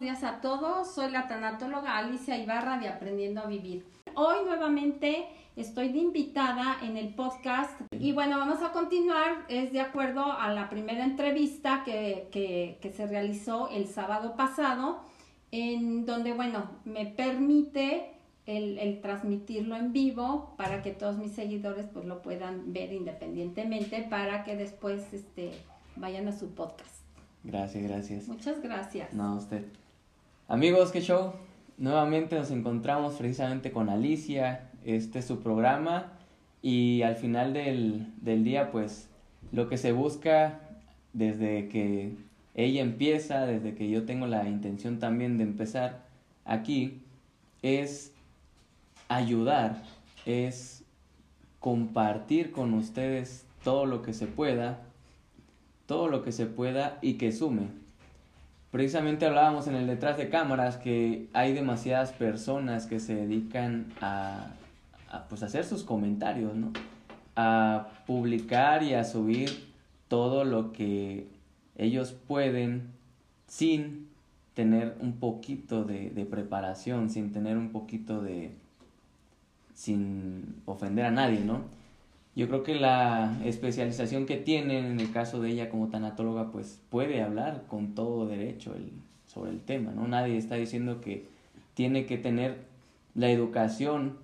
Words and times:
Buenos 0.00 0.18
días 0.18 0.32
a 0.32 0.40
todos, 0.40 0.94
soy 0.94 1.10
la 1.10 1.28
tanatóloga 1.28 1.98
Alicia 1.98 2.38
Ibarra 2.38 2.78
de 2.78 2.88
Aprendiendo 2.88 3.42
a 3.42 3.46
Vivir. 3.46 3.84
Hoy 4.14 4.36
nuevamente 4.46 5.26
estoy 5.56 5.90
de 5.92 5.98
invitada 5.98 6.78
en 6.82 6.96
el 6.96 7.14
podcast 7.14 7.78
y 7.92 8.12
bueno, 8.12 8.38
vamos 8.38 8.62
a 8.62 8.72
continuar, 8.72 9.44
es 9.50 9.74
de 9.74 9.82
acuerdo 9.82 10.32
a 10.32 10.54
la 10.54 10.70
primera 10.70 11.04
entrevista 11.04 11.82
que, 11.84 12.28
que, 12.32 12.92
se 12.94 13.06
realizó 13.08 13.68
el 13.68 13.88
sábado 13.88 14.36
pasado, 14.36 15.00
en 15.50 16.06
donde 16.06 16.32
bueno, 16.32 16.70
me 16.86 17.04
permite 17.04 18.12
el, 18.46 18.78
el, 18.78 19.02
transmitirlo 19.02 19.76
en 19.76 19.92
vivo 19.92 20.54
para 20.56 20.80
que 20.80 20.92
todos 20.92 21.18
mis 21.18 21.32
seguidores 21.32 21.88
pues 21.92 22.06
lo 22.06 22.22
puedan 22.22 22.72
ver 22.72 22.94
independientemente 22.94 24.06
para 24.08 24.44
que 24.44 24.56
después 24.56 25.12
este, 25.12 25.52
vayan 25.96 26.26
a 26.26 26.32
su 26.32 26.54
podcast. 26.54 27.04
Gracias, 27.44 27.84
gracias. 27.84 28.28
Muchas 28.28 28.62
gracias. 28.62 29.12
No, 29.12 29.36
usted. 29.36 29.66
Amigos, 30.50 30.90
qué 30.90 31.00
show. 31.00 31.34
Nuevamente 31.78 32.34
nos 32.34 32.50
encontramos 32.50 33.14
precisamente 33.14 33.70
con 33.70 33.88
Alicia. 33.88 34.68
Este 34.84 35.20
es 35.20 35.24
su 35.24 35.38
programa. 35.38 36.10
Y 36.60 37.02
al 37.02 37.14
final 37.14 37.52
del, 37.52 38.12
del 38.20 38.42
día, 38.42 38.72
pues 38.72 39.08
lo 39.52 39.68
que 39.68 39.78
se 39.78 39.92
busca 39.92 40.58
desde 41.12 41.68
que 41.68 42.16
ella 42.56 42.82
empieza, 42.82 43.46
desde 43.46 43.76
que 43.76 43.88
yo 43.90 44.04
tengo 44.06 44.26
la 44.26 44.48
intención 44.48 44.98
también 44.98 45.38
de 45.38 45.44
empezar 45.44 46.08
aquí, 46.44 47.00
es 47.62 48.12
ayudar, 49.06 49.80
es 50.26 50.84
compartir 51.60 52.50
con 52.50 52.74
ustedes 52.74 53.46
todo 53.62 53.86
lo 53.86 54.02
que 54.02 54.12
se 54.12 54.26
pueda, 54.26 54.80
todo 55.86 56.08
lo 56.08 56.24
que 56.24 56.32
se 56.32 56.46
pueda 56.46 56.98
y 57.02 57.18
que 57.18 57.30
sume 57.30 57.79
Precisamente 58.70 59.26
hablábamos 59.26 59.66
en 59.66 59.74
el 59.74 59.88
detrás 59.88 60.16
de 60.16 60.28
cámaras 60.28 60.76
que 60.76 61.28
hay 61.32 61.52
demasiadas 61.52 62.12
personas 62.12 62.86
que 62.86 63.00
se 63.00 63.16
dedican 63.16 63.86
a, 64.00 64.52
pues, 65.28 65.42
hacer 65.42 65.64
sus 65.64 65.82
comentarios, 65.82 66.54
¿no? 66.54 66.72
A 67.34 67.88
publicar 68.06 68.84
y 68.84 68.94
a 68.94 69.02
subir 69.02 69.72
todo 70.06 70.44
lo 70.44 70.72
que 70.72 71.26
ellos 71.76 72.12
pueden 72.12 72.92
sin 73.48 74.08
tener 74.54 74.96
un 75.00 75.14
poquito 75.14 75.84
de, 75.84 76.10
de 76.10 76.24
preparación, 76.24 77.10
sin 77.10 77.32
tener 77.32 77.56
un 77.56 77.70
poquito 77.70 78.20
de... 78.22 78.52
sin 79.74 80.62
ofender 80.66 81.06
a 81.06 81.10
nadie, 81.10 81.40
¿no? 81.40 81.62
Yo 82.36 82.48
creo 82.48 82.62
que 82.62 82.74
la 82.74 83.38
especialización 83.44 84.26
que 84.26 84.36
tiene 84.36 84.78
en 84.78 85.00
el 85.00 85.12
caso 85.12 85.40
de 85.40 85.50
ella 85.50 85.68
como 85.68 85.88
tanatóloga, 85.88 86.50
pues 86.52 86.80
puede 86.88 87.22
hablar 87.22 87.64
con 87.66 87.94
todo 87.94 88.26
derecho 88.26 88.74
el, 88.74 88.92
sobre 89.26 89.50
el 89.50 89.60
tema, 89.60 89.92
¿no? 89.92 90.06
Nadie 90.06 90.36
está 90.36 90.54
diciendo 90.54 91.00
que 91.00 91.26
tiene 91.74 92.06
que 92.06 92.18
tener 92.18 92.58
la 93.14 93.30
educación 93.30 94.18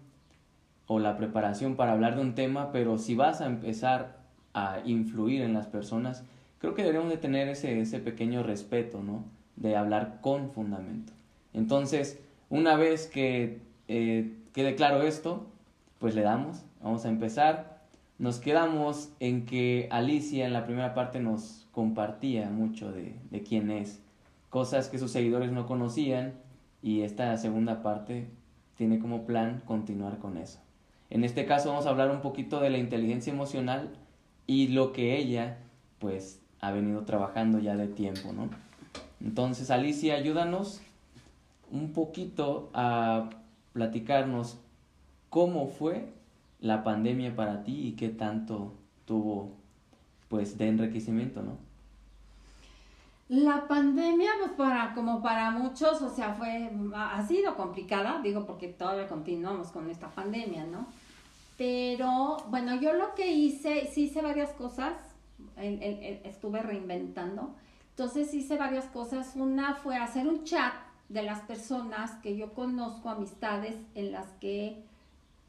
o 0.86 1.00
la 1.00 1.16
preparación 1.16 1.74
para 1.74 1.92
hablar 1.92 2.14
de 2.14 2.22
un 2.22 2.34
tema, 2.34 2.70
pero 2.70 2.96
si 2.98 3.14
vas 3.14 3.40
a 3.40 3.46
empezar 3.46 4.18
a 4.54 4.80
influir 4.84 5.42
en 5.42 5.52
las 5.52 5.66
personas, 5.66 6.24
creo 6.60 6.74
que 6.74 6.82
deberíamos 6.82 7.10
de 7.10 7.18
tener 7.18 7.48
ese, 7.48 7.80
ese 7.80 7.98
pequeño 7.98 8.42
respeto, 8.42 9.02
¿no? 9.02 9.24
De 9.56 9.76
hablar 9.76 10.18
con 10.20 10.50
fundamento. 10.52 11.12
Entonces, 11.52 12.20
una 12.50 12.76
vez 12.76 13.08
que 13.08 13.60
eh, 13.88 14.32
quede 14.52 14.76
claro 14.76 15.02
esto, 15.02 15.46
pues 15.98 16.14
le 16.14 16.22
damos, 16.22 16.64
vamos 16.82 17.04
a 17.04 17.08
empezar 17.08 17.75
nos 18.18 18.38
quedamos 18.38 19.10
en 19.20 19.44
que 19.44 19.88
Alicia 19.90 20.46
en 20.46 20.52
la 20.52 20.64
primera 20.64 20.94
parte 20.94 21.20
nos 21.20 21.66
compartía 21.72 22.48
mucho 22.50 22.90
de, 22.92 23.14
de 23.30 23.42
quién 23.42 23.70
es, 23.70 24.00
cosas 24.48 24.88
que 24.88 24.98
sus 24.98 25.10
seguidores 25.10 25.52
no 25.52 25.66
conocían 25.66 26.34
y 26.82 27.02
esta 27.02 27.36
segunda 27.36 27.82
parte 27.82 28.28
tiene 28.76 28.98
como 28.98 29.26
plan 29.26 29.62
continuar 29.66 30.18
con 30.18 30.36
eso. 30.36 30.60
En 31.10 31.24
este 31.24 31.46
caso 31.46 31.68
vamos 31.68 31.86
a 31.86 31.90
hablar 31.90 32.10
un 32.10 32.20
poquito 32.20 32.60
de 32.60 32.70
la 32.70 32.78
inteligencia 32.78 33.32
emocional 33.32 33.90
y 34.46 34.68
lo 34.68 34.92
que 34.92 35.16
ella 35.18 35.58
pues 35.98 36.40
ha 36.60 36.72
venido 36.72 37.02
trabajando 37.02 37.58
ya 37.58 37.76
de 37.76 37.88
tiempo, 37.88 38.32
¿no? 38.32 38.48
Entonces 39.20 39.70
Alicia, 39.70 40.14
ayúdanos 40.14 40.80
un 41.70 41.92
poquito 41.92 42.70
a 42.74 43.30
platicarnos 43.72 44.58
cómo 45.30 45.68
fue 45.68 46.08
la 46.60 46.82
pandemia 46.84 47.34
para 47.34 47.62
ti 47.62 47.88
y 47.88 47.92
qué 47.92 48.08
tanto 48.08 48.74
tuvo 49.04 49.52
pues 50.28 50.58
de 50.58 50.68
enriquecimiento, 50.68 51.42
¿no? 51.42 51.56
La 53.28 53.66
pandemia, 53.66 54.30
pues 54.38 54.52
para, 54.52 54.94
como 54.94 55.20
para 55.20 55.50
muchos, 55.50 56.00
o 56.00 56.10
sea, 56.10 56.34
fue, 56.34 56.70
ha 56.94 57.26
sido 57.26 57.56
complicada, 57.56 58.20
digo, 58.22 58.46
porque 58.46 58.68
todavía 58.68 59.08
continuamos 59.08 59.68
con 59.68 59.90
esta 59.90 60.08
pandemia, 60.10 60.64
¿no? 60.64 60.86
Pero, 61.58 62.36
bueno, 62.50 62.80
yo 62.80 62.92
lo 62.92 63.14
que 63.14 63.32
hice, 63.32 63.88
sí 63.92 64.04
hice 64.04 64.22
varias 64.22 64.50
cosas, 64.52 64.92
estuve 65.56 66.62
reinventando, 66.62 67.54
entonces 67.90 68.32
hice 68.32 68.56
varias 68.58 68.84
cosas. 68.86 69.32
Una 69.34 69.74
fue 69.74 69.96
hacer 69.96 70.28
un 70.28 70.44
chat 70.44 70.74
de 71.08 71.22
las 71.22 71.40
personas 71.40 72.12
que 72.22 72.36
yo 72.36 72.52
conozco, 72.52 73.08
amistades 73.08 73.74
en 73.94 74.12
las 74.12 74.26
que 74.34 74.84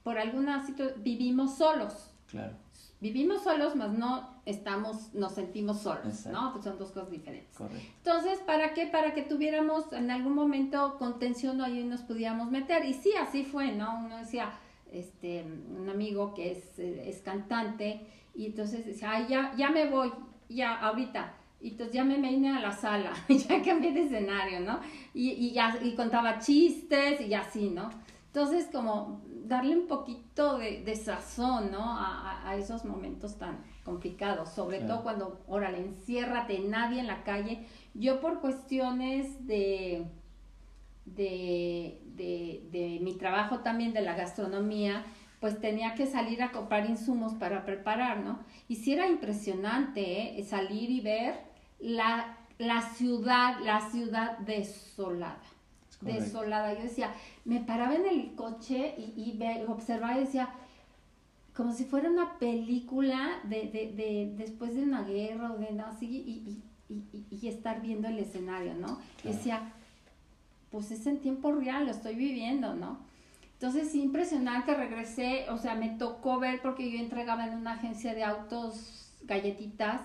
por 0.08 0.18
alguna 0.18 0.66
situación 0.66 1.04
vivimos 1.04 1.58
solos. 1.58 2.14
Claro. 2.28 2.54
Vivimos 3.02 3.44
solos, 3.44 3.76
más 3.76 3.92
no 3.92 4.40
estamos, 4.46 5.14
nos 5.14 5.34
sentimos 5.34 5.82
solos, 5.82 6.26
¿no? 6.28 6.54
Pues 6.54 6.64
son 6.64 6.80
dos 6.80 6.92
cosas 6.94 7.12
diferentes. 7.12 7.54
Correcto. 7.58 7.86
Entonces, 7.98 8.40
¿para 8.46 8.74
qué? 8.74 8.88
Para 8.88 9.14
que 9.14 9.24
tuviéramos 9.24 9.92
en 9.92 10.10
algún 10.10 10.34
momento 10.34 10.96
contención 10.98 11.60
ahí 11.60 11.84
nos 11.84 12.04
pudiéramos 12.04 12.50
meter. 12.50 12.86
Y 12.86 12.94
sí, 12.94 13.12
así 13.20 13.44
fue, 13.44 13.74
¿no? 13.74 14.00
Uno 14.06 14.16
decía, 14.16 14.54
este, 14.94 15.44
un 15.78 15.90
amigo 15.90 16.34
que 16.34 16.54
es, 16.54 16.80
es 16.80 17.20
cantante, 17.20 18.08
y 18.34 18.46
entonces 18.46 18.86
decía, 18.86 19.12
ay, 19.12 19.26
ya, 19.28 19.54
ya 19.58 19.72
me 19.72 19.90
voy, 19.90 20.10
ya, 20.48 20.80
ahorita. 20.80 21.34
Y 21.60 21.72
entonces 21.72 21.94
ya 21.94 22.06
me 22.06 22.16
vine 22.16 22.56
a 22.56 22.62
la 22.62 22.72
sala, 22.72 23.12
ya 23.28 23.62
cambié 23.62 23.92
de 23.92 24.04
escenario, 24.04 24.62
¿no? 24.62 24.80
Y, 25.14 25.32
y 25.32 25.52
ya, 25.52 25.78
y 25.84 25.96
contaba 25.96 26.40
chistes 26.40 27.20
y 27.20 27.34
así, 27.34 27.72
¿no? 27.72 27.90
Entonces, 28.28 28.70
como 28.72 29.27
darle 29.48 29.76
un 29.78 29.88
poquito 29.88 30.58
de, 30.58 30.96
sazón, 30.96 31.72
¿no? 31.72 31.98
A, 31.98 32.56
esos 32.58 32.86
momentos 32.86 33.38
tan 33.38 33.60
complicados, 33.84 34.50
sobre 34.50 34.80
todo 34.80 35.04
cuando, 35.04 35.44
órale, 35.48 35.80
enciérrate, 35.80 36.60
nadie 36.60 37.00
en 37.00 37.08
la 37.08 37.24
calle. 37.24 37.66
Yo 37.94 38.20
por 38.20 38.40
cuestiones 38.40 39.46
de, 39.46 40.06
de, 41.06 42.02
de, 42.16 43.00
mi 43.02 43.14
trabajo 43.14 43.60
también 43.60 43.94
de 43.94 44.02
la 44.02 44.16
gastronomía, 44.16 45.06
pues 45.40 45.60
tenía 45.60 45.94
que 45.94 46.08
salir 46.08 46.42
a 46.42 46.52
comprar 46.52 46.90
insumos 46.90 47.34
para 47.36 47.64
preparar, 47.64 48.22
¿no? 48.22 48.40
Y 48.68 48.78
sí 48.78 48.94
era 48.94 49.08
impresionante, 49.08 50.40
¿eh? 50.40 50.44
Salir 50.44 50.90
y 50.90 51.02
ver 51.02 51.36
la, 51.80 52.38
la 52.58 52.82
ciudad, 52.82 53.60
la 53.60 53.82
ciudad 53.92 54.40
desolada 54.40 55.57
desolada. 56.02 56.74
Yo 56.74 56.84
decía, 56.84 57.14
me 57.46 57.60
paraba 57.62 57.96
en 57.96 58.06
el 58.06 58.36
coche 58.36 58.96
y, 58.98 59.14
y 59.16 59.66
observaba 59.68 60.18
y 60.18 60.26
decía, 60.26 60.50
como 61.58 61.74
si 61.74 61.86
fuera 61.86 62.10
una 62.10 62.38
película 62.38 63.40
de, 63.44 63.64
de, 63.64 63.92
de 63.92 64.34
después 64.38 64.76
de 64.76 64.84
una 64.84 65.02
guerra 65.04 65.52
o 65.52 65.58
de 65.58 65.72
nada 65.72 65.90
así, 65.90 66.06
y, 66.06 66.62
y, 66.88 67.26
y, 67.32 67.48
estar 67.48 67.82
viendo 67.82 68.08
el 68.08 68.20
escenario, 68.20 68.76
¿no? 68.76 69.00
decía, 69.24 69.74
pues 70.70 70.92
es 70.92 71.08
en 71.08 71.20
tiempo 71.20 71.52
real, 71.52 71.86
lo 71.86 71.92
estoy 71.92 72.16
viviendo, 72.16 72.76
¿no? 72.76 73.00
Entonces, 73.54 73.96
impresionante, 73.96 74.76
regresé, 74.76 75.50
o 75.50 75.58
sea, 75.58 75.74
me 75.74 75.90
tocó 75.90 76.40
ver, 76.40 76.62
porque 76.62 76.92
yo 76.92 77.00
entregaba 77.00 77.48
en 77.48 77.56
una 77.56 77.74
agencia 77.74 78.14
de 78.14 78.24
autos 78.24 79.12
galletitas, 79.24 80.02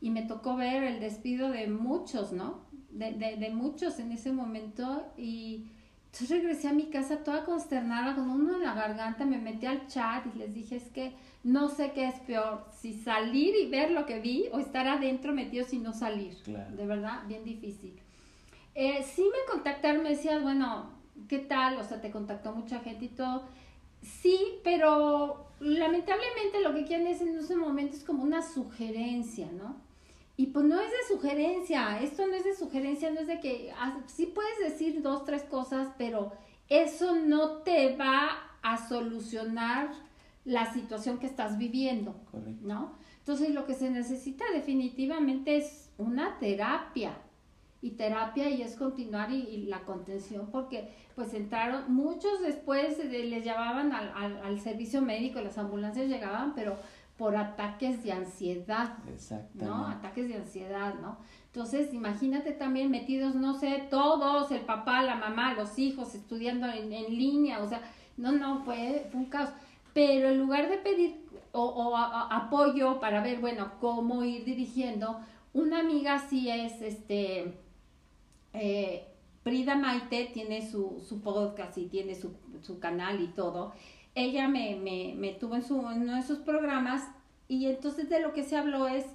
y 0.00 0.10
me 0.10 0.22
tocó 0.22 0.56
ver 0.56 0.84
el 0.84 1.00
despido 1.00 1.50
de 1.50 1.66
muchos, 1.66 2.32
¿no? 2.32 2.60
De, 2.92 3.12
de, 3.12 3.36
de, 3.36 3.50
muchos 3.50 3.98
en 3.98 4.12
ese 4.12 4.32
momento 4.32 5.06
y 5.16 5.66
entonces 6.12 6.28
regresé 6.28 6.68
a 6.68 6.72
mi 6.74 6.90
casa 6.90 7.24
toda 7.24 7.44
consternada 7.44 8.14
con 8.14 8.28
uno 8.28 8.56
en 8.56 8.62
la 8.62 8.74
garganta, 8.74 9.24
me 9.24 9.38
metí 9.38 9.64
al 9.64 9.86
chat 9.86 10.26
y 10.34 10.38
les 10.38 10.52
dije 10.52 10.76
es 10.76 10.90
que 10.90 11.14
no 11.42 11.70
sé 11.70 11.92
qué 11.92 12.06
es 12.06 12.20
peor, 12.20 12.66
si 12.70 12.92
salir 12.92 13.54
y 13.56 13.70
ver 13.70 13.90
lo 13.90 14.04
que 14.04 14.20
vi 14.20 14.44
o 14.52 14.58
estar 14.58 14.86
adentro 14.86 15.32
metido 15.32 15.64
sin 15.64 15.82
no 15.82 15.94
salir. 15.94 16.36
De 16.44 16.86
verdad, 16.86 17.26
bien 17.26 17.44
difícil. 17.44 17.98
Eh, 18.74 19.02
sí 19.02 19.22
me 19.22 19.52
contactaron, 19.52 20.02
me 20.02 20.10
decían, 20.10 20.42
bueno, 20.42 20.90
¿qué 21.28 21.38
tal? 21.38 21.78
O 21.78 21.84
sea, 21.84 22.00
te 22.00 22.10
contactó 22.10 22.52
mucha 22.52 22.80
gente 22.80 23.06
y 23.06 23.08
todo. 23.08 23.44
Sí, 24.02 24.38
pero 24.62 25.46
lamentablemente 25.60 26.60
lo 26.62 26.74
que 26.74 26.84
quieren 26.84 27.06
es 27.06 27.20
en 27.22 27.38
ese 27.38 27.56
momento 27.56 27.96
es 27.96 28.04
como 28.04 28.22
una 28.22 28.42
sugerencia, 28.42 29.50
¿no? 29.50 29.76
Y 30.36 30.46
pues 30.46 30.64
no 30.64 30.80
es 30.80 30.90
de 30.90 31.14
sugerencia, 31.14 32.00
esto 32.00 32.26
no 32.26 32.34
es 32.34 32.44
de 32.44 32.54
sugerencia, 32.54 33.10
no 33.10 33.20
es 33.20 33.26
de 33.26 33.38
que 33.38 33.72
ah, 33.78 34.00
sí 34.06 34.26
puedes 34.26 34.58
decir 34.60 35.02
dos, 35.02 35.24
tres 35.24 35.42
cosas, 35.42 35.88
pero 35.98 36.32
eso 36.68 37.14
no 37.16 37.58
te 37.58 37.96
va 37.96 38.30
a 38.62 38.88
solucionar 38.88 39.90
la 40.44 40.72
situación 40.72 41.18
que 41.18 41.26
estás 41.26 41.58
viviendo, 41.58 42.16
¿no? 42.62 42.96
Entonces 43.18 43.50
lo 43.50 43.66
que 43.66 43.74
se 43.74 43.90
necesita 43.90 44.44
definitivamente 44.52 45.56
es 45.56 45.90
una 45.98 46.38
terapia 46.38 47.16
y 47.80 47.90
terapia 47.90 48.48
y 48.48 48.62
es 48.62 48.76
continuar 48.76 49.30
y, 49.32 49.64
la 49.66 49.80
contención 49.80 50.48
porque 50.50 50.88
pues 51.14 51.34
entraron 51.34 51.92
muchos 51.92 52.40
después 52.40 52.98
les 52.98 53.44
llamaban 53.44 53.92
al, 53.92 54.12
al, 54.14 54.36
al, 54.38 54.60
servicio 54.60 55.02
médico 55.02 55.40
las 55.40 55.58
ambulancias 55.58 56.08
llegaban 56.08 56.54
pero 56.54 56.78
por 57.22 57.36
ataques 57.36 58.02
de 58.02 58.10
ansiedad 58.10 58.98
no 59.54 59.86
ataques 59.86 60.26
de 60.26 60.34
ansiedad 60.34 60.94
no 61.00 61.18
entonces 61.46 61.94
imagínate 61.94 62.50
también 62.50 62.90
metidos 62.90 63.36
no 63.36 63.54
sé 63.54 63.86
todos 63.88 64.50
el 64.50 64.62
papá 64.62 65.02
la 65.02 65.14
mamá 65.14 65.54
los 65.54 65.78
hijos 65.78 66.16
estudiando 66.16 66.66
en, 66.66 66.92
en 66.92 67.16
línea 67.16 67.62
o 67.62 67.68
sea 67.68 67.80
no 68.16 68.32
no 68.32 68.64
fue, 68.64 69.06
fue 69.12 69.20
un 69.20 69.26
caos. 69.26 69.50
Pero 69.94 70.30
en 70.30 70.38
lugar 70.40 70.68
de 70.68 70.78
pedir 70.78 71.24
o, 71.52 71.62
o 71.62 71.96
apoyo 71.96 72.98
para 72.98 73.22
ver 73.22 73.38
bueno 73.38 73.70
cómo 73.80 74.24
ir 74.24 74.44
dirigiendo 74.44 75.20
una 75.52 75.78
amiga 75.78 76.18
sí 76.18 76.50
es 76.50 76.82
este 76.82 77.54
eh, 78.52 79.06
Prida 79.44 79.76
Maite 79.76 80.30
tiene 80.34 80.68
su, 80.68 81.00
su, 81.08 81.20
podcast 81.20 81.78
y 81.78 81.86
tiene 81.86 82.16
su, 82.16 82.34
su 82.62 82.80
canal 82.80 83.20
y 83.20 83.28
todo. 83.28 83.74
Ella 84.14 84.48
me, 84.48 84.76
me, 84.76 85.14
me, 85.16 85.32
tuvo 85.32 85.54
en, 85.54 85.62
su, 85.62 85.78
uno 85.78 86.16
de 86.16 86.22
sus 86.22 86.38
programas 86.38 87.02
y 87.48 87.66
entonces 87.66 88.08
de 88.08 88.20
lo 88.20 88.32
que 88.32 88.44
se 88.44 88.56
habló 88.56 88.88
es 88.88 89.06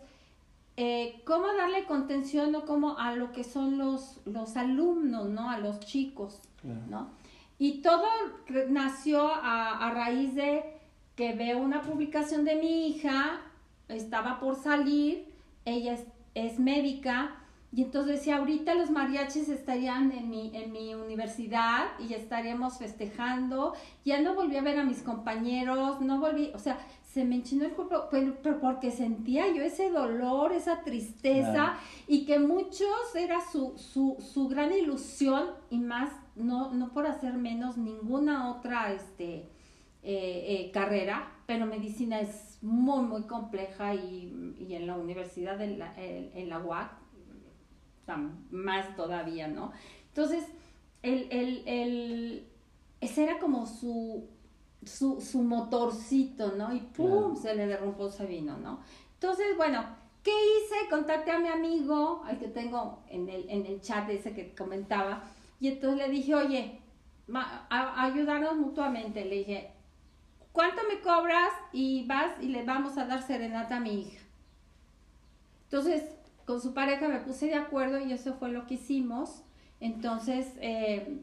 eh, 0.76 1.22
cómo 1.26 1.48
darle 1.54 1.86
contención 1.86 2.54
o 2.56 2.66
cómo 2.66 2.98
a 3.00 3.16
lo 3.16 3.32
que 3.32 3.44
son 3.44 3.78
los, 3.78 4.20
los 4.26 4.58
alumnos, 4.58 5.30
¿no? 5.30 5.50
A 5.50 5.58
los 5.58 5.80
chicos, 5.80 6.40
¿no? 6.90 7.10
Y 7.60 7.82
todo 7.82 8.06
nació 8.70 9.28
a, 9.28 9.88
a 9.88 9.92
raíz 9.92 10.36
de 10.36 10.64
que 11.16 11.34
veo 11.34 11.58
una 11.58 11.82
publicación 11.82 12.46
de 12.46 12.56
mi 12.56 12.88
hija, 12.88 13.42
estaba 13.90 14.40
por 14.40 14.56
salir, 14.56 15.26
ella 15.66 15.94
es, 15.94 16.06
es 16.36 16.60
médica, 16.60 17.36
y 17.72 17.84
entonces 17.84 18.20
decía, 18.20 18.38
ahorita 18.38 18.76
los 18.76 18.92
mariachis 18.92 19.50
estarían 19.50 20.12
en 20.14 20.30
mi, 20.30 20.56
en 20.56 20.72
mi 20.72 20.96
universidad 20.96 21.88
y 22.00 22.14
estaríamos 22.14 22.78
festejando. 22.78 23.74
Ya 24.06 24.22
no 24.22 24.36
volví 24.36 24.56
a 24.56 24.62
ver 24.62 24.80
a 24.80 24.86
mis 24.86 25.02
compañeros, 25.02 26.00
no 26.00 26.20
volví, 26.20 26.52
o 26.56 26.60
sea, 26.60 26.80
se 27.04 27.26
me 27.26 27.36
enchinó 27.36 27.66
el 27.66 27.72
cuerpo, 27.72 28.08
pero, 28.10 28.60
porque 28.62 28.90
sentía 28.92 29.54
yo 29.54 29.64
ese 29.64 29.90
dolor, 29.90 30.54
esa 30.54 30.82
tristeza 30.82 31.78
y 32.08 32.26
que 32.26 32.40
muchos 32.40 33.16
era 33.16 33.42
su, 33.42 33.78
su, 33.78 34.16
su 34.20 34.48
gran 34.48 34.72
ilusión 34.72 35.50
y 35.70 35.80
más, 35.80 36.10
no, 36.36 36.74
no 36.74 36.94
por 36.94 37.06
hacer 37.06 37.34
menos 37.34 37.78
ninguna 37.78 38.50
otra 38.50 38.94
este, 38.94 39.50
eh, 40.04 40.46
eh, 40.48 40.72
carrera, 40.74 41.34
pero 41.46 41.66
medicina 41.66 42.22
es 42.22 42.60
muy, 42.62 43.04
muy 43.04 43.24
compleja 43.24 43.94
y, 43.94 44.56
y 44.58 44.76
en 44.76 44.88
la 44.88 44.96
universidad, 44.96 45.60
en 45.62 45.80
la, 45.80 45.94
en 45.98 46.50
la 46.50 46.60
UAC, 46.60 47.07
más 48.16 48.96
todavía, 48.96 49.48
¿no? 49.48 49.74
Entonces, 50.08 50.46
el, 51.02 51.28
el, 51.32 51.68
el, 51.68 52.48
ese 53.02 53.24
era 53.24 53.40
como 53.40 53.66
su, 53.66 54.30
su, 54.86 55.20
su 55.20 55.44
motorcito, 55.44 56.54
¿no? 56.54 56.74
Y 56.74 56.80
¡pum! 56.80 57.36
se 57.36 57.56
le 57.56 57.68
derrumbó 57.68 58.08
ese 58.08 58.26
vino, 58.26 58.58
¿no? 58.58 58.80
Entonces, 59.16 59.58
bueno, 59.58 59.84
¿qué 60.24 60.32
hice? 60.32 60.90
Contacté 60.90 61.32
a 61.32 61.40
mi 61.40 61.50
amigo, 61.50 62.24
al 62.26 62.40
que 62.40 62.48
tengo 62.48 63.04
en 63.10 63.28
el, 63.30 63.50
en 63.50 63.66
el 63.66 63.82
chat 63.82 64.10
ese 64.10 64.34
que 64.34 64.56
comentaba, 64.56 65.24
y 65.60 65.70
entonces 65.70 66.08
le 66.08 66.14
dije, 66.14 66.36
oye, 66.36 66.82
a, 67.34 68.04
ayudarnos 68.04 68.56
mutuamente. 68.56 69.26
Le 69.26 69.38
dije, 69.38 69.72
¿cuánto 70.52 70.82
me 70.88 71.02
cobras? 71.02 71.52
Y 71.72 72.06
vas 72.06 72.32
y 72.42 72.48
le 72.48 72.64
vamos 72.64 72.98
a 72.98 73.06
dar 73.06 73.22
serenata 73.22 73.78
a 73.78 73.80
mi 73.80 74.02
hija. 74.02 74.24
Entonces, 75.64 76.04
con 76.48 76.62
su 76.62 76.74
pareja 76.74 77.10
me 77.10 77.20
puse 77.20 77.48
de 77.48 77.56
acuerdo 77.56 78.00
y 78.00 78.14
eso 78.14 78.34
fue 78.36 78.50
lo 78.50 78.66
que 78.66 78.76
hicimos. 78.76 79.44
Entonces, 79.82 80.54
eh, 80.62 81.20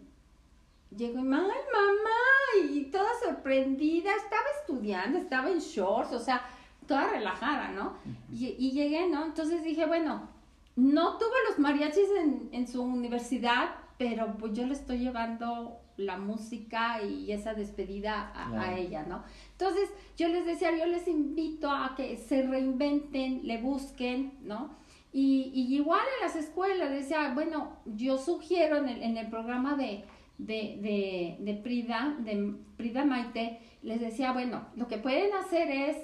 llegó 0.94 1.19
y, 1.19 1.23
¡ay, 1.23 1.29
mamá! 1.32 2.71
Y 2.71 2.85
toda 2.91 3.09
sorprendida, 3.25 4.11
estaba 4.15 4.44
estudiando, 4.61 5.17
estaba 5.17 5.49
en 5.50 5.61
shorts, 5.61 6.12
o 6.12 6.19
sea, 6.19 6.43
toda 6.87 7.09
relajada, 7.09 7.71
¿no? 7.71 7.94
Y, 8.31 8.71
llegué, 8.73 9.09
¿no? 9.09 9.25
Entonces 9.25 9.65
dije, 9.65 9.87
bueno, 9.87 10.29
no 10.76 11.17
tuve 11.17 11.37
los 11.49 11.59
mariachis 11.59 12.11
en, 12.21 12.50
en 12.53 12.69
su 12.69 12.82
universidad, 12.82 13.76
pero 13.97 14.37
pues 14.37 14.53
yo 14.53 14.67
le 14.67 14.75
estoy 14.75 14.99
llevando 14.99 15.79
la 15.97 16.19
música 16.19 17.03
y 17.03 17.32
esa 17.32 17.55
despedida 17.55 18.31
a, 18.35 18.61
a, 18.61 18.76
ella, 18.76 19.05
¿no? 19.09 19.25
Entonces 19.53 19.88
yo 20.19 20.29
les 20.29 20.44
decía, 20.44 20.76
yo 20.76 20.85
les 20.85 21.09
invito 21.09 21.71
a 21.71 21.94
que 21.97 22.19
se 22.19 22.43
reinventen, 22.43 23.41
le 23.47 23.62
busquen, 23.62 24.35
¿no? 24.43 24.84
Y, 25.16 25.52
y, 25.55 25.76
igual 25.76 26.02
en 26.19 26.26
las 26.26 26.34
escuelas, 26.34 26.90
decía, 26.90 27.32
bueno, 27.34 27.76
yo 27.87 28.19
sugiero 28.19 28.78
en 28.78 28.88
el, 28.88 29.00
en 29.00 29.16
el 29.16 29.28
programa 29.28 29.76
de, 29.76 30.05
de, 30.38 30.76
de, 30.82 31.37
de, 31.38 31.55
Prida, 31.55 32.16
de 32.19 32.56
Prida 32.76 33.05
Maite, 33.05 33.61
les 33.82 34.00
decía, 34.00 34.32
bueno, 34.32 34.66
lo 34.75 34.88
que 34.88 34.99
pueden 34.99 35.32
hacer 35.34 35.70
es 35.70 35.96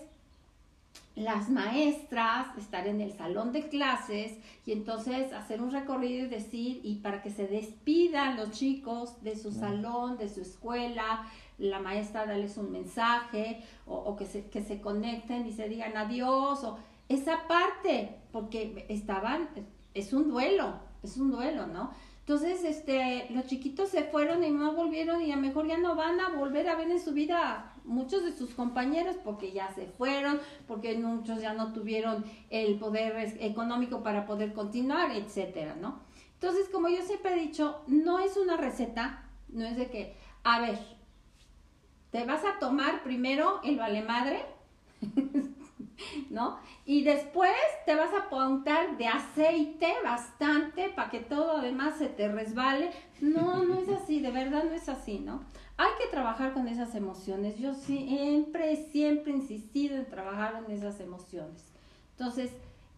las 1.16 1.50
maestras 1.50 2.56
estar 2.56 2.86
en 2.86 3.00
el 3.00 3.12
salón 3.12 3.50
de 3.50 3.68
clases 3.68 4.38
y 4.64 4.70
entonces 4.70 5.32
hacer 5.32 5.60
un 5.60 5.72
recorrido 5.72 6.26
y 6.26 6.28
decir, 6.28 6.80
y 6.84 7.00
para 7.00 7.20
que 7.20 7.30
se 7.30 7.48
despidan 7.48 8.36
los 8.36 8.52
chicos 8.52 9.20
de 9.24 9.36
su 9.36 9.50
salón, 9.50 10.18
de 10.18 10.28
su 10.28 10.40
escuela, 10.40 11.26
la 11.58 11.80
maestra 11.80 12.26
darles 12.26 12.56
un 12.56 12.70
mensaje 12.70 13.60
o, 13.86 13.96
o 13.96 14.16
que, 14.16 14.26
se, 14.26 14.48
que 14.50 14.62
se 14.62 14.80
conecten 14.80 15.46
y 15.48 15.52
se 15.52 15.68
digan 15.68 15.96
adiós 15.96 16.62
o 16.62 16.78
esa 17.10 17.48
parte, 17.48 18.16
porque 18.32 18.86
estaban, 18.88 19.48
es 19.94 20.12
un 20.12 20.30
duelo, 20.30 20.74
es 21.02 21.16
un 21.16 21.32
duelo, 21.32 21.66
¿no? 21.66 21.90
Entonces, 22.20 22.62
este, 22.62 23.26
los 23.30 23.46
chiquitos 23.46 23.88
se 23.88 24.04
fueron 24.04 24.44
y 24.44 24.50
no 24.52 24.72
volvieron 24.74 25.20
y 25.20 25.32
a 25.32 25.36
lo 25.36 25.42
mejor 25.42 25.66
ya 25.66 25.76
no 25.76 25.96
van 25.96 26.20
a 26.20 26.28
volver 26.28 26.68
a 26.68 26.76
ver 26.76 26.88
en 26.88 27.00
su 27.00 27.12
vida 27.12 27.74
muchos 27.84 28.24
de 28.24 28.32
sus 28.32 28.54
compañeros 28.54 29.16
porque 29.24 29.50
ya 29.50 29.72
se 29.74 29.86
fueron, 29.86 30.38
porque 30.68 30.96
muchos 30.96 31.42
ya 31.42 31.52
no 31.52 31.72
tuvieron 31.72 32.24
el 32.50 32.78
poder 32.78 33.36
económico 33.40 34.04
para 34.04 34.24
poder 34.24 34.52
continuar, 34.52 35.10
etcétera, 35.10 35.74
¿no? 35.80 35.98
Entonces, 36.34 36.68
como 36.68 36.88
yo 36.88 37.02
siempre 37.02 37.32
he 37.32 37.40
dicho, 37.40 37.82
no 37.88 38.20
es 38.20 38.36
una 38.36 38.56
receta, 38.56 39.24
no 39.48 39.66
es 39.66 39.76
de 39.76 39.90
que, 39.90 40.14
a 40.44 40.60
ver, 40.60 40.78
te 42.12 42.24
vas 42.24 42.44
a 42.44 42.60
tomar 42.60 43.02
primero 43.02 43.60
el 43.64 43.76
vale 43.78 44.02
madre, 44.02 44.44
¿no? 46.30 46.58
Y 46.84 47.02
después 47.02 47.52
te 47.86 47.94
vas 47.94 48.12
a 48.12 48.26
apuntar 48.26 48.96
de 48.96 49.06
aceite 49.06 49.94
bastante 50.02 50.90
para 50.90 51.10
que 51.10 51.20
todo 51.20 51.58
además 51.58 51.96
se 51.98 52.08
te 52.08 52.28
resbale. 52.28 52.90
No, 53.20 53.64
no 53.64 53.80
es 53.80 53.88
así, 53.88 54.20
de 54.20 54.30
verdad 54.30 54.64
no 54.64 54.72
es 54.72 54.88
así, 54.88 55.18
¿no? 55.18 55.42
Hay 55.76 55.90
que 56.00 56.10
trabajar 56.10 56.52
con 56.52 56.68
esas 56.68 56.94
emociones. 56.94 57.58
Yo 57.58 57.74
siempre, 57.74 58.76
siempre 58.90 59.32
he 59.32 59.36
insistido 59.36 59.96
en 59.96 60.06
trabajar 60.06 60.62
en 60.64 60.70
esas 60.74 61.00
emociones. 61.00 61.64
Entonces, 62.12 62.50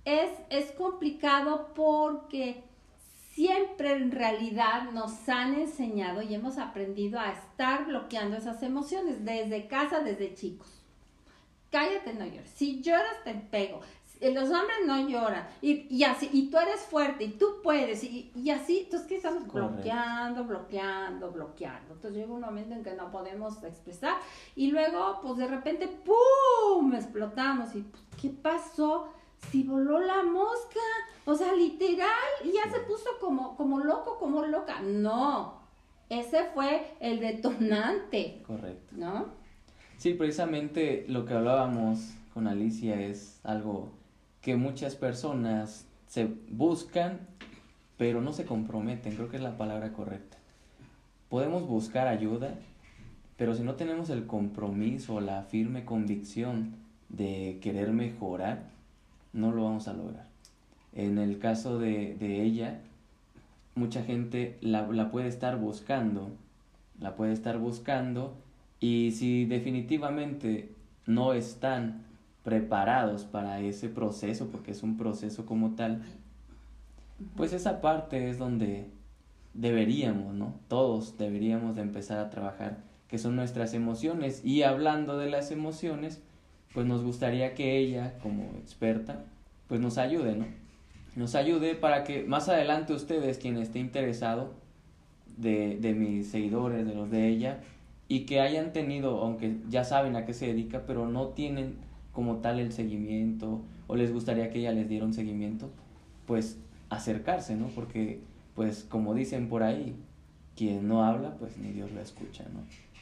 es, 0.05 0.31
es 0.51 0.73
complicado 0.73 1.71
porque 1.75 2.65
siempre 3.35 3.93
en 3.93 4.11
realidad 4.11 4.91
nos 4.91 5.29
han 5.29 5.55
enseñado 5.55 6.23
y 6.23 6.35
hemos 6.35 6.59
aprendido 6.59 7.21
a 7.21 7.31
estar 7.31 7.87
bloqueando 7.87 8.37
esas 8.37 8.63
emociones 8.65 9.25
desde 9.25 9.69
casa, 9.69 10.01
desde 10.01 10.35
chicos 10.35 10.82
cállate, 11.73 12.13
no 12.15 12.27
llores. 12.27 12.51
Si 12.51 12.81
lloras, 12.81 13.25
te 13.25 13.35
pego. 13.35 13.81
Los 14.21 14.51
hombres 14.51 14.77
no 14.87 15.09
lloran. 15.09 15.49
Y, 15.61 15.93
y 15.93 16.05
así, 16.05 16.31
y 16.33 16.49
tú 16.49 16.57
eres 16.57 16.83
fuerte, 16.83 17.25
y 17.25 17.31
tú 17.31 17.61
puedes, 17.61 18.05
y, 18.05 18.31
y 18.37 18.51
así, 18.51 18.83
entonces, 18.85 19.09
¿qué 19.09 19.17
estamos 19.17 19.49
bloqueando, 19.49 20.45
bloqueando, 20.45 21.33
bloqueando? 21.33 21.95
Entonces 21.95 22.21
llega 22.21 22.33
un 22.33 22.43
momento 22.43 22.73
en 22.73 22.85
que 22.85 22.93
no 22.93 23.11
podemos 23.11 23.61
expresar, 23.65 24.15
y 24.55 24.71
luego, 24.71 25.19
pues 25.23 25.39
de 25.39 25.49
repente, 25.49 25.89
¡pum! 25.89 26.95
explotamos, 26.95 27.75
y 27.75 27.81
pues, 27.83 28.03
¿qué 28.21 28.29
pasó? 28.31 29.09
Si 29.51 29.65
voló 29.65 29.99
la 29.99 30.23
mosca, 30.23 30.79
o 31.25 31.35
sea, 31.35 31.53
literal, 31.53 32.09
y 32.45 32.53
ya 32.53 32.71
se 32.71 32.79
puso 32.79 33.11
como, 33.21 33.57
como 33.57 33.81
loco, 33.81 34.19
como 34.21 34.47
loca. 34.47 34.79
No, 34.83 35.63
ese 36.09 36.45
fue 36.55 36.95
el 37.01 37.19
detonante. 37.19 38.45
Correcto. 38.47 38.95
¿No? 38.97 39.42
Sí, 40.03 40.15
precisamente 40.15 41.05
lo 41.07 41.27
que 41.27 41.35
hablábamos 41.35 42.01
con 42.35 42.49
Alicia 42.49 43.01
es 43.01 43.39
algo 43.45 43.93
que 44.41 44.57
muchas 44.57 44.97
personas 44.97 45.87
se 46.09 46.29
buscan, 46.51 47.21
pero 47.99 48.21
no 48.21 48.33
se 48.33 48.45
comprometen, 48.45 49.15
creo 49.15 49.29
que 49.29 49.37
es 49.37 49.43
la 49.45 49.57
palabra 49.57 49.93
correcta. 49.93 50.39
Podemos 51.29 51.69
buscar 51.69 52.09
ayuda, 52.09 52.57
pero 53.37 53.55
si 53.55 53.63
no 53.63 53.77
tenemos 53.77 54.11
el 54.11 54.27
compromiso, 54.27 55.21
la 55.21 55.45
firme 55.45 55.85
convicción 55.85 56.75
de 57.09 57.61
querer 57.63 57.93
mejorar, 57.93 58.71
no 59.33 59.53
lo 59.53 59.63
vamos 59.63 59.87
a 59.87 59.93
lograr. 59.93 60.27
En 60.95 61.19
el 61.19 61.39
caso 61.39 61.79
de, 61.79 62.17
de 62.17 62.43
ella, 62.43 62.81
mucha 63.77 64.03
gente 64.03 64.59
la, 64.63 64.85
la 64.89 65.13
puede 65.13 65.29
estar 65.29 65.61
buscando, 65.61 66.33
la 66.99 67.15
puede 67.15 67.33
estar 67.33 67.59
buscando 67.59 68.35
y 68.83 69.13
si 69.13 69.45
definitivamente 69.45 70.75
no 71.07 71.35
están 71.35 72.03
preparados 72.43 73.23
para 73.23 73.61
ese 73.61 73.89
proceso, 73.89 74.49
porque 74.49 74.73
es 74.73 74.83
un 74.83 74.97
proceso 74.97 75.47
como 75.47 75.77
tal, 75.77 76.03
pues 77.37 77.53
esa 77.53 77.81
parte 77.81 78.29
es 78.29 78.39
donde 78.39 78.91
deberíamos, 79.55 80.35
¿no? 80.35 80.57
Todos 80.67 81.17
deberíamos 81.17 81.77
de 81.77 81.83
empezar 81.83 82.19
a 82.19 82.29
trabajar, 82.29 82.79
que 83.07 83.19
son 83.19 83.37
nuestras 83.37 83.73
emociones. 83.73 84.45
Y 84.45 84.65
hablando 84.65 85.17
de 85.17 85.31
las 85.31 85.53
emociones, 85.53 86.21
pues 86.75 86.85
nos 86.85 87.05
gustaría 87.05 87.55
que 87.55 87.79
ella, 87.79 88.19
como 88.21 88.51
experta, 88.59 89.27
pues 89.69 89.81
nos 89.81 89.97
ayude, 89.97 90.35
¿no? 90.35 90.47
Nos 91.15 91.37
ayude 91.37 91.77
para 91.77 92.03
que 92.03 92.25
más 92.25 92.49
adelante 92.49 92.95
ustedes, 92.95 93.39
quien 93.39 93.59
esté 93.59 93.79
interesado 93.79 94.55
de, 95.37 95.77
de 95.77 95.95
mis 95.95 96.33
seguidores, 96.33 96.85
de 96.85 96.97
los 96.97 97.13
de 97.13 97.29
ella, 97.29 97.61
y 98.13 98.27
que 98.27 98.41
hayan 98.41 98.75
tenido, 98.75 99.23
aunque 99.23 99.57
ya 99.71 99.85
saben 99.85 100.17
a 100.17 100.27
qué 100.27 100.35
se 100.35 100.47
dedica, 100.47 100.85
pero 100.87 101.09
no 101.09 101.29
tienen 101.29 101.77
como 102.13 102.43
tal 102.43 102.61
el 102.61 102.71
seguimiento, 102.71 103.63
o 103.87 103.97
les 103.97 104.13
gustaría 104.13 104.51
que 104.51 104.59
ella 104.59 104.73
les 104.73 104.87
diera 104.87 105.07
un 105.07 105.15
seguimiento, 105.15 105.71
pues 106.27 106.59
acercarse, 106.91 107.57
¿no? 107.57 107.69
Porque, 107.69 108.21
pues 108.55 108.85
como 108.85 109.15
dicen 109.15 109.49
por 109.49 109.63
ahí, 109.63 109.97
quien 110.57 110.89
no 110.89 111.07
habla, 111.07 111.39
pues 111.39 111.57
ni 111.57 111.73
Dios 111.73 111.91
lo 111.91 112.03
escucha, 112.03 112.45
¿no? 112.53 112.61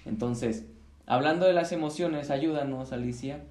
Entonces, 0.08 0.66
hablando 1.06 1.44
de 1.44 1.54
las 1.54 1.72
emociones, 1.72 2.30
ayúdanos, 2.30 2.92
Alicia, 2.92 3.42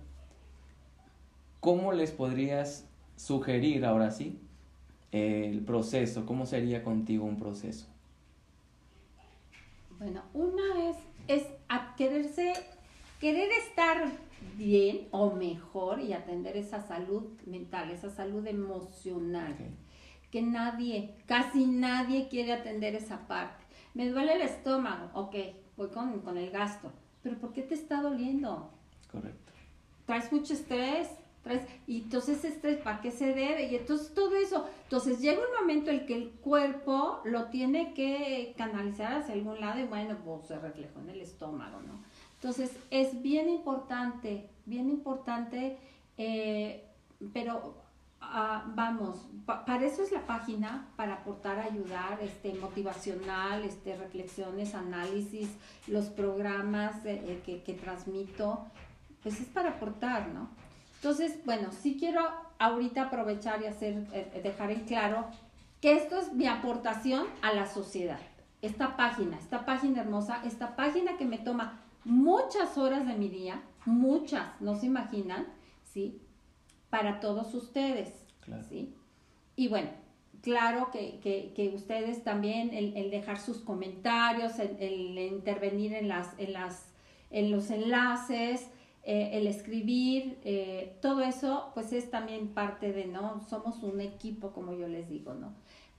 ¿cómo 1.59 1.91
les 1.91 2.11
podrías 2.11 2.87
sugerir 3.17 3.83
ahora 3.83 4.11
sí 4.11 4.39
el 5.11 5.59
proceso? 5.59 6.25
¿Cómo 6.25 6.45
sería 6.45 6.85
contigo 6.85 7.25
un 7.25 7.35
proceso? 7.35 7.85
Bueno, 9.99 10.23
una 10.33 10.89
es, 10.89 10.95
es 11.29 11.45
a 11.67 11.95
quererse, 11.95 12.53
querer 13.19 13.49
estar 13.51 14.11
bien 14.57 15.07
o 15.11 15.31
mejor 15.31 16.01
y 16.01 16.13
atender 16.13 16.57
esa 16.57 16.81
salud 16.81 17.23
mental, 17.45 17.91
esa 17.91 18.09
salud 18.09 18.45
emocional. 18.47 19.55
Que 20.31 20.41
nadie, 20.41 21.15
casi 21.27 21.65
nadie 21.65 22.27
quiere 22.29 22.53
atender 22.53 22.95
esa 22.95 23.27
parte. 23.27 23.63
Me 23.93 24.09
duele 24.09 24.33
el 24.33 24.41
estómago, 24.41 25.09
ok, 25.13 25.35
voy 25.77 25.89
con, 25.89 26.19
con 26.21 26.37
el 26.37 26.49
gasto. 26.49 26.91
Pero 27.21 27.37
¿por 27.37 27.53
qué 27.53 27.61
te 27.61 27.75
está 27.75 28.01
doliendo? 28.01 28.71
Correcto. 29.11 29.53
¿Traes 30.05 30.31
mucho 30.31 30.53
estrés? 30.53 31.09
Y 31.87 32.01
entonces 32.01 32.43
estrés, 32.43 32.77
¿para 32.77 33.01
qué 33.01 33.11
se 33.11 33.33
debe? 33.33 33.71
Y 33.71 33.75
entonces 33.75 34.13
todo 34.13 34.35
eso. 34.35 34.67
Entonces 34.83 35.19
llega 35.19 35.39
un 35.39 35.59
momento 35.59 35.89
en 35.89 36.05
que 36.05 36.15
el 36.15 36.29
cuerpo 36.31 37.21
lo 37.23 37.45
tiene 37.45 37.93
que 37.93 38.53
canalizar 38.57 39.13
hacia 39.13 39.33
algún 39.33 39.59
lado 39.59 39.79
y 39.79 39.85
bueno, 39.85 40.17
pues 40.23 40.47
se 40.47 40.59
reflejó 40.59 40.99
en 40.99 41.09
el 41.09 41.21
estómago, 41.21 41.81
¿no? 41.81 42.03
Entonces 42.35 42.77
es 42.91 43.21
bien 43.21 43.49
importante, 43.49 44.49
bien 44.65 44.89
importante, 44.89 45.77
eh, 46.17 46.85
pero 47.33 47.73
ah, 48.21 48.65
vamos, 48.75 49.27
para 49.45 49.83
eso 49.85 50.03
es 50.03 50.11
la 50.11 50.27
página, 50.27 50.87
para 50.95 51.15
aportar, 51.15 51.59
ayudar, 51.59 52.19
este, 52.21 52.53
motivacional, 52.53 53.63
este, 53.63 53.95
reflexiones, 53.97 54.75
análisis, 54.75 55.49
los 55.87 56.05
programas 56.05 57.03
eh, 57.05 57.41
que, 57.45 57.63
que 57.63 57.73
transmito, 57.73 58.65
pues 59.23 59.41
es 59.41 59.47
para 59.47 59.71
aportar, 59.71 60.29
¿no? 60.29 60.58
Entonces, 61.01 61.39
bueno, 61.45 61.69
sí 61.71 61.95
quiero 61.97 62.21
ahorita 62.59 63.03
aprovechar 63.03 63.61
y 63.61 63.67
hacer, 63.67 64.05
eh, 64.11 64.41
dejar 64.43 64.69
en 64.71 64.81
claro 64.81 65.27
que 65.79 65.93
esto 65.93 66.19
es 66.19 66.33
mi 66.33 66.45
aportación 66.45 67.25
a 67.41 67.53
la 67.53 67.67
sociedad. 67.67 68.19
Esta 68.61 68.97
página, 68.97 69.37
esta 69.37 69.65
página 69.65 70.01
hermosa, 70.01 70.41
esta 70.45 70.75
página 70.75 71.15
que 71.15 71.23
me 71.23 71.37
toma 71.37 71.79
muchas 72.03 72.77
horas 72.77 73.07
de 73.07 73.13
mi 73.13 73.29
día, 73.29 73.61
muchas, 73.85 74.59
no 74.59 74.75
se 74.75 74.87
imaginan, 74.87 75.47
¿sí? 75.85 76.21
Para 76.89 77.21
todos 77.21 77.53
ustedes, 77.53 78.13
¿sí? 78.67 78.93
Y 79.55 79.69
bueno, 79.69 79.89
claro 80.41 80.89
que, 80.91 81.21
que, 81.55 81.71
ustedes 81.73 82.25
también, 82.25 82.73
el, 82.73 83.09
dejar 83.09 83.39
sus 83.39 83.59
comentarios, 83.59 84.59
el, 84.59 84.75
el, 84.79 85.17
intervenir 85.17 85.93
en, 85.93 86.09
las, 86.09 86.37
en, 86.37 86.51
las, 86.51 86.87
en 87.29 87.51
los 87.51 87.69
enlaces, 87.71 88.67
eh, 89.03 89.29
el 89.33 89.47
escribir, 89.47 90.39
eh, 90.43 90.97
todo 91.01 91.21
eso, 91.21 91.71
pues 91.73 91.93
es 91.93 92.11
también 92.11 92.49
parte 92.49 92.91
de, 92.91 93.05
¿no? 93.05 93.41
Somos 93.49 93.81
un 93.83 94.01
equipo, 94.01 94.51
como 94.51 94.73
yo 94.73 94.87
les 94.87 95.09
digo, 95.09 95.33
¿no? 95.33 95.53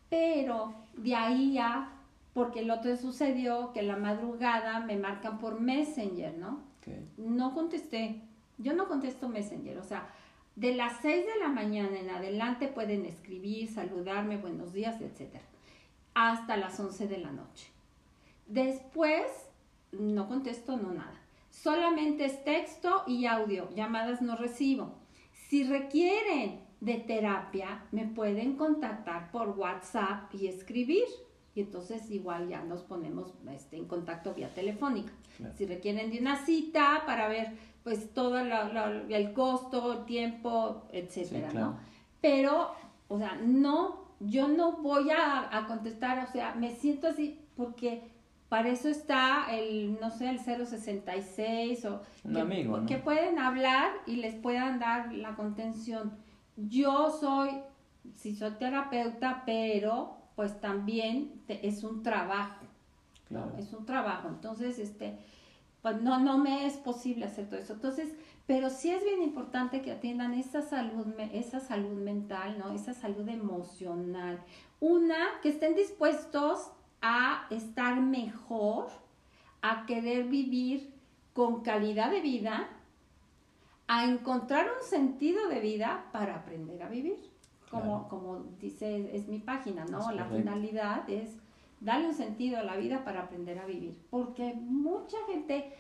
Pero 0.08 0.74
de 0.96 1.14
ahí 1.14 1.54
ya, 1.54 1.92
porque 2.34 2.60
el 2.60 2.70
otro 2.70 2.96
sucedió 2.96 3.72
que 3.72 3.82
la 3.82 3.96
madrugada 3.96 4.80
me 4.80 4.96
marcan 4.96 5.38
por 5.38 5.60
Messenger, 5.60 6.36
¿no? 6.36 6.68
No 7.16 7.54
contesté, 7.54 8.20
yo 8.58 8.74
no 8.74 8.88
contesto 8.88 9.28
Messenger, 9.28 9.78
o 9.78 9.84
sea, 9.84 10.08
de 10.56 10.74
las 10.74 11.00
6 11.00 11.26
de 11.26 11.38
la 11.40 11.48
mañana 11.48 11.98
en 11.98 12.10
adelante 12.10 12.68
pueden 12.68 13.06
escribir, 13.06 13.68
saludarme, 13.68 14.36
buenos 14.36 14.72
días, 14.72 15.00
etc. 15.00 15.36
Hasta 16.14 16.56
las 16.56 16.78
11 16.78 17.06
de 17.08 17.18
la 17.18 17.30
noche. 17.30 17.68
Después, 18.46 19.24
no 19.92 20.28
contesto, 20.28 20.76
no 20.76 20.92
nada. 20.92 21.19
Solamente 21.50 22.24
es 22.24 22.42
texto 22.44 23.02
y 23.06 23.26
audio, 23.26 23.68
llamadas 23.74 24.22
no 24.22 24.36
recibo. 24.36 24.94
Si 25.48 25.64
requieren 25.64 26.60
de 26.80 26.94
terapia, 26.94 27.84
me 27.92 28.06
pueden 28.06 28.56
contactar 28.56 29.30
por 29.30 29.50
WhatsApp 29.50 30.34
y 30.34 30.46
escribir. 30.46 31.04
Y 31.54 31.62
entonces 31.62 32.10
igual 32.10 32.48
ya 32.48 32.62
nos 32.62 32.82
ponemos 32.82 33.34
este, 33.52 33.76
en 33.76 33.86
contacto 33.86 34.32
vía 34.34 34.54
telefónica. 34.54 35.12
Si 35.56 35.66
requieren 35.66 36.10
de 36.10 36.20
una 36.20 36.44
cita 36.44 37.02
para 37.06 37.26
ver 37.26 37.48
pues 37.82 38.12
todo 38.12 38.38
el 38.38 39.32
costo, 39.32 39.92
el 39.92 40.04
tiempo, 40.04 40.86
etcétera, 40.92 41.50
¿no? 41.52 41.78
Pero, 42.20 42.72
o 43.08 43.18
sea, 43.18 43.36
no, 43.36 44.04
yo 44.20 44.48
no 44.48 44.72
voy 44.82 45.10
a, 45.10 45.56
a 45.56 45.66
contestar, 45.66 46.26
o 46.28 46.30
sea, 46.30 46.54
me 46.54 46.74
siento 46.74 47.08
así 47.08 47.40
porque 47.56 48.09
para 48.50 48.68
eso 48.68 48.88
está 48.88 49.46
el, 49.52 49.98
no 50.00 50.10
sé, 50.10 50.28
el 50.28 50.40
066 50.40 51.84
o 51.84 52.02
Un 52.24 52.34
que, 52.34 52.40
amigo, 52.40 52.84
que 52.84 52.98
pueden 52.98 53.38
hablar 53.38 53.92
y 54.06 54.16
les 54.16 54.34
puedan 54.34 54.80
dar 54.80 55.14
la 55.14 55.36
contención. 55.36 56.18
Yo 56.56 57.10
soy 57.12 57.50
fisioterapeuta, 58.16 59.44
pero 59.46 60.16
pues 60.34 60.60
también 60.60 61.42
es 61.46 61.84
un 61.84 62.02
trabajo. 62.02 62.66
Claro. 63.28 63.54
Es 63.56 63.72
un 63.72 63.86
trabajo. 63.86 64.26
Entonces, 64.26 64.80
este, 64.80 65.16
pues 65.80 66.02
no, 66.02 66.18
no 66.18 66.36
me 66.36 66.66
es 66.66 66.74
posible 66.74 67.26
hacer 67.26 67.48
todo 67.48 67.60
eso. 67.60 67.74
Entonces, 67.74 68.12
pero 68.48 68.68
sí 68.68 68.90
es 68.90 69.04
bien 69.04 69.22
importante 69.22 69.80
que 69.80 69.92
atiendan 69.92 70.34
esa 70.34 70.62
salud, 70.62 71.06
esa 71.32 71.60
salud 71.60 72.02
mental, 72.02 72.58
¿no? 72.58 72.72
Esa 72.72 72.94
salud 72.94 73.28
emocional. 73.28 74.40
Una, 74.80 75.40
que 75.40 75.50
estén 75.50 75.76
dispuestos 75.76 76.72
a 77.02 77.46
estar 77.50 78.00
mejor, 78.00 78.88
a 79.62 79.86
querer 79.86 80.24
vivir 80.24 80.92
con 81.32 81.62
calidad 81.62 82.10
de 82.10 82.20
vida, 82.20 82.68
a 83.86 84.04
encontrar 84.04 84.66
un 84.66 84.86
sentido 84.86 85.48
de 85.48 85.60
vida 85.60 86.04
para 86.12 86.36
aprender 86.36 86.82
a 86.82 86.88
vivir. 86.88 87.18
Como, 87.70 88.08
como 88.08 88.44
dice, 88.60 89.14
es 89.16 89.28
mi 89.28 89.38
página, 89.38 89.84
¿no? 89.84 90.10
la 90.10 90.24
finalidad 90.24 91.08
es 91.08 91.36
darle 91.80 92.08
un 92.08 92.14
sentido 92.14 92.58
a 92.58 92.62
la 92.64 92.76
vida 92.76 93.04
para 93.04 93.22
aprender 93.22 93.58
a 93.58 93.64
vivir. 93.64 93.96
Porque 94.10 94.54
mucha 94.54 95.16
gente 95.28 95.72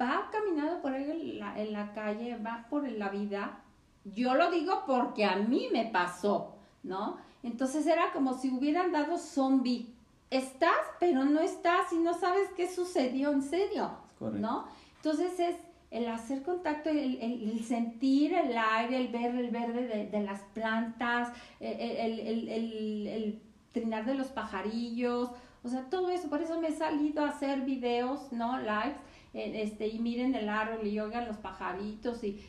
va 0.00 0.30
caminando 0.32 0.80
por 0.80 0.92
ahí 0.92 1.10
en 1.10 1.38
la, 1.38 1.60
en 1.60 1.72
la 1.72 1.92
calle, 1.92 2.36
va 2.38 2.66
por 2.70 2.88
la 2.88 3.10
vida. 3.10 3.60
Yo 4.04 4.34
lo 4.34 4.50
digo 4.50 4.84
porque 4.86 5.24
a 5.24 5.36
mí 5.36 5.68
me 5.72 5.86
pasó, 5.86 6.56
¿no? 6.82 7.18
Entonces 7.42 7.86
era 7.86 8.12
como 8.12 8.34
si 8.34 8.50
hubieran 8.50 8.90
dado 8.90 9.18
zombie 9.18 9.93
estás, 10.36 10.80
pero 11.00 11.24
no 11.24 11.40
estás 11.40 11.92
y 11.92 11.98
no 11.98 12.14
sabes 12.14 12.48
qué 12.56 12.68
sucedió 12.68 13.32
en 13.32 13.42
serio, 13.42 13.90
¿no? 14.20 14.66
Entonces 14.96 15.38
es 15.38 15.56
el 15.90 16.08
hacer 16.08 16.42
contacto, 16.42 16.90
el, 16.90 17.64
sentir 17.64 18.34
el 18.34 18.56
aire, 18.56 18.96
el 18.96 19.08
ver 19.08 19.34
el 19.34 19.50
verde 19.50 20.08
de, 20.10 20.20
las 20.22 20.40
plantas, 20.54 21.28
el, 21.60 23.40
trinar 23.72 24.04
de 24.04 24.14
los 24.14 24.28
pajarillos, 24.28 25.30
o 25.62 25.68
sea, 25.68 25.88
todo 25.90 26.10
eso, 26.10 26.28
por 26.28 26.42
eso 26.42 26.60
me 26.60 26.68
he 26.68 26.72
salido 26.72 27.24
a 27.24 27.28
hacer 27.28 27.60
videos, 27.62 28.32
¿no? 28.32 28.58
Lives, 28.58 28.98
este, 29.32 29.88
y 29.88 29.98
miren 29.98 30.34
el 30.34 30.48
árbol 30.48 30.86
y 30.86 30.98
oigan 31.00 31.26
los 31.26 31.36
pajaritos 31.38 32.22
y 32.22 32.44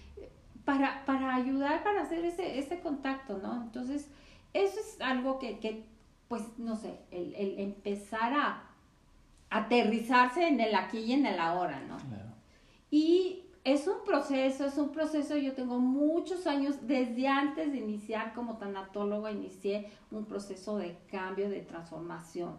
para, 0.65 1.05
para 1.05 1.35
ayudar, 1.35 1.83
para 1.83 2.01
hacer 2.01 2.25
ese, 2.25 2.59
ese 2.59 2.79
contacto, 2.79 3.37
¿no? 3.37 3.61
Entonces, 3.61 4.09
eso 4.53 4.79
es 4.79 5.01
algo 5.01 5.39
que, 5.39 5.59
que 5.59 5.85
pues 6.27 6.43
no 6.57 6.75
sé, 6.75 6.99
el, 7.11 7.33
el 7.35 7.59
empezar 7.59 8.33
a 8.33 8.63
aterrizarse 9.49 10.47
en 10.47 10.59
el 10.59 10.75
aquí 10.75 10.99
y 10.99 11.13
en 11.13 11.25
el 11.25 11.39
ahora, 11.39 11.79
¿no? 11.81 11.97
Y 12.91 13.43
es 13.63 13.87
un 13.87 14.03
proceso, 14.05 14.65
es 14.65 14.77
un 14.77 14.89
proceso, 14.89 15.35
yo 15.37 15.53
tengo 15.53 15.79
muchos 15.79 16.45
años, 16.45 16.75
desde 16.81 17.27
antes 17.27 17.71
de 17.71 17.79
iniciar 17.79 18.33
como 18.33 18.57
tanatóloga, 18.57 19.31
inicié 19.31 19.89
un 20.11 20.25
proceso 20.25 20.77
de 20.77 20.97
cambio, 21.09 21.49
de 21.49 21.61
transformación. 21.61 22.57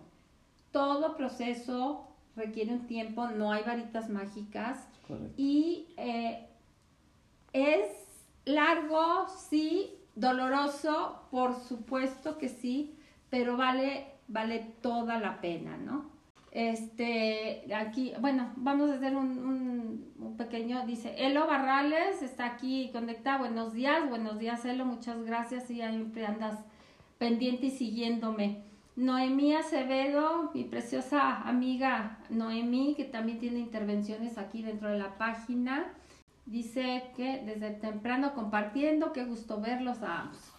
Todo 0.73 1.17
proceso 1.17 2.09
requiere 2.35 2.73
un 2.73 2.87
tiempo, 2.87 3.29
no 3.29 3.53
hay 3.53 3.63
varitas 3.63 4.11
mágicas 4.11 4.87
y 5.37 5.95
eh, 5.97 6.49
es 7.53 7.87
largo, 8.45 9.27
sí, 9.29 9.95
doloroso, 10.15 11.21
por 11.31 11.55
supuesto 11.61 12.37
que 12.37 12.49
sí, 12.49 12.96
pero 13.31 13.57
vale, 13.57 14.07
vale 14.29 14.75
toda 14.81 15.19
la 15.19 15.41
pena, 15.41 15.77
¿no? 15.77 16.17
Este, 16.53 17.67
aquí, 17.75 18.15
bueno, 18.19 18.51
vamos 18.57 18.91
a 18.91 18.95
hacer 18.95 19.15
un, 19.15 20.11
un, 20.19 20.37
pequeño, 20.39 20.87
dice, 20.87 21.15
Elo 21.19 21.47
Barrales 21.47 22.23
está 22.23 22.47
aquí 22.47 22.89
conectada, 22.93 23.39
buenos 23.39 23.75
días, 23.75 24.09
buenos 24.09 24.39
días 24.39 24.65
Elo, 24.65 24.87
muchas 24.87 25.23
gracias 25.25 25.71
y 25.71 25.77
siempre 25.77 26.25
andas 26.25 26.59
pendiente 27.19 27.67
y 27.67 27.71
siguiéndome. 27.71 28.63
Noemí 28.97 29.55
Acevedo, 29.55 30.51
mi 30.55 30.65
preciosa 30.65 31.43
amiga 31.43 32.19
Noemí, 32.31 32.95
que 32.95 33.05
también 33.05 33.39
tiene 33.39 33.59
intervenciones 33.59 34.39
aquí 34.39 34.63
dentro 34.63 34.89
de 34.89 34.99
la 34.99 35.19
página, 35.19 35.93
dice 36.47 37.11
que 37.15 37.43
desde 37.45 37.73
temprano 37.73 38.33
compartiendo, 38.35 39.13
qué 39.13 39.25
gusto 39.25 39.61
verlos 39.61 40.03
a 40.03 40.23
ambos. 40.23 40.56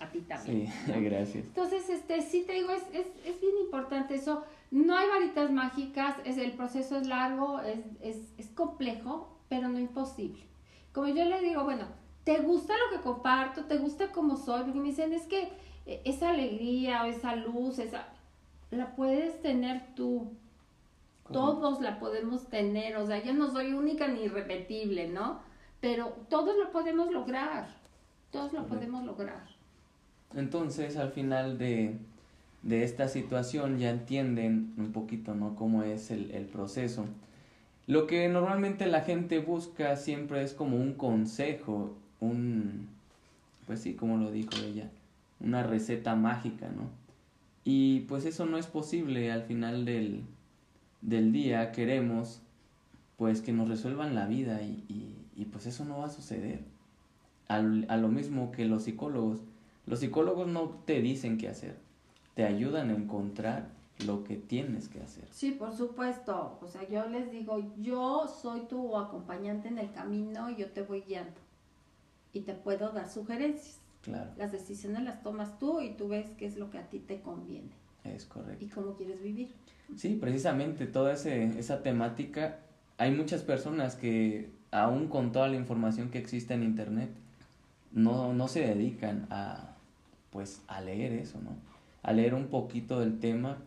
A 0.00 0.06
ti 0.10 0.20
también. 0.20 0.70
Sí, 0.70 0.92
gracias. 1.00 1.46
Entonces, 1.46 1.88
este, 1.88 2.22
sí 2.22 2.44
te 2.46 2.52
digo, 2.52 2.70
es, 2.70 2.82
es, 2.92 3.06
es 3.24 3.40
bien 3.40 3.54
importante 3.64 4.14
eso 4.14 4.44
no 4.70 4.96
hay 4.96 5.08
varitas 5.08 5.50
mágicas, 5.50 6.16
es, 6.24 6.36
el 6.36 6.52
proceso 6.52 6.96
es 6.96 7.06
largo, 7.06 7.60
es, 7.60 7.80
es, 8.02 8.34
es 8.36 8.48
complejo, 8.48 9.38
pero 9.48 9.68
no 9.68 9.78
imposible. 9.78 10.42
Como 10.92 11.08
yo 11.08 11.24
le 11.24 11.40
digo, 11.40 11.64
bueno, 11.64 11.86
¿te 12.24 12.40
gusta 12.40 12.74
lo 12.74 12.96
que 12.96 13.02
comparto? 13.02 13.64
¿Te 13.64 13.78
gusta 13.78 14.12
como 14.12 14.36
soy? 14.36 14.64
Porque 14.64 14.78
me 14.78 14.88
dicen, 14.88 15.12
es 15.12 15.22
que 15.22 15.48
eh, 15.86 16.02
esa 16.04 16.30
alegría 16.30 17.04
o 17.04 17.06
esa 17.06 17.34
luz, 17.36 17.78
esa, 17.78 18.08
la 18.70 18.94
puedes 18.94 19.40
tener 19.40 19.94
tú. 19.94 20.32
Todos 21.30 21.82
la 21.82 21.98
podemos 21.98 22.48
tener, 22.48 22.96
o 22.96 23.06
sea, 23.06 23.22
yo 23.22 23.34
no 23.34 23.50
soy 23.50 23.74
única 23.74 24.08
ni 24.08 24.22
irrepetible, 24.22 25.08
¿no? 25.08 25.40
Pero 25.78 26.16
todos 26.30 26.56
lo 26.56 26.72
podemos 26.72 27.12
lograr, 27.12 27.68
todos 28.30 28.54
lo 28.54 28.66
podemos 28.66 29.04
lograr. 29.04 29.57
Entonces, 30.34 30.96
al 30.96 31.10
final 31.10 31.58
de, 31.58 31.96
de 32.62 32.84
esta 32.84 33.08
situación 33.08 33.78
ya 33.78 33.90
entienden 33.90 34.74
un 34.76 34.92
poquito, 34.92 35.34
¿no? 35.34 35.56
Cómo 35.56 35.82
es 35.82 36.10
el, 36.10 36.30
el 36.32 36.46
proceso. 36.46 37.06
Lo 37.86 38.06
que 38.06 38.28
normalmente 38.28 38.86
la 38.86 39.00
gente 39.00 39.38
busca 39.38 39.96
siempre 39.96 40.42
es 40.42 40.52
como 40.52 40.76
un 40.76 40.92
consejo, 40.92 41.96
un, 42.20 42.88
pues 43.66 43.80
sí, 43.80 43.94
como 43.94 44.18
lo 44.18 44.30
dijo 44.30 44.50
ella, 44.62 44.90
una 45.40 45.62
receta 45.62 46.14
mágica, 46.14 46.68
¿no? 46.68 46.90
Y 47.64 48.00
pues 48.00 48.24
eso 48.24 48.46
no 48.46 48.58
es 48.58 48.66
posible 48.66 49.30
al 49.32 49.42
final 49.42 49.84
del, 49.84 50.22
del 51.00 51.32
día, 51.32 51.72
queremos 51.72 52.42
pues 53.16 53.40
que 53.40 53.52
nos 53.52 53.68
resuelvan 53.68 54.14
la 54.14 54.26
vida 54.26 54.62
y, 54.62 54.84
y, 55.34 55.44
pues 55.46 55.66
eso 55.66 55.84
no 55.84 55.98
va 55.98 56.06
a 56.06 56.10
suceder. 56.10 56.60
Al, 57.48 57.84
a 57.88 57.96
lo 57.96 58.08
mismo 58.08 58.52
que 58.52 58.64
los 58.64 58.84
psicólogos, 58.84 59.40
los 59.88 60.00
psicólogos 60.00 60.46
no 60.46 60.68
te 60.84 61.00
dicen 61.00 61.38
qué 61.38 61.48
hacer, 61.48 61.76
te 62.34 62.44
ayudan 62.44 62.90
a 62.90 62.94
encontrar 62.94 63.70
lo 64.06 64.22
que 64.22 64.36
tienes 64.36 64.88
que 64.88 65.00
hacer. 65.00 65.24
Sí, 65.30 65.52
por 65.52 65.76
supuesto. 65.76 66.58
O 66.62 66.68
sea, 66.68 66.88
yo 66.88 67.08
les 67.08 67.32
digo, 67.32 67.74
yo 67.78 68.28
soy 68.28 68.60
tu 68.68 68.96
acompañante 68.96 69.68
en 69.68 69.78
el 69.78 69.92
camino 69.92 70.50
y 70.50 70.56
yo 70.56 70.70
te 70.70 70.82
voy 70.82 71.00
guiando. 71.00 71.40
Y 72.32 72.40
te 72.40 72.54
puedo 72.54 72.90
dar 72.90 73.08
sugerencias. 73.08 73.80
Claro. 74.02 74.30
Las 74.36 74.52
decisiones 74.52 75.02
las 75.02 75.22
tomas 75.22 75.58
tú 75.58 75.80
y 75.80 75.94
tú 75.94 76.08
ves 76.08 76.30
qué 76.38 76.46
es 76.46 76.56
lo 76.56 76.70
que 76.70 76.78
a 76.78 76.88
ti 76.88 77.00
te 77.00 77.20
conviene. 77.20 77.70
Es 78.04 78.24
correcto. 78.26 78.64
Y 78.64 78.68
cómo 78.68 78.94
quieres 78.94 79.20
vivir. 79.22 79.52
Sí, 79.96 80.16
precisamente 80.20 80.86
toda 80.86 81.14
ese, 81.14 81.58
esa 81.58 81.82
temática, 81.82 82.60
hay 82.98 83.10
muchas 83.10 83.42
personas 83.42 83.96
que 83.96 84.50
aún 84.70 85.08
con 85.08 85.32
toda 85.32 85.48
la 85.48 85.56
información 85.56 86.10
que 86.10 86.18
existe 86.18 86.54
en 86.54 86.62
internet, 86.62 87.10
no, 87.90 88.34
no 88.34 88.48
se 88.48 88.60
dedican 88.60 89.26
a, 89.30 89.77
pues, 90.38 90.62
a 90.68 90.80
leer 90.80 91.14
eso, 91.14 91.40
¿no? 91.40 91.50
a 92.04 92.12
leer 92.12 92.32
un 92.32 92.46
poquito 92.46 93.00
del 93.00 93.18
tema 93.18 93.58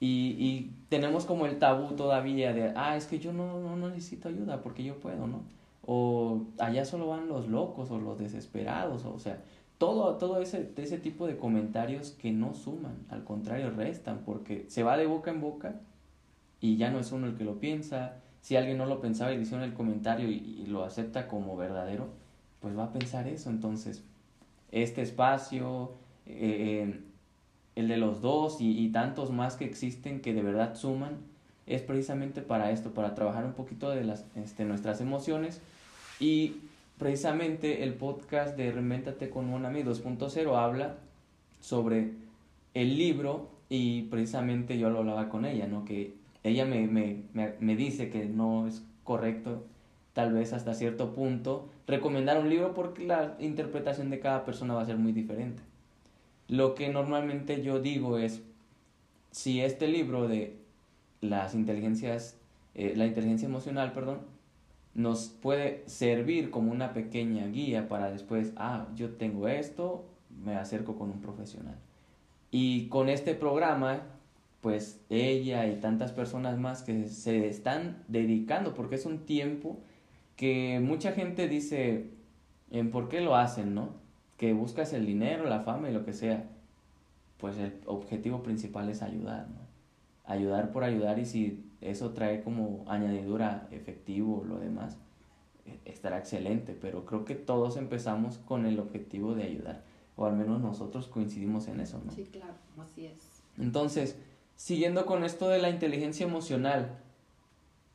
y, 0.00 0.70
tenemos 0.88 1.26
como 1.26 1.44
el 1.44 1.58
tabú 1.58 1.96
todavía 1.96 2.54
de, 2.54 2.72
ah, 2.74 2.96
es 2.96 3.06
que 3.06 3.18
yo 3.18 3.34
no, 3.34 3.76
no, 3.76 3.90
necesito 3.90 4.30
ayuda 4.30 4.62
porque 4.62 4.82
yo 4.82 4.98
puedo, 5.00 5.26
¿no? 5.26 5.42
O 5.84 6.46
allá 6.58 6.86
solo 6.86 7.08
van 7.08 7.28
los 7.28 7.46
locos 7.46 7.90
o 7.90 7.98
los 7.98 8.18
desesperados, 8.18 9.04
o, 9.04 9.18
sea, 9.18 9.42
todo, 9.76 10.16
todo 10.16 10.40
ese, 10.40 10.72
ese 10.76 10.96
tipo 10.96 11.26
de 11.26 11.36
comentarios 11.36 12.12
que 12.12 12.32
no 12.32 12.54
suman, 12.54 12.96
al 13.10 13.22
contrario, 13.22 13.70
restan, 13.70 14.22
porque 14.24 14.64
se 14.68 14.82
va 14.82 14.96
de 14.96 15.04
boca 15.04 15.30
en 15.30 15.42
boca 15.42 15.74
y 16.58 16.78
ya 16.78 16.90
no 16.90 17.00
es 17.00 17.12
uno 17.12 17.26
el 17.26 17.36
que 17.36 17.44
lo 17.44 17.60
piensa. 17.60 18.16
Si 18.40 18.56
alguien 18.56 18.78
no 18.78 18.86
lo 18.86 19.02
pensaba 19.02 19.32
y 19.32 19.36
le 19.36 19.42
hicieron 19.42 19.62
el 19.62 19.74
comentario 19.74 20.30
y 20.30 20.64
lo 20.68 20.84
acepta 20.84 21.28
como 21.28 21.54
verdadero, 21.54 22.08
pues 22.60 22.78
va 22.78 22.84
a 22.84 22.92
pensar 22.92 23.28
eso. 23.28 23.50
Entonces, 23.50 24.04
este 24.72 25.02
espacio, 25.02 25.92
eh, 26.26 27.00
el 27.74 27.88
de 27.88 27.96
los 27.96 28.20
dos 28.20 28.58
y, 28.60 28.88
tantos 28.88 29.30
más 29.30 29.56
que 29.56 29.64
existen 29.64 30.20
que 30.20 30.34
de 30.34 30.42
verdad 30.42 30.74
suman, 30.74 31.18
es 31.66 31.82
precisamente 31.82 32.42
para 32.42 32.70
esto, 32.70 32.92
para 32.92 33.14
trabajar 33.14 33.44
un 33.44 33.52
poquito 33.52 33.90
de 33.90 34.04
las, 34.04 34.24
este, 34.34 34.64
nuestras 34.64 35.00
emociones. 35.00 35.60
Y 36.18 36.56
precisamente 36.98 37.84
el 37.84 37.94
podcast 37.94 38.56
de 38.56 38.72
Reinventate 38.72 39.30
con 39.30 39.48
Monami 39.48 39.82
2.0 39.82 40.56
habla 40.56 40.96
sobre 41.60 42.12
el 42.74 42.98
libro 42.98 43.48
y 43.68 44.02
precisamente 44.04 44.78
yo 44.78 44.90
lo 44.90 45.00
hablaba 45.00 45.28
con 45.28 45.44
ella, 45.44 45.66
¿no? 45.66 45.84
Que 45.84 46.14
ella 46.42 46.64
me, 46.64 46.86
me, 46.86 47.22
me, 47.34 47.54
me 47.60 47.76
dice 47.76 48.10
que 48.10 48.24
no 48.24 48.66
es 48.66 48.82
correcto 49.04 49.64
tal 50.18 50.32
vez 50.32 50.52
hasta 50.52 50.74
cierto 50.74 51.14
punto 51.14 51.68
recomendar 51.86 52.40
un 52.40 52.48
libro 52.48 52.74
porque 52.74 53.06
la 53.06 53.36
interpretación 53.38 54.10
de 54.10 54.18
cada 54.18 54.44
persona 54.44 54.74
va 54.74 54.82
a 54.82 54.84
ser 54.84 54.96
muy 54.96 55.12
diferente. 55.12 55.62
Lo 56.48 56.74
que 56.74 56.88
normalmente 56.88 57.62
yo 57.62 57.78
digo 57.78 58.18
es, 58.18 58.42
si 59.30 59.60
este 59.60 59.86
libro 59.86 60.26
de 60.26 60.56
las 61.20 61.54
inteligencias, 61.54 62.36
eh, 62.74 62.94
la 62.96 63.06
inteligencia 63.06 63.46
emocional, 63.46 63.92
perdón, 63.92 64.22
nos 64.92 65.28
puede 65.28 65.84
servir 65.86 66.50
como 66.50 66.72
una 66.72 66.94
pequeña 66.94 67.46
guía 67.46 67.88
para 67.88 68.10
después, 68.10 68.52
ah, 68.56 68.88
yo 68.96 69.10
tengo 69.10 69.46
esto, 69.46 70.04
me 70.44 70.56
acerco 70.56 70.98
con 70.98 71.10
un 71.10 71.20
profesional. 71.20 71.76
Y 72.50 72.88
con 72.88 73.08
este 73.08 73.36
programa, 73.36 74.02
pues 74.62 75.00
ella 75.10 75.68
y 75.68 75.76
tantas 75.76 76.10
personas 76.10 76.58
más 76.58 76.82
que 76.82 77.06
se 77.06 77.46
están 77.46 78.02
dedicando, 78.08 78.74
porque 78.74 78.96
es 78.96 79.06
un 79.06 79.20
tiempo 79.20 79.78
que 80.38 80.80
mucha 80.80 81.12
gente 81.12 81.48
dice, 81.48 82.08
¿en 82.70 82.90
por 82.90 83.10
qué 83.10 83.20
lo 83.20 83.36
hacen, 83.36 83.74
no? 83.74 84.08
que 84.38 84.52
buscas 84.52 84.92
el 84.92 85.04
dinero, 85.04 85.44
la 85.44 85.60
fama 85.60 85.90
y 85.90 85.92
lo 85.92 86.04
que 86.04 86.14
sea, 86.14 86.48
pues 87.38 87.58
el 87.58 87.78
objetivo 87.86 88.42
principal 88.42 88.88
es 88.88 89.02
ayudar, 89.02 89.48
¿no? 89.48 89.58
Ayudar 90.24 90.70
por 90.70 90.84
ayudar 90.84 91.18
y 91.18 91.26
si 91.26 91.64
eso 91.80 92.10
trae 92.10 92.42
como 92.42 92.84
añadidura 92.86 93.66
efectivo 93.72 94.40
o 94.40 94.44
lo 94.44 94.58
demás, 94.60 94.96
e, 95.66 95.80
estará 95.84 96.18
excelente, 96.18 96.76
pero 96.80 97.04
creo 97.04 97.24
que 97.24 97.34
todos 97.34 97.76
empezamos 97.76 98.38
con 98.38 98.64
el 98.64 98.78
objetivo 98.78 99.34
de 99.34 99.42
ayudar, 99.42 99.82
o 100.16 100.26
al 100.26 100.36
menos 100.36 100.60
nosotros 100.60 101.08
coincidimos 101.08 101.66
en 101.66 101.80
eso, 101.80 102.00
¿no? 102.04 102.12
Sí, 102.12 102.24
claro, 102.24 102.54
así 102.80 103.06
es. 103.06 103.42
Entonces, 103.58 104.16
siguiendo 104.54 105.04
con 105.04 105.24
esto 105.24 105.48
de 105.48 105.58
la 105.58 105.70
inteligencia 105.70 106.24
emocional, 106.24 106.96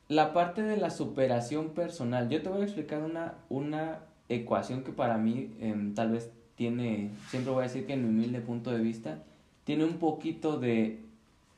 la 0.08 0.32
parte 0.32 0.62
de 0.62 0.76
la 0.76 0.90
superación 0.90 1.70
personal, 1.70 2.28
yo 2.28 2.42
te 2.42 2.48
voy 2.48 2.62
a 2.62 2.64
explicar 2.64 3.02
una, 3.02 3.34
una 3.48 4.00
ecuación 4.28 4.82
que 4.82 4.92
para 4.92 5.16
mí 5.16 5.50
em, 5.60 5.94
tal 5.94 6.12
vez 6.12 6.30
tiene, 6.56 7.10
siempre 7.28 7.52
voy 7.52 7.60
a 7.60 7.68
decir 7.68 7.86
que 7.86 7.94
en 7.94 8.02
mi 8.02 8.08
humilde 8.08 8.40
punto 8.40 8.70
de 8.70 8.80
vista, 8.80 9.18
tiene 9.64 9.84
un 9.84 9.94
poquito 9.94 10.58
de, 10.58 11.00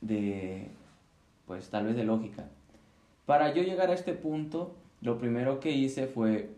de, 0.01 0.67
pues 1.45 1.69
tal 1.69 1.85
vez 1.85 1.95
de 1.95 2.03
lógica. 2.03 2.45
Para 3.25 3.53
yo 3.53 3.63
llegar 3.63 3.89
a 3.89 3.93
este 3.93 4.13
punto, 4.13 4.73
lo 5.01 5.17
primero 5.19 5.59
que 5.59 5.71
hice 5.71 6.07
fue 6.07 6.49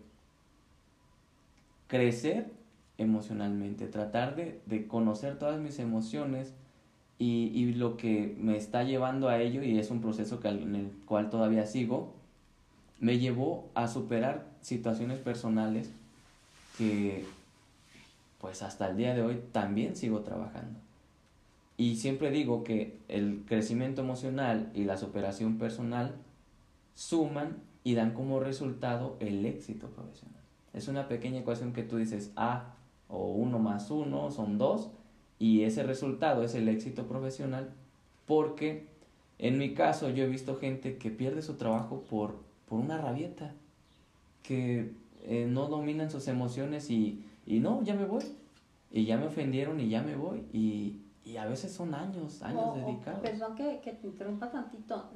crecer 1.88 2.52
emocionalmente, 3.00 3.88
tratar 3.88 4.36
de, 4.36 4.60
de 4.68 4.88
conocer 4.88 5.40
todas 5.40 5.60
mis 5.60 5.80
emociones 5.80 6.54
y, 7.20 7.52
y, 7.54 7.74
lo 7.74 7.98
que 7.98 8.36
me 8.40 8.58
está 8.58 8.84
llevando 8.84 9.30
a 9.30 9.40
ello, 9.40 9.62
y 9.62 9.78
es 9.78 9.92
un 9.92 10.02
proceso 10.02 10.40
que, 10.40 10.48
en 10.48 10.76
el 10.76 10.92
cual 11.06 11.30
todavía 11.30 11.66
sigo, 11.66 12.14
me 13.00 13.20
llevó 13.20 13.70
a 13.76 13.88
superar 13.88 14.48
situaciones 14.62 15.20
personales 15.20 15.92
que 16.78 17.26
pues 18.40 18.62
hasta 18.62 18.90
el 18.90 18.98
día 18.98 19.14
de 19.14 19.22
hoy 19.22 19.42
también 19.52 19.96
sigo 19.96 20.22
trabajando. 20.22 20.80
Y 21.78 21.96
siempre 21.98 22.32
digo 22.32 22.64
que 22.64 22.98
el 23.08 23.44
crecimiento 23.48 24.02
emocional 24.02 24.72
y 24.74 24.84
la 24.84 24.98
superación 24.98 25.58
personal 25.58 26.16
suman 26.94 27.58
y 27.84 27.96
dan 27.96 28.12
como 28.14 28.40
resultado 28.40 29.16
el 29.20 29.46
éxito 29.46 29.88
profesional. 29.88 30.42
Es 30.74 30.88
una 30.88 31.08
pequeña 31.08 31.40
ecuación 31.40 31.74
que 31.74 31.84
tú 31.84 31.98
dices 31.98 32.32
A 32.36 32.74
o 33.08 33.32
1 33.32 33.60
más 33.60 33.90
1 33.90 34.32
son 34.32 34.58
2 34.58 34.90
y 35.40 35.64
ese 35.64 35.84
resultado 35.84 36.44
es 36.44 36.54
el 36.54 36.68
éxito 36.68 37.08
profesional 37.08 37.72
porque 38.28 38.86
en 39.40 39.58
mi 39.58 39.74
caso 39.74 40.10
yo 40.10 40.26
he 40.26 40.28
visto 40.28 40.58
gente 40.58 40.98
que 40.98 41.10
pierde 41.10 41.42
su 41.42 41.56
trabajo 41.56 42.04
por, 42.10 42.36
por 42.68 42.80
una 42.80 42.98
rabieta, 42.98 43.54
que 44.44 44.94
eh, 45.24 45.48
no 45.50 45.68
dominan 45.68 46.12
sus 46.12 46.28
emociones 46.28 46.92
y, 46.92 47.26
y 47.46 47.60
no, 47.60 47.82
ya 47.82 47.96
me 47.96 48.06
voy. 48.06 48.24
Y 48.92 49.06
ya 49.06 49.18
me 49.18 49.28
ofendieron 49.28 49.80
y 49.80 49.88
ya 49.88 50.02
me 50.02 50.16
voy. 50.16 50.44
Y, 50.52 50.98
y 51.24 51.38
a 51.38 51.46
veces 51.46 51.72
son 51.72 51.96
años, 51.96 52.42
años 52.42 52.76
dedicados. 52.76 53.22
perdón 53.22 53.56
que, 53.56 53.80
que, 53.82 53.94
te 53.94 54.08
interrumpa 54.08 54.52
tantito, 54.52 55.10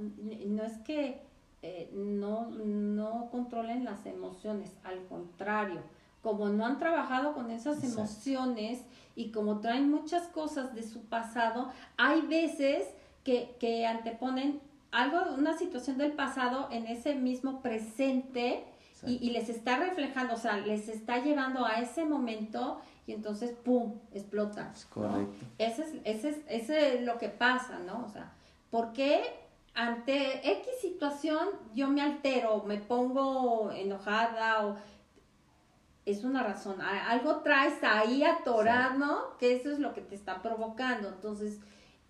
no 0.47 0.63
es 0.63 0.77
que 0.79 1.21
eh, 1.61 1.89
no, 1.93 2.49
no 2.49 3.29
controlen 3.29 3.83
las 3.83 4.05
emociones, 4.05 4.71
al 4.83 5.05
contrario, 5.07 5.81
como 6.23 6.49
no 6.49 6.65
han 6.65 6.79
trabajado 6.79 7.33
con 7.33 7.51
esas 7.51 7.83
emociones 7.83 8.79
y 9.15 9.29
como 9.29 9.59
traen 9.59 9.91
muchas 9.91 10.27
cosas 10.29 10.73
de 10.73 10.81
su 10.81 11.01
pasado, 11.01 11.69
hay 11.97 12.21
veces 12.21 12.87
que, 13.23 13.55
que 13.59 13.85
anteponen 13.85 14.61
algo, 14.91 15.33
una 15.37 15.57
situación 15.57 15.97
del 15.97 16.13
pasado 16.13 16.69
en 16.71 16.87
ese 16.87 17.13
mismo 17.13 17.61
presente 17.61 18.63
y, 19.05 19.31
les 19.31 19.49
está 19.49 19.77
reflejando, 19.77 20.35
o 20.35 20.37
sea, 20.37 20.55
les 20.55 20.87
está 20.87 21.21
llevando 21.21 21.65
a 21.65 21.81
ese 21.81 22.05
momento 22.05 22.79
y 23.05 23.11
entonces, 23.11 23.51
¡pum!, 23.51 23.95
explota. 24.13 24.71
correcto. 24.89 25.45
Ese 25.57 25.81
es, 25.81 25.89
ese, 26.05 26.29
es, 26.29 26.37
ese 26.47 26.95
es 26.95 27.01
lo 27.01 27.17
que 27.17 27.27
pasa, 27.27 27.79
¿no? 27.79 28.05
O 28.05 28.09
sea, 28.09 28.31
¿por 28.71 28.93
qué 28.93 29.21
ante 29.73 30.49
X 30.49 30.67
situación 30.79 31.49
yo 31.73 31.89
me 31.89 32.01
altero, 32.01 32.63
me 32.65 32.77
pongo 32.77 33.71
enojada 33.71 34.67
o 34.67 34.77
es 36.05 36.23
una 36.23 36.43
razón, 36.43 36.81
algo 36.81 37.37
traes 37.37 37.81
ahí 37.83 38.23
atorado, 38.23 38.97
¿no? 38.97 39.37
Que 39.39 39.55
eso 39.55 39.71
es 39.71 39.79
lo 39.79 39.93
que 39.93 40.01
te 40.01 40.15
está 40.15 40.41
provocando. 40.41 41.09
Entonces, 41.09 41.59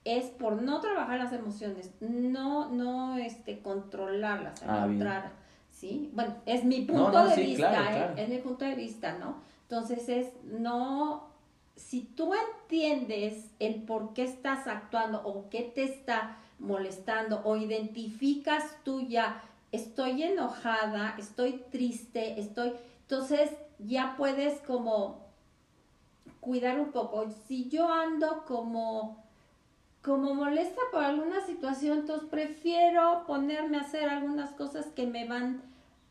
es 0.06 0.26
por 0.26 0.62
no 0.62 0.82
trabajar 0.82 1.20
las 1.20 1.32
emociones, 1.32 1.92
no, 2.02 2.70
no, 2.70 3.18
este, 3.18 3.60
controlarlas, 3.60 4.62
al 4.64 5.32
¿sí? 5.72 6.10
Bueno, 6.14 6.36
es 6.46 6.64
mi 6.64 6.82
punto 6.82 7.26
de 7.28 7.36
vista, 7.36 7.98
¿eh? 7.98 8.14
es 8.18 8.30
mi 8.30 8.38
punto 8.38 8.66
de 8.66 8.76
vista, 8.76 9.18
¿no? 9.18 9.38
Entonces 9.64 10.10
es 10.10 10.28
no, 10.44 11.30
si 11.76 12.02
tú 12.02 12.34
entiendes 12.34 13.50
el 13.60 13.84
por 13.84 14.14
qué 14.14 14.24
estás 14.24 14.68
actuando 14.68 15.22
o 15.24 15.50
qué 15.50 15.62
te 15.62 15.84
está 15.84 16.38
molestando 16.60 17.42
o 17.44 17.58
identificas 17.58 18.78
tú 18.84 19.02
ya, 19.02 19.42
estoy 19.72 20.24
enojada, 20.24 21.16
estoy 21.18 21.64
triste, 21.72 22.40
estoy, 22.40 22.74
entonces 23.02 23.50
ya 23.86 24.16
puedes 24.18 24.60
como 24.62 25.24
cuidar 26.40 26.80
un 26.80 26.92
poco. 26.92 27.30
Si 27.48 27.70
yo 27.70 27.92
ando 27.92 28.44
como 28.46 29.24
como 30.04 30.34
molesta 30.34 30.82
por 30.92 31.02
alguna 31.02 31.40
situación, 31.46 32.00
entonces 32.00 32.28
prefiero 32.30 33.24
ponerme 33.26 33.78
a 33.78 33.82
hacer 33.82 34.10
algunas 34.10 34.52
cosas 34.52 34.88
que 34.88 35.08
me 35.08 35.26
van 35.26 35.62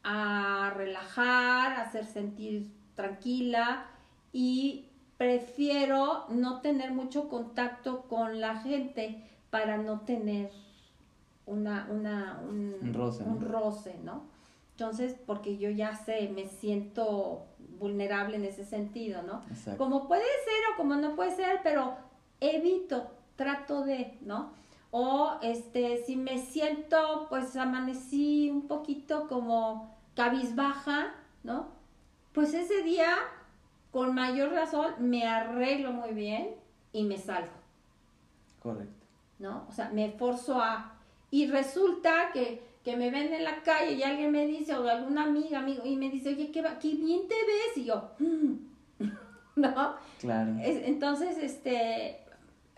a 0.03 0.73
relajar, 0.75 1.73
a 1.73 1.83
hacer 1.83 2.07
sentir 2.07 2.71
tranquila 2.95 3.85
y 4.33 4.87
prefiero 5.19 6.25
no 6.31 6.63
tener 6.63 6.93
mucho 6.93 7.29
contacto 7.29 8.05
con 8.09 8.41
la 8.41 8.57
gente 8.57 9.23
para 9.51 9.77
no 9.77 10.01
tener 10.01 10.51
una, 11.45 11.87
una, 11.91 12.41
un, 12.49 12.95
roce, 12.95 13.23
un 13.25 13.43
roce, 13.43 13.99
¿no? 14.03 14.23
Entonces, 14.71 15.17
porque 15.27 15.59
yo 15.59 15.69
ya 15.69 15.95
sé, 15.95 16.31
me 16.35 16.47
siento 16.47 17.43
vulnerable 17.83 18.37
en 18.37 18.45
ese 18.45 18.65
sentido, 18.65 19.23
¿no? 19.23 19.43
Como 19.77 20.09
puede 20.09 20.23
ser 20.23 20.73
o 20.73 20.77
como 20.79 20.95
no 20.95 21.15
puede 21.15 21.37
ser, 21.37 21.61
pero 21.63 21.97
evito 22.41 23.11
trato 23.37 23.83
de, 23.83 24.17
¿no? 24.23 24.53
O 24.91 25.39
este, 25.43 26.03
si 26.05 26.17
me 26.17 26.39
siento, 26.39 27.27
pues 27.29 27.57
amanecí 27.57 28.51
un 28.51 28.69
poquito 28.69 29.27
como 29.27 29.95
cabizbaja, 30.15 31.15
¿no? 31.43 31.69
Pues 32.33 32.55
ese 32.55 32.83
día, 32.83 33.17
con 33.91 34.15
mayor 34.15 34.53
razón, 34.53 34.95
me 34.99 35.27
arreglo 35.27 35.93
muy 35.93 36.13
bien 36.13 36.55
y 36.93 37.05
me 37.05 37.19
salgo. 37.19 37.53
Correcto. 38.63 39.07
¿No? 39.39 39.67
O 39.69 39.73
sea, 39.73 39.91
me 39.91 40.11
forzo 40.13 40.61
a... 40.61 40.93
Y 41.31 41.47
resulta 41.47 42.31
que, 42.33 42.63
que 42.85 42.97
me 42.97 43.11
ven 43.11 43.33
en 43.33 43.45
la 43.45 43.63
calle 43.63 43.93
y 43.93 44.03
alguien 44.03 44.33
me 44.33 44.47
dice, 44.47 44.75
o 44.75 44.89
alguna 44.89 45.25
amiga, 45.25 45.61
amigo, 45.61 45.83
y 45.85 45.97
me 45.97 46.11
dice, 46.11 46.31
oye, 46.31 46.51
qué, 46.51 46.65
qué 46.81 46.95
bien 46.95 47.29
te 47.29 47.35
ves. 47.35 47.77
Y 47.77 47.85
yo, 47.85 48.11
¿no? 49.57 49.95
Claro. 50.21 50.57
entonces, 50.61 51.39
este, 51.39 52.19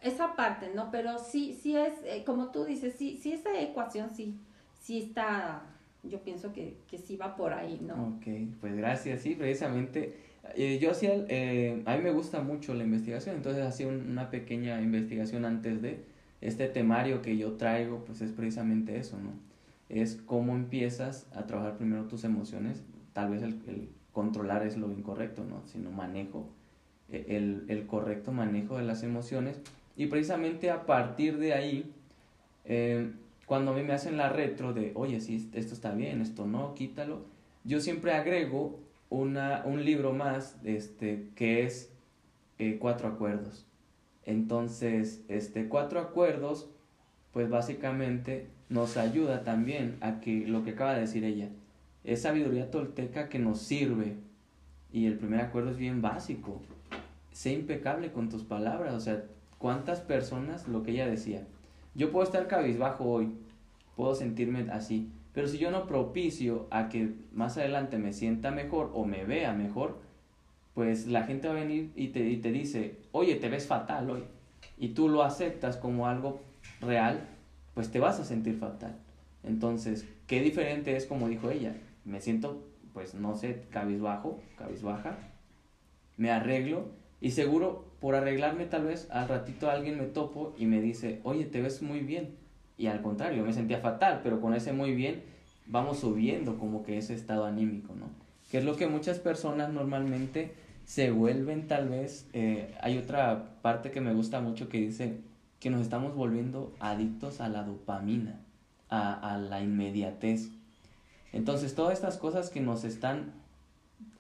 esa 0.03 0.37
parte, 0.37 0.71
¿no? 0.75 0.91
Pero 0.91 1.19
sí, 1.19 1.59
sí 1.61 1.77
es, 1.77 1.93
eh, 2.05 2.23
como 2.25 2.51
tú 2.51 2.65
dices, 2.65 2.95
sí, 2.99 3.19
sí 3.23 3.33
esa 3.33 3.59
ecuación 3.61 4.11
sí, 4.15 4.35
sí 4.81 4.99
está, 4.99 5.63
yo 6.03 6.21
pienso 6.21 6.53
que, 6.53 6.77
que 6.89 6.99
sí 6.99 7.17
va 7.17 7.37
por 7.37 7.55
ahí, 7.55 7.81
¿no? 7.81 8.17
Ok, 8.17 8.27
pues 8.61 8.77
gracias, 8.77 9.23
sí, 9.23 9.35
precisamente, 9.35 10.17
eh, 10.55 10.79
yo 10.79 10.91
hacía, 10.91 11.15
eh, 11.29 11.83
a 11.87 11.97
mí 11.97 12.03
me 12.03 12.11
gusta 12.11 12.43
mucho 12.43 12.75
la 12.75 12.85
investigación, 12.85 13.37
entonces 13.37 13.65
hacía 13.65 13.89
una 13.89 14.29
pequeña 14.29 14.81
investigación 14.83 15.47
antes 15.47 15.81
de 15.81 16.05
este 16.43 16.69
temario 16.69 17.23
que 17.23 17.39
yo 17.39 17.53
traigo, 17.53 18.05
pues 18.05 18.21
es 18.21 18.33
precisamente 18.33 18.99
eso, 18.99 19.19
¿no? 19.19 19.33
Es 19.95 20.17
cómo 20.17 20.55
empiezas 20.55 21.27
a 21.35 21.47
trabajar 21.47 21.77
primero 21.77 22.05
tus 22.05 22.25
emociones, 22.25 22.83
tal 23.13 23.31
vez 23.31 23.43
el, 23.43 23.89
controlar 24.13 24.67
es 24.67 24.77
lo 24.77 24.91
incorrecto, 24.91 25.45
¿no? 25.45 25.63
Sino 25.67 25.91
manejo, 25.91 26.49
e, 27.09 27.37
el, 27.37 27.65
el 27.69 27.87
correcto 27.87 28.33
manejo 28.33 28.77
de 28.79 28.85
las 28.85 29.03
emociones 29.03 29.61
y 29.97 30.07
precisamente 30.07 30.71
a 30.71 30.87
partir 30.87 31.39
de 31.39 31.55
ahí, 31.55 31.93
eh, 32.65 33.13
cuando 33.47 33.73
a 33.73 33.75
mí 33.75 33.83
me 33.83 33.93
hacen 33.93 34.17
la 34.17 34.29
retro 34.29 34.73
de, 34.73 34.93
oye, 34.95 35.21
si 35.21 35.51
esto 35.53 35.75
está 35.75 35.93
bien, 35.93 36.21
esto 36.21 36.47
no, 36.47 36.75
quítalo, 36.75 37.27
yo 37.63 37.81
siempre 37.81 38.13
agrego 38.13 38.81
una, 39.11 39.63
un 39.65 39.85
libro 39.85 40.13
más 40.13 40.57
este, 40.65 41.29
que 41.37 41.65
es 41.65 41.93
eh, 42.59 42.79
Cuatro 42.81 43.09
Acuerdos. 43.09 43.67
Entonces, 44.25 45.23
este, 45.29 45.69
Cuatro 45.69 46.01
Acuerdos, 46.01 46.71
pues 47.33 47.49
básicamente 47.49 48.49
nos 48.75 48.97
ayuda 48.97 49.45
también 49.45 49.97
a 50.01 50.19
que 50.19 50.49
lo 50.49 50.65
que 50.65 50.73
acaba 50.73 50.95
de 50.95 51.03
decir 51.03 51.23
ella, 51.23 51.49
es 52.03 52.23
sabiduría 52.23 52.73
tolteca 52.73 53.29
que 53.29 53.39
nos 53.39 53.61
sirve. 53.61 54.17
Y 54.93 55.07
el 55.07 55.17
primer 55.17 55.41
acuerdo 55.41 55.71
es 55.71 55.77
bien 55.77 56.03
básico. 56.03 56.61
Sé 57.31 57.53
impecable 57.53 58.11
con 58.11 58.29
tus 58.29 58.43
palabras, 58.43 58.93
o 58.95 59.01
sea, 59.01 59.23
cuántas 59.59 60.01
personas, 60.01 60.67
lo 60.67 60.83
que 60.83 60.91
ella 60.91 61.07
decía, 61.07 61.47
yo 61.95 62.11
puedo 62.11 62.25
estar 62.25 62.49
cabizbajo 62.49 63.05
hoy, 63.05 63.37
puedo 63.95 64.17
sentirme 64.17 64.69
así, 64.73 65.09
pero 65.33 65.47
si 65.47 65.59
yo 65.59 65.71
no 65.71 65.87
propicio 65.87 66.67
a 66.71 66.89
que 66.89 67.15
más 67.33 67.57
adelante 67.57 67.99
me 67.99 68.13
sienta 68.13 68.51
mejor 68.51 68.91
o 68.93 69.05
me 69.05 69.25
vea 69.25 69.53
mejor, 69.53 70.01
pues 70.75 71.07
la 71.07 71.23
gente 71.23 71.47
va 71.47 71.55
a 71.55 71.59
venir 71.59 71.93
y 71.95 72.09
te, 72.09 72.29
y 72.29 72.39
te 72.39 72.51
dice, 72.51 72.99
oye, 73.13 73.37
te 73.37 73.49
ves 73.49 73.69
fatal 73.69 74.11
hoy, 74.11 74.25
y 74.79 74.89
tú 74.89 75.09
lo 75.09 75.23
aceptas 75.23 75.77
como 75.77 76.09
algo 76.09 76.41
real, 76.81 77.29
pues 77.75 77.91
te 77.91 78.01
vas 78.01 78.21
a 78.21 78.25
sentir 78.25 78.57
fatal. 78.57 78.97
Entonces, 79.43 80.07
qué 80.27 80.41
diferente 80.41 80.97
es 80.97 81.07
como 81.07 81.29
dijo 81.29 81.51
ella, 81.51 81.77
me 82.05 82.21
siento, 82.21 82.67
pues 82.93 83.15
no 83.15 83.35
sé, 83.37 83.65
cabizbajo, 83.71 84.41
cabizbaja, 84.57 85.19
me 86.17 86.31
arreglo 86.31 86.89
y 87.21 87.33
seguro 87.33 87.93
por 88.01 88.15
arreglarme 88.15 88.67
tal 88.67 88.85
vez 88.85 89.09
al 89.11 89.29
ratito 89.29 89.71
alguien 89.71 89.99
me 89.99 90.07
topo 90.07 90.55
y 90.59 90.67
me 90.67 90.81
dice, 90.81 91.21
oye, 91.25 91.45
te 91.45 91.61
ves 91.61 91.83
muy 91.83 92.01
bien. 92.01 92.37
Y 92.77 92.87
al 92.87 93.03
contrario, 93.03 93.45
me 93.45 93.53
sentía 93.53 93.79
fatal, 93.79 94.21
pero 94.23 94.41
con 94.41 94.55
ese 94.55 94.73
muy 94.73 94.95
bien 94.95 95.23
vamos 95.67 96.01
subiendo 96.01 96.59
como 96.59 96.83
que 96.83 96.99
ese 96.99 97.15
estado 97.15 97.45
anímico, 97.45 97.95
¿no? 97.95 98.09
Que 98.51 98.59
es 98.59 98.65
lo 98.65 98.77
que 98.77 98.87
muchas 98.87 99.19
personas 99.19 99.73
normalmente 99.73 100.53
se 100.85 101.11
vuelven 101.11 101.67
tal 101.67 101.89
vez, 101.89 102.29
eh, 102.33 102.75
hay 102.81 102.99
otra 102.99 103.61
parte 103.63 103.91
que 103.91 104.01
me 104.01 104.13
gusta 104.13 104.41
mucho 104.41 104.69
que 104.69 104.79
dice 104.79 105.21
que 105.61 105.71
nos 105.71 105.81
estamos 105.81 106.15
volviendo 106.15 106.75
adictos 106.81 107.41
a 107.41 107.49
la 107.49 107.63
dopamina, 107.63 108.41
a, 108.89 109.35
a 109.35 109.39
la 109.39 109.63
inmediatez. 109.63 110.51
Entonces 111.33 111.75
todas 111.75 111.95
estas 111.95 112.19
cosas 112.19 112.51
que 112.51 112.61
nos 112.61 112.85
están 112.85 113.33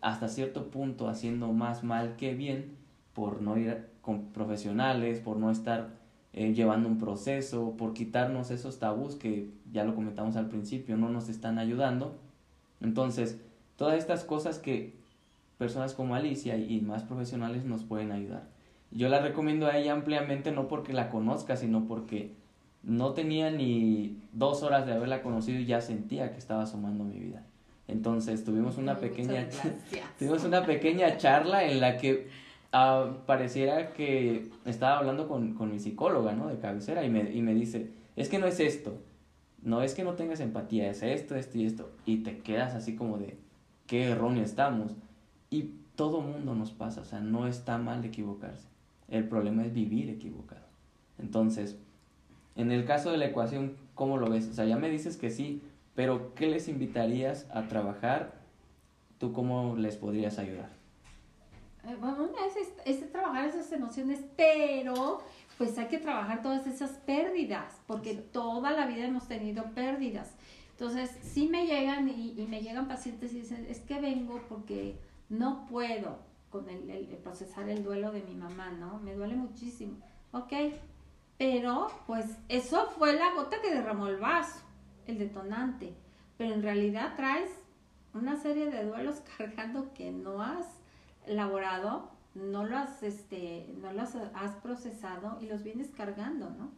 hasta 0.00 0.28
cierto 0.28 0.70
punto 0.70 1.08
haciendo 1.08 1.52
más 1.52 1.84
mal 1.84 2.16
que 2.16 2.34
bien, 2.34 2.76
por 3.14 3.40
no 3.40 3.56
ir 3.56 3.88
con 4.02 4.26
profesionales, 4.26 5.20
por 5.20 5.38
no 5.38 5.50
estar 5.50 5.88
eh, 6.32 6.52
llevando 6.52 6.88
un 6.88 6.98
proceso, 6.98 7.74
por 7.78 7.94
quitarnos 7.94 8.50
esos 8.50 8.78
tabús 8.78 9.14
que 9.14 9.50
ya 9.72 9.84
lo 9.84 9.94
comentamos 9.94 10.36
al 10.36 10.48
principio, 10.48 10.96
no 10.96 11.08
nos 11.08 11.28
están 11.28 11.58
ayudando. 11.58 12.16
Entonces, 12.80 13.40
todas 13.76 13.96
estas 13.96 14.24
cosas 14.24 14.58
que 14.58 14.94
personas 15.58 15.94
como 15.94 16.14
Alicia 16.14 16.56
y 16.56 16.80
más 16.80 17.04
profesionales 17.04 17.64
nos 17.64 17.84
pueden 17.84 18.10
ayudar. 18.10 18.53
Yo 18.94 19.08
la 19.08 19.20
recomiendo 19.20 19.66
a 19.66 19.76
ella 19.76 19.92
ampliamente 19.92 20.52
no 20.52 20.68
porque 20.68 20.92
la 20.92 21.10
conozca, 21.10 21.56
sino 21.56 21.86
porque 21.86 22.32
no 22.82 23.12
tenía 23.12 23.50
ni 23.50 24.22
dos 24.32 24.62
horas 24.62 24.86
de 24.86 24.92
haberla 24.92 25.22
conocido 25.22 25.58
y 25.58 25.66
ya 25.66 25.80
sentía 25.80 26.32
que 26.32 26.38
estaba 26.38 26.66
sumando 26.66 27.04
mi 27.04 27.18
vida. 27.18 27.42
Entonces 27.88 28.44
tuvimos 28.44 28.78
una 28.78 28.96
pequeña 28.96 29.48
tuvimos 30.18 30.44
una 30.44 30.64
pequeña 30.64 31.18
charla 31.18 31.64
en 31.64 31.80
la 31.80 31.98
que 31.98 32.28
Ah, 32.76 33.18
pareciera 33.24 33.92
que 33.92 34.50
estaba 34.64 34.98
hablando 34.98 35.28
con, 35.28 35.54
con, 35.54 35.70
mi 35.70 35.78
psicóloga, 35.78 36.32
¿no? 36.32 36.48
De 36.48 36.58
cabecera 36.58 37.04
y 37.04 37.08
me, 37.08 37.32
y 37.32 37.40
me 37.40 37.54
dice, 37.54 37.92
es 38.16 38.28
que 38.28 38.40
no 38.40 38.48
es 38.48 38.58
esto, 38.58 38.98
no 39.62 39.80
es 39.82 39.94
que 39.94 40.02
no 40.02 40.14
tengas 40.14 40.40
empatía, 40.40 40.90
es 40.90 41.04
esto, 41.04 41.36
esto 41.36 41.56
y 41.56 41.66
esto. 41.66 41.92
Y 42.04 42.24
te 42.24 42.38
quedas 42.40 42.74
así 42.74 42.96
como 42.96 43.18
de, 43.18 43.38
qué 43.86 44.10
erróneo 44.10 44.42
estamos. 44.42 44.90
Y 45.50 45.70
todo 45.94 46.20
mundo 46.20 46.56
nos 46.56 46.72
pasa, 46.72 47.02
o 47.02 47.04
sea, 47.04 47.20
no 47.20 47.46
está 47.46 47.78
mal 47.78 48.04
equivocarse. 48.04 48.66
El 49.08 49.28
problema 49.28 49.64
es 49.64 49.72
vivir 49.72 50.10
equivocado. 50.10 50.64
Entonces, 51.18 51.76
en 52.56 52.72
el 52.72 52.84
caso 52.84 53.10
de 53.10 53.18
la 53.18 53.26
ecuación, 53.26 53.76
¿cómo 53.94 54.16
lo 54.16 54.30
ves? 54.30 54.48
O 54.48 54.52
sea, 54.52 54.64
ya 54.64 54.76
me 54.76 54.88
dices 54.88 55.16
que 55.16 55.30
sí, 55.30 55.62
pero 55.94 56.34
¿qué 56.34 56.46
les 56.48 56.68
invitarías 56.68 57.46
a 57.52 57.68
trabajar? 57.68 58.34
¿Tú 59.18 59.32
cómo 59.32 59.76
les 59.76 59.96
podrías 59.96 60.38
ayudar? 60.38 60.70
Eh, 61.86 61.96
bueno, 62.00 62.30
es, 62.46 62.72
es, 62.84 63.12
trabajar 63.12 63.48
esas 63.48 63.70
emociones, 63.72 64.20
pero 64.36 65.22
pues 65.58 65.78
hay 65.78 65.86
que 65.86 65.98
trabajar 65.98 66.42
todas 66.42 66.66
esas 66.66 66.92
pérdidas, 66.92 67.80
porque 67.86 68.14
toda 68.14 68.70
la 68.72 68.86
vida 68.86 69.04
hemos 69.04 69.28
tenido 69.28 69.64
pérdidas. 69.74 70.34
Entonces, 70.72 71.10
sí 71.22 71.46
me 71.48 71.66
llegan 71.66 72.08
y, 72.08 72.34
me 72.48 72.60
llegan 72.60 72.88
pacientes 72.88 73.32
y 73.32 73.40
dicen, 73.40 73.66
es 73.68 73.80
que 73.80 74.00
vengo 74.00 74.42
porque 74.48 74.96
no 75.28 75.66
puedo 75.66 76.18
con 76.54 76.70
el, 76.70 77.08
procesar 77.24 77.68
el 77.68 77.82
duelo 77.82 78.12
de 78.12 78.22
mi 78.22 78.36
mamá, 78.36 78.70
¿no? 78.70 79.00
Me 79.00 79.16
duele 79.16 79.34
muchísimo. 79.34 79.96
Ok, 80.30 80.52
pero 81.36 81.88
pues 82.06 82.26
eso 82.48 82.86
fue 82.96 83.14
la 83.14 83.34
gota 83.34 83.60
que 83.60 83.74
derramó 83.74 84.06
el 84.06 84.18
vaso, 84.18 84.60
el 85.08 85.18
detonante. 85.18 85.92
Pero 86.38 86.54
en 86.54 86.62
realidad 86.62 87.16
traes 87.16 87.50
una 88.12 88.36
serie 88.36 88.70
de 88.70 88.84
duelos 88.84 89.20
cargando 89.36 89.92
que 89.94 90.12
no 90.12 90.40
has 90.40 90.64
elaborado, 91.26 92.12
no 92.36 92.64
los, 92.64 93.02
este, 93.02 93.66
no 93.80 93.92
los 93.92 94.14
has 94.14 94.54
procesado 94.62 95.38
y 95.40 95.46
los 95.46 95.64
vienes 95.64 95.90
cargando, 95.90 96.50
¿no? 96.50 96.70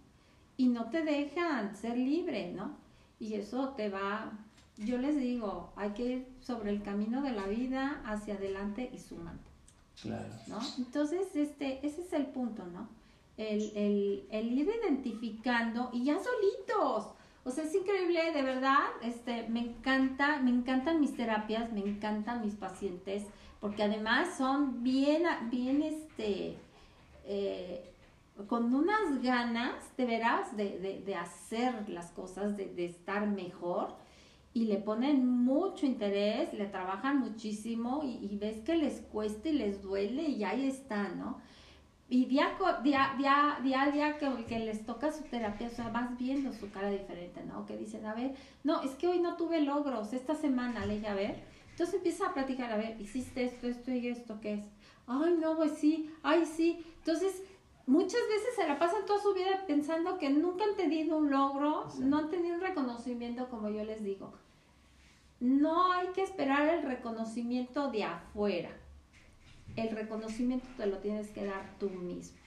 Y 0.56 0.68
no 0.68 0.88
te 0.88 1.04
dejan 1.04 1.76
ser 1.76 1.98
libre, 1.98 2.50
¿no? 2.50 2.78
Y 3.18 3.34
eso 3.34 3.74
te 3.74 3.90
va, 3.90 4.32
yo 4.78 4.96
les 4.96 5.18
digo, 5.18 5.74
hay 5.76 5.90
que 5.90 6.04
ir 6.04 6.28
sobre 6.40 6.70
el 6.70 6.82
camino 6.82 7.20
de 7.20 7.32
la 7.32 7.46
vida 7.46 8.00
hacia 8.06 8.36
adelante 8.36 8.88
y 8.90 8.98
sumando. 8.98 9.55
Claro. 10.02 10.28
¿No? 10.46 10.58
Entonces, 10.78 11.34
este, 11.34 11.86
ese 11.86 12.02
es 12.02 12.12
el 12.12 12.26
punto, 12.26 12.64
¿no? 12.66 12.88
El, 13.36 13.72
el, 13.76 14.26
el 14.30 14.52
ir 14.52 14.70
identificando 14.82 15.90
y 15.92 16.04
ya 16.04 16.18
solitos. 16.18 17.08
O 17.44 17.50
sea, 17.50 17.64
es 17.64 17.74
increíble, 17.74 18.32
de 18.32 18.42
verdad, 18.42 18.86
este, 19.02 19.48
me 19.48 19.60
encanta, 19.60 20.40
me 20.40 20.50
encantan 20.50 21.00
mis 21.00 21.16
terapias, 21.16 21.70
me 21.72 21.80
encantan 21.80 22.44
mis 22.44 22.54
pacientes, 22.54 23.22
porque 23.60 23.84
además 23.84 24.36
son 24.36 24.82
bien, 24.82 25.22
bien, 25.48 25.80
este, 25.82 26.58
eh, 27.24 27.92
con 28.48 28.74
unas 28.74 29.22
ganas, 29.22 29.74
de 29.96 30.06
veras, 30.06 30.56
de, 30.56 31.02
de, 31.06 31.14
hacer 31.14 31.88
las 31.88 32.10
cosas, 32.10 32.56
de, 32.56 32.66
de, 32.66 32.86
estar 32.86 33.26
mejor, 33.26 33.94
y 34.56 34.64
le 34.64 34.78
ponen 34.78 35.44
mucho 35.44 35.84
interés, 35.84 36.54
le 36.54 36.64
trabajan 36.64 37.20
muchísimo, 37.20 38.00
y, 38.02 38.24
y, 38.24 38.38
ves 38.38 38.60
que 38.60 38.74
les 38.74 39.02
cuesta 39.02 39.50
y 39.50 39.52
les 39.52 39.82
duele, 39.82 40.22
y 40.22 40.44
ahí 40.44 40.66
está, 40.66 41.10
¿no? 41.10 41.42
Y 42.08 42.24
día, 42.24 42.56
día, 42.82 43.14
día, 43.18 43.58
día 43.62 43.82
a 43.82 43.90
día 43.90 44.16
que, 44.16 44.46
que 44.46 44.58
les 44.60 44.86
toca 44.86 45.12
su 45.12 45.24
terapia, 45.24 45.66
o 45.66 45.70
sea, 45.70 45.90
vas 45.90 46.16
viendo 46.16 46.54
su 46.54 46.70
cara 46.70 46.88
diferente, 46.88 47.44
¿no? 47.44 47.66
Que 47.66 47.76
dicen, 47.76 48.06
a 48.06 48.14
ver, 48.14 48.34
no, 48.64 48.80
es 48.80 48.92
que 48.92 49.08
hoy 49.08 49.20
no 49.20 49.36
tuve 49.36 49.60
logros, 49.60 50.14
esta 50.14 50.34
semana, 50.34 50.86
le 50.86 50.94
dije, 50.94 51.08
a 51.08 51.14
ver, 51.14 51.42
entonces 51.72 51.96
empieza 51.96 52.28
a 52.28 52.32
platicar, 52.32 52.72
a 52.72 52.78
ver, 52.78 52.98
hiciste 52.98 53.44
esto, 53.44 53.66
esto 53.66 53.90
y 53.90 54.08
esto, 54.08 54.40
¿qué 54.40 54.54
es? 54.54 54.64
Ay, 55.06 55.36
no, 55.38 55.54
pues 55.56 55.72
sí, 55.72 56.10
ay, 56.22 56.46
sí. 56.46 56.82
Entonces, 57.00 57.42
muchas 57.84 58.22
veces 58.30 58.54
se 58.56 58.66
la 58.66 58.78
pasan 58.78 59.04
toda 59.04 59.20
su 59.20 59.34
vida 59.34 59.66
pensando 59.66 60.16
que 60.16 60.30
nunca 60.30 60.64
han 60.64 60.76
tenido 60.76 61.18
un 61.18 61.30
logro, 61.30 61.88
no 61.98 62.16
han 62.16 62.30
tenido 62.30 62.54
un 62.54 62.62
reconocimiento, 62.62 63.50
como 63.50 63.68
yo 63.68 63.84
les 63.84 64.02
digo. 64.02 64.32
No 65.40 65.92
hay 65.92 66.08
que 66.08 66.22
esperar 66.22 66.68
el 66.68 66.82
reconocimiento 66.82 67.90
de 67.90 68.04
afuera. 68.04 68.70
El 69.76 69.90
reconocimiento 69.90 70.66
te 70.76 70.86
lo 70.86 70.98
tienes 70.98 71.28
que 71.28 71.44
dar 71.44 71.76
tú 71.78 71.90
mismo. 71.90 72.38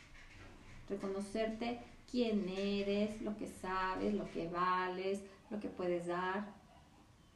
Reconocerte 0.90 1.80
quién 2.10 2.50
eres, 2.50 3.22
lo 3.22 3.38
que 3.38 3.48
sabes, 3.48 4.14
lo 4.14 4.30
que 4.32 4.48
vales, 4.48 5.22
lo 5.52 5.60
que 5.60 5.68
puedes 5.68 6.08
dar 6.08 6.48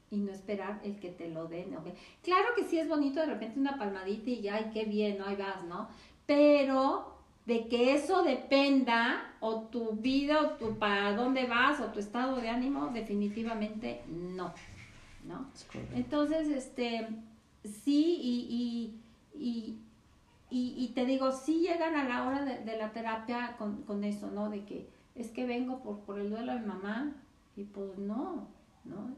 y 0.10 0.18
no 0.18 0.32
esperar 0.32 0.80
el 0.84 1.00
que 1.00 1.10
te 1.10 1.28
lo 1.28 1.48
den. 1.48 1.76
Claro 2.22 2.50
que 2.56 2.64
sí 2.64 2.80
es 2.80 2.88
bonito 2.88 3.20
de 3.20 3.26
repente 3.28 3.60
una 3.60 3.78
palmadita 3.78 4.30
y 4.30 4.42
ya, 4.42 4.56
ay, 4.56 4.72
qué 4.74 4.86
bien, 4.86 5.18
¿no? 5.18 5.26
ahí 5.26 5.36
vas, 5.36 5.64
¿no? 5.64 5.88
Pero 6.26 7.14
de 7.46 7.68
que 7.68 7.96
eso 7.96 8.24
dependa, 8.24 9.36
o 9.40 9.64
tu 9.64 9.92
vida, 9.94 10.42
o 10.42 10.50
tu 10.52 10.78
para 10.78 11.16
dónde 11.16 11.46
vas, 11.46 11.80
o 11.82 11.86
tu 11.88 12.00
estado 12.00 12.38
de 12.38 12.48
ánimo, 12.48 12.88
definitivamente 12.94 14.02
no, 14.08 14.54
¿no? 15.26 15.50
Entonces, 15.94 16.48
este, 16.50 17.08
sí, 17.64 18.18
y, 18.22 19.00
y, 19.34 19.80
y, 20.50 20.86
y, 20.86 20.88
te 20.90 21.06
digo, 21.06 21.32
sí 21.32 21.62
llegan 21.62 21.96
a 21.96 22.08
la 22.08 22.28
hora 22.28 22.46
de, 22.46 22.78
la 22.78 22.92
terapia 22.92 23.56
con, 23.58 23.84
con, 23.84 24.04
eso, 24.04 24.30
¿no? 24.30 24.50
De 24.50 24.66
que 24.66 24.90
es 25.16 25.30
que 25.32 25.46
vengo 25.46 25.82
por, 25.82 26.00
por 26.02 26.20
el 26.20 26.30
duelo 26.30 26.54
de 26.54 26.60
mi 26.60 26.68
mamá, 26.68 27.14
y 27.56 27.64
pues 27.64 27.98
no, 27.98 28.48
¿no? 28.86 29.16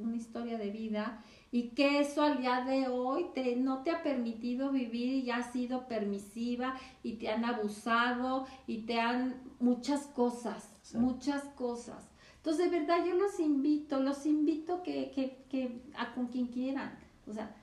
una 0.00 0.16
historia 0.16 0.58
de 0.58 0.70
vida 0.70 1.22
y 1.50 1.70
que 1.70 2.00
eso 2.00 2.22
al 2.22 2.38
día 2.38 2.64
de 2.64 2.88
hoy 2.88 3.26
te, 3.34 3.56
no 3.56 3.82
te 3.82 3.90
ha 3.90 4.02
permitido 4.02 4.70
vivir 4.70 5.24
y 5.24 5.30
ha 5.30 5.42
sido 5.42 5.88
permisiva 5.88 6.74
y 7.02 7.14
te 7.14 7.28
han 7.28 7.44
abusado 7.44 8.46
y 8.66 8.82
te 8.82 9.00
han 9.00 9.36
muchas 9.58 10.06
cosas, 10.06 10.70
muchas 10.94 11.42
cosas. 11.56 12.06
Entonces, 12.38 12.70
de 12.70 12.78
verdad, 12.80 13.04
yo 13.04 13.14
los 13.14 13.38
invito, 13.40 14.00
los 14.00 14.26
invito 14.26 14.82
que, 14.82 15.10
que, 15.14 15.44
que 15.50 15.82
a 15.96 16.14
con 16.14 16.26
quien 16.26 16.46
quieran, 16.46 16.98
o 17.26 17.32
sea, 17.32 17.54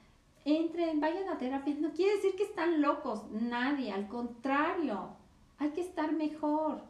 entren, 0.44 1.00
vayan 1.00 1.28
a 1.30 1.38
terapia, 1.38 1.76
no 1.80 1.92
quiere 1.92 2.16
decir 2.16 2.36
que 2.36 2.44
están 2.44 2.82
locos, 2.82 3.24
nadie, 3.32 3.92
al 3.92 4.08
contrario, 4.08 5.10
hay 5.58 5.72
que 5.72 5.82
estar 5.82 6.12
mejor. 6.12 6.84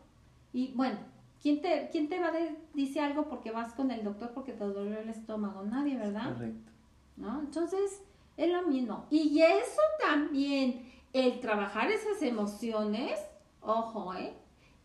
Y 0.51 0.73
bueno, 0.73 0.97
¿Quién 1.45 1.61
te, 1.61 1.89
quién 1.91 2.09
te 2.09 2.19
va 2.19 2.29
a 2.29 2.33
dice 2.73 3.01
algo 3.01 3.29
porque 3.29 3.51
vas 3.51 3.71
con 3.75 3.91
el 3.91 4.03
doctor 4.03 4.31
porque 4.33 4.51
te 4.51 4.63
duele 4.63 5.01
el 5.01 5.09
estómago? 5.09 5.61
Nadie, 5.61 5.95
¿verdad? 5.95 6.33
Correcto. 6.33 6.71
¿No? 7.17 7.39
Entonces, 7.39 8.01
es 8.35 8.51
lo 8.51 8.63
mismo. 8.63 9.05
Y 9.11 9.39
eso 9.39 9.81
también, 9.99 10.91
el 11.13 11.39
trabajar 11.41 11.91
esas 11.91 12.23
emociones, 12.23 13.19
ojo, 13.61 14.15
¿eh? 14.15 14.33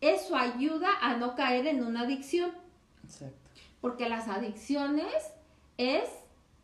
Eso 0.02 0.36
ayuda 0.36 0.88
a 1.00 1.16
no 1.16 1.34
caer 1.34 1.66
en 1.66 1.82
una 1.82 2.02
adicción. 2.02 2.50
Exacto. 3.10 3.50
Porque 3.80 4.08
las 4.08 4.28
adicciones 4.28 5.14
es 5.76 6.08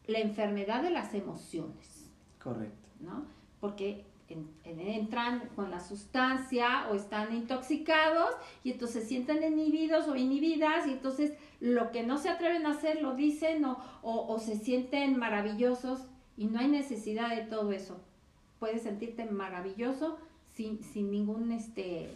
la 0.06 0.18
enfermedad 0.18 0.82
de 0.82 0.90
las 0.90 1.14
emociones. 1.14 2.10
Correcto. 2.42 2.88
¿No? 3.00 3.24
Porque 3.60 4.04
entran 4.64 5.48
con 5.54 5.70
la 5.70 5.80
sustancia 5.80 6.88
o 6.90 6.94
están 6.94 7.34
intoxicados 7.34 8.30
y 8.64 8.72
entonces 8.72 9.02
se 9.02 9.08
sienten 9.08 9.42
inhibidos 9.44 10.08
o 10.08 10.16
inhibidas 10.16 10.86
y 10.86 10.92
entonces 10.92 11.32
lo 11.60 11.92
que 11.92 12.02
no 12.02 12.18
se 12.18 12.28
atreven 12.28 12.66
a 12.66 12.70
hacer 12.70 13.02
lo 13.02 13.14
dicen 13.14 13.64
o, 13.64 13.78
o, 14.02 14.38
se 14.38 14.56
sienten 14.56 15.16
maravillosos 15.16 16.00
y 16.36 16.46
no 16.46 16.58
hay 16.58 16.68
necesidad 16.68 17.34
de 17.34 17.42
todo 17.42 17.72
eso. 17.72 17.98
Puedes 18.58 18.82
sentirte 18.82 19.24
maravilloso 19.26 20.18
sin, 20.54 20.82
sin 20.82 21.10
ningún 21.10 21.52
este 21.52 22.10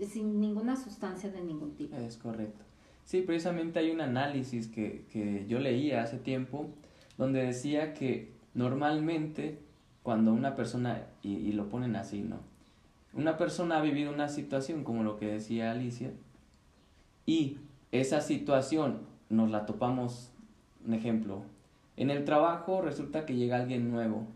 sin 0.00 0.40
ninguna 0.40 0.76
sustancia 0.76 1.30
de 1.30 1.42
ningún 1.42 1.76
tipo. 1.76 1.96
Es 1.96 2.16
correcto. 2.16 2.64
Sí, 3.04 3.22
precisamente 3.22 3.78
hay 3.78 3.90
un 3.90 4.00
análisis 4.00 4.68
que, 4.68 5.04
que 5.12 5.46
yo 5.48 5.58
leía 5.58 6.02
hace 6.02 6.18
tiempo 6.18 6.70
donde 7.18 7.44
decía 7.44 7.94
que 7.94 8.32
normalmente 8.54 9.58
cuando 10.02 10.32
una 10.32 10.56
persona, 10.56 11.06
y, 11.22 11.52
lo 11.52 11.68
ponen 11.68 11.96
así, 11.96 12.22
¿no? 12.22 12.38
Una 13.14 13.36
persona 13.36 13.78
ha 13.78 13.82
vivido 13.82 14.12
una 14.12 14.28
situación, 14.28 14.84
como 14.84 15.04
lo 15.04 15.16
que 15.16 15.26
decía 15.26 15.70
Alicia, 15.70 16.10
y 17.26 17.58
esa 17.92 18.20
situación 18.20 19.00
nos 19.28 19.50
la 19.50 19.66
topamos, 19.66 20.32
un 20.86 20.94
ejemplo, 20.94 21.42
en 21.96 22.10
el 22.10 22.24
trabajo 22.24 22.80
resulta 22.80 23.26
que 23.26 23.36
llega 23.36 23.58
alguien 23.58 23.90
nuevo 23.90 24.26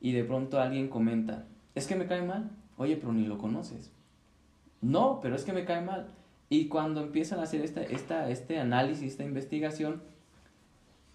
y 0.00 0.12
de 0.12 0.24
pronto 0.24 0.60
alguien 0.60 0.88
comenta, 0.88 1.44
es 1.74 1.86
que 1.86 1.96
me 1.96 2.06
cae 2.06 2.22
mal, 2.22 2.50
oye, 2.78 2.96
pero 2.96 3.12
ni 3.12 3.26
lo 3.26 3.38
conoces. 3.38 3.90
No, 4.80 5.20
pero 5.20 5.36
es 5.36 5.44
que 5.44 5.52
me 5.52 5.64
cae 5.64 5.82
mal. 5.82 6.08
Y 6.52 6.68
cuando 6.68 7.00
empiezan 7.00 7.38
a 7.38 7.44
hacer 7.44 7.62
esta, 7.62 7.80
esta, 7.80 8.28
este 8.28 8.58
análisis, 8.58 9.12
esta 9.12 9.24
investigación, 9.24 10.02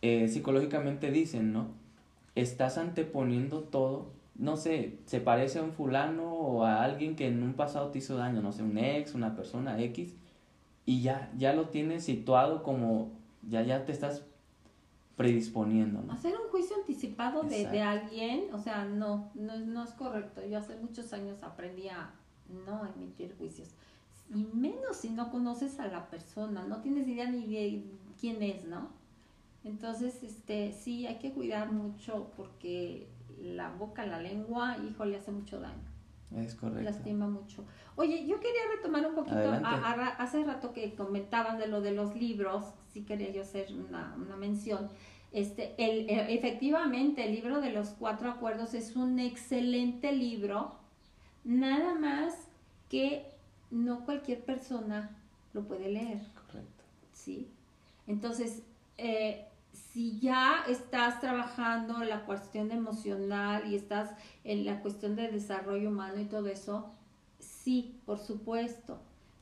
eh, 0.02 0.30
psicológicamente 0.30 1.12
dicen, 1.12 1.54
¿no? 1.54 1.68
estás 2.34 2.80
anteponiendo 2.80 3.60
todo, 3.60 4.14
no 4.34 4.58
sé, 4.58 4.98
se 5.06 5.22
parece 5.22 5.60
a 5.60 5.62
un 5.62 5.74
fulano 5.74 6.34
o 6.34 6.64
a 6.64 6.84
alguien 6.84 7.16
que 7.16 7.28
en 7.28 7.44
un 7.44 7.54
pasado 7.54 7.92
te 7.92 8.00
hizo 8.00 8.18
daño, 8.18 8.42
no 8.42 8.52
sé, 8.52 8.64
un 8.64 8.80
ex, 8.80 9.14
una 9.14 9.36
persona 9.36 9.80
X, 9.80 10.16
y 10.88 11.04
ya, 11.04 11.32
ya 11.38 11.54
lo 11.54 11.70
tienes 11.70 12.04
situado 12.04 12.64
como, 12.64 13.12
ya, 13.48 13.62
ya 13.62 13.86
te 13.86 13.92
estás 13.92 14.26
predisponiendo. 15.18 16.02
¿no? 16.02 16.14
Hacer 16.14 16.34
un 16.34 16.50
juicio 16.50 16.78
anticipado 16.78 17.44
de, 17.44 17.68
de, 17.68 17.82
alguien, 17.84 18.52
o 18.54 18.58
sea, 18.58 18.86
no, 18.86 19.30
no, 19.36 19.56
no 19.60 19.84
es 19.84 19.92
correcto. 19.92 20.42
Yo 20.48 20.58
hace 20.58 20.78
muchos 20.78 21.14
años 21.14 21.44
aprendí 21.44 21.90
a 21.90 22.10
no 22.66 22.88
emitir 22.88 23.36
juicios. 23.38 23.76
Y 24.34 24.46
menos 24.54 24.98
si 24.98 25.10
no 25.10 25.32
conoces 25.32 25.80
a 25.80 25.88
la 25.88 26.10
persona, 26.10 26.66
no 26.66 26.82
tienes 26.82 27.08
idea 27.08 27.30
ni 27.30 27.48
de 27.48 27.84
quién 28.20 28.44
es, 28.44 28.66
¿no? 28.66 28.90
Entonces, 29.64 30.22
este, 30.24 30.72
sí, 30.74 31.08
hay 31.08 31.18
que 31.18 31.34
cuidar 31.34 31.72
mucho 31.72 32.32
porque 32.36 33.08
la 33.42 33.70
boca, 33.70 34.06
la 34.06 34.22
lengua, 34.22 34.78
hijo, 34.90 35.06
le 35.06 35.18
hace 35.18 35.32
mucho 35.32 35.60
daño. 35.60 35.98
Es 36.36 36.56
correcto. 36.56 36.84
Lastima 36.84 37.28
mucho. 37.28 37.64
Oye, 37.96 38.28
yo 38.28 38.40
quería 38.40 38.62
retomar 38.76 39.06
un 39.08 39.16
poquito, 39.16 39.38
hace 39.38 40.44
rato 40.44 40.74
que 40.74 40.94
comentaban 40.94 41.58
de 41.58 41.68
lo 41.68 41.82
de 41.82 41.92
los 41.92 42.16
libros, 42.16 42.66
sí 42.92 43.04
quería 43.04 43.32
yo 43.32 43.42
hacer 43.42 43.68
una, 43.74 44.16
una 44.18 44.36
mención. 44.36 44.90
Este, 45.32 45.74
el, 45.78 46.10
e, 46.10 46.34
efectivamente, 46.34 47.26
el 47.26 47.34
libro 47.34 47.62
de 47.62 47.72
los 47.72 47.90
cuatro 47.90 48.30
acuerdos 48.30 48.74
es 48.74 48.96
un 48.96 49.20
excelente 49.20 50.12
libro, 50.12 50.76
nada 51.44 51.96
más 51.96 52.50
que 52.90 53.37
no 53.72 54.06
cualquier 54.06 54.44
persona 54.44 55.10
lo 55.54 55.64
puede 55.64 55.90
leer. 55.90 56.22
Correcto. 56.34 56.84
¿Sí? 57.14 57.50
Entonces, 58.06 58.64
eh, 58.98 59.46
si 59.94 60.20
ya 60.20 60.64
estás 60.68 61.20
trabajando 61.20 62.04
la 62.04 62.26
cuestión 62.26 62.72
emocional 62.72 63.72
y 63.72 63.76
estás 63.76 64.12
en 64.44 64.66
la 64.66 64.82
cuestión 64.82 65.16
de 65.16 65.32
desarrollo 65.32 65.90
humano 65.90 66.20
y 66.20 66.26
todo 66.26 66.48
eso, 66.48 66.92
sí, 67.40 68.00
por 68.06 68.20
supuesto. 68.20 69.00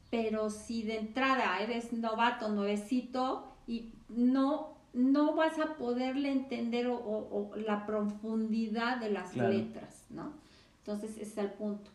Pero 0.09 0.49
si 0.49 0.83
de 0.83 0.97
entrada 0.97 1.59
eres 1.59 1.93
novato, 1.93 2.49
nuevecito 2.49 3.53
y 3.67 3.93
no 4.09 4.75
no 4.95 5.35
vas 5.35 5.59
a 5.59 5.75
poderle 5.75 6.31
entender 6.31 6.87
o, 6.87 7.51
la 7.57 7.85
profundidad 7.85 8.97
de 8.97 9.11
las 9.11 9.35
letras, 9.35 10.05
¿no? 10.09 10.31
Entonces, 10.79 11.17
ese 11.17 11.23
es 11.23 11.37
el 11.37 11.49
punto. 11.51 11.91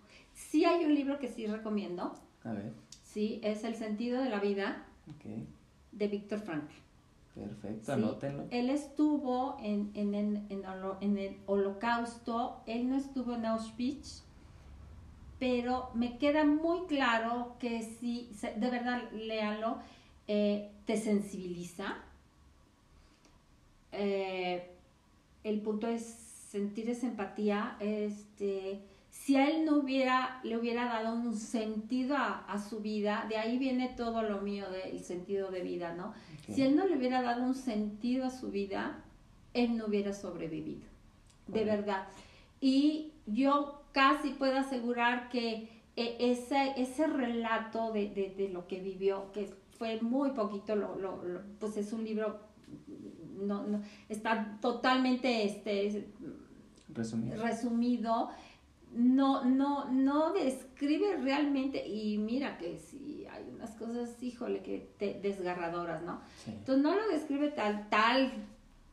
Sí 0.51 0.65
hay 0.65 0.85
un 0.85 0.97
libro 0.97 1.21
que 1.21 1.29
sí 1.29 1.47
recomiendo. 1.47 2.13
A 2.43 2.53
ver. 2.53 2.73
Sí, 3.05 3.41
es 3.45 3.63
El 3.63 3.77
sentido 3.77 4.21
de 4.21 4.29
la 4.29 4.41
vida 4.41 4.85
de 5.93 6.09
Víctor 6.09 6.41
Frankl. 6.41 6.75
Perfecto, 7.37 7.93
anótenlo. 7.93 8.47
Él 8.51 8.69
estuvo 8.69 9.59
en, 9.63 9.93
en, 9.95 10.13
en, 10.51 11.19
el 11.19 11.37
holocausto, 11.47 12.63
él 12.67 12.89
no 12.89 12.97
estuvo 12.97 13.35
en 13.35 13.47
Auschwitz, 13.47 14.25
pero 15.39 15.91
me 15.95 16.19
queda 16.19 16.45
muy 16.45 16.81
claro 16.87 17.55
que 17.61 17.83
si, 17.83 18.33
de 18.43 18.71
verdad, 18.71 19.09
léalo, 19.13 19.79
eh, 20.27 20.73
te 20.85 20.97
sensibiliza, 20.97 21.99
eh, 23.93 24.69
el 25.45 25.61
punto 25.61 25.87
es 25.87 26.03
sentir 26.03 26.91
esa 26.91 27.07
empatía, 27.07 27.77
este, 27.79 28.83
si 29.25 29.37
a 29.37 29.49
él 29.49 29.67
no 29.67 29.77
hubiera, 29.77 30.41
le 30.45 30.57
hubiera 30.57 30.87
dado 30.87 31.15
un 31.15 31.37
sentido 31.37 32.17
a, 32.17 32.59
su 32.59 32.81
vida, 32.81 33.27
de 33.29 33.37
ahí 33.37 33.59
viene 33.59 33.93
todo 33.95 34.23
lo 34.23 34.41
mío 34.41 34.65
del 34.71 35.01
sentido 35.01 35.51
de 35.51 35.61
vida, 35.61 35.93
¿no? 35.93 36.15
Si 36.49 36.63
él 36.63 36.75
no 36.75 36.87
le 36.87 36.97
hubiera 36.97 37.21
dado 37.21 37.43
un 37.43 37.55
sentido 37.55 38.25
a 38.25 38.31
su 38.31 38.51
vida, 38.51 39.05
él 39.53 39.77
no 39.77 39.87
hubiera 39.87 40.15
sobrevivido, 40.15 40.89
de 41.49 41.65
verdad. 41.65 42.07
Y 42.63 43.13
yo 43.27 43.83
casi 43.93 44.31
puedo 44.31 44.57
asegurar 44.57 45.29
que 45.29 45.69
eh, 45.97 46.17
ese, 46.19 46.73
ese 46.79 47.07
relato 47.07 47.93
de, 47.93 48.49
lo 48.51 48.67
que 48.67 48.81
vivió, 48.81 49.31
que 49.33 49.51
fue 49.79 50.01
muy 50.01 50.31
poquito, 50.31 50.77
lo, 50.77 50.99
pues 51.59 51.77
es 51.77 51.93
un 51.93 52.05
libro 52.05 52.41
no, 53.39 53.67
no, 53.67 53.83
está 54.09 54.59
totalmente 54.63 55.45
este, 55.45 56.09
resumido. 56.89 58.31
No, 58.93 59.45
no, 59.45 59.89
no 59.91 60.33
describe 60.33 61.17
realmente, 61.19 61.87
y 61.87 62.19
mira 62.19 62.59
que 62.59 62.79
si 62.79 63.25
hay 63.27 63.45
unas 63.49 63.71
cosas, 63.77 64.21
híjole, 64.23 64.63
que 64.63 64.93
te, 64.99 65.21
desgarradoras, 65.21 66.03
¿no? 66.03 66.21
Entonces 66.47 66.83
no 66.83 66.95
lo 66.95 67.09
describe 67.09 67.51
tal, 67.51 67.89
tal 67.89 68.33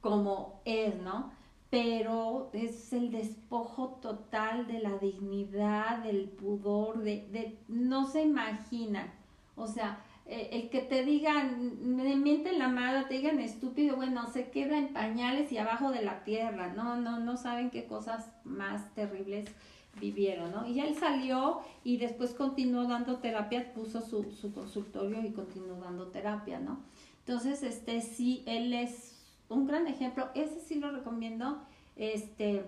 como 0.01 0.61
es, 0.65 0.95
¿no? 1.01 1.31
Pero 1.69 2.49
es 2.53 2.93
el 2.93 3.11
despojo 3.11 3.99
total 4.01 4.67
de 4.67 4.79
la 4.79 4.97
dignidad, 4.97 6.03
del 6.03 6.29
pudor, 6.29 6.99
de, 6.99 7.27
de 7.31 7.57
no 7.67 8.05
se 8.05 8.21
imaginan. 8.21 9.11
O 9.55 9.65
sea, 9.65 9.99
eh, 10.29 10.49
el 10.51 10.69
que 10.69 10.81
te 10.81 11.05
digan, 11.05 11.95
me 11.95 12.15
mienten 12.17 12.59
la 12.59 12.67
madre, 12.67 13.05
te 13.05 13.13
digan 13.13 13.39
estúpido, 13.39 13.95
bueno, 13.95 14.27
se 14.27 14.49
queda 14.49 14.77
en 14.77 14.91
pañales 14.91 15.51
y 15.53 15.57
abajo 15.57 15.89
de 15.89 16.03
la 16.03 16.25
tierra, 16.25 16.73
no, 16.73 16.97
no, 16.97 17.19
no 17.19 17.37
saben 17.37 17.69
qué 17.69 17.85
cosas 17.85 18.29
más 18.43 18.93
terribles 18.93 19.49
vivieron, 19.99 20.51
¿no? 20.51 20.67
Y 20.67 20.79
él 20.79 20.95
salió 20.95 21.61
y 21.83 21.97
después 21.97 22.33
continuó 22.33 22.85
dando 22.85 23.17
terapia, 23.17 23.73
puso 23.73 24.01
su, 24.01 24.31
su 24.31 24.53
consultorio 24.53 25.21
y 25.23 25.31
continuó 25.31 25.77
dando 25.79 26.07
terapia, 26.07 26.59
¿no? 26.59 26.79
Entonces, 27.19 27.63
este 27.63 28.01
sí, 28.01 28.43
él 28.45 28.73
es 28.73 29.19
un 29.49 29.67
gran 29.67 29.87
ejemplo, 29.87 30.29
ese 30.35 30.59
sí 30.59 30.75
lo 30.75 30.91
recomiendo, 30.91 31.61
este, 31.95 32.63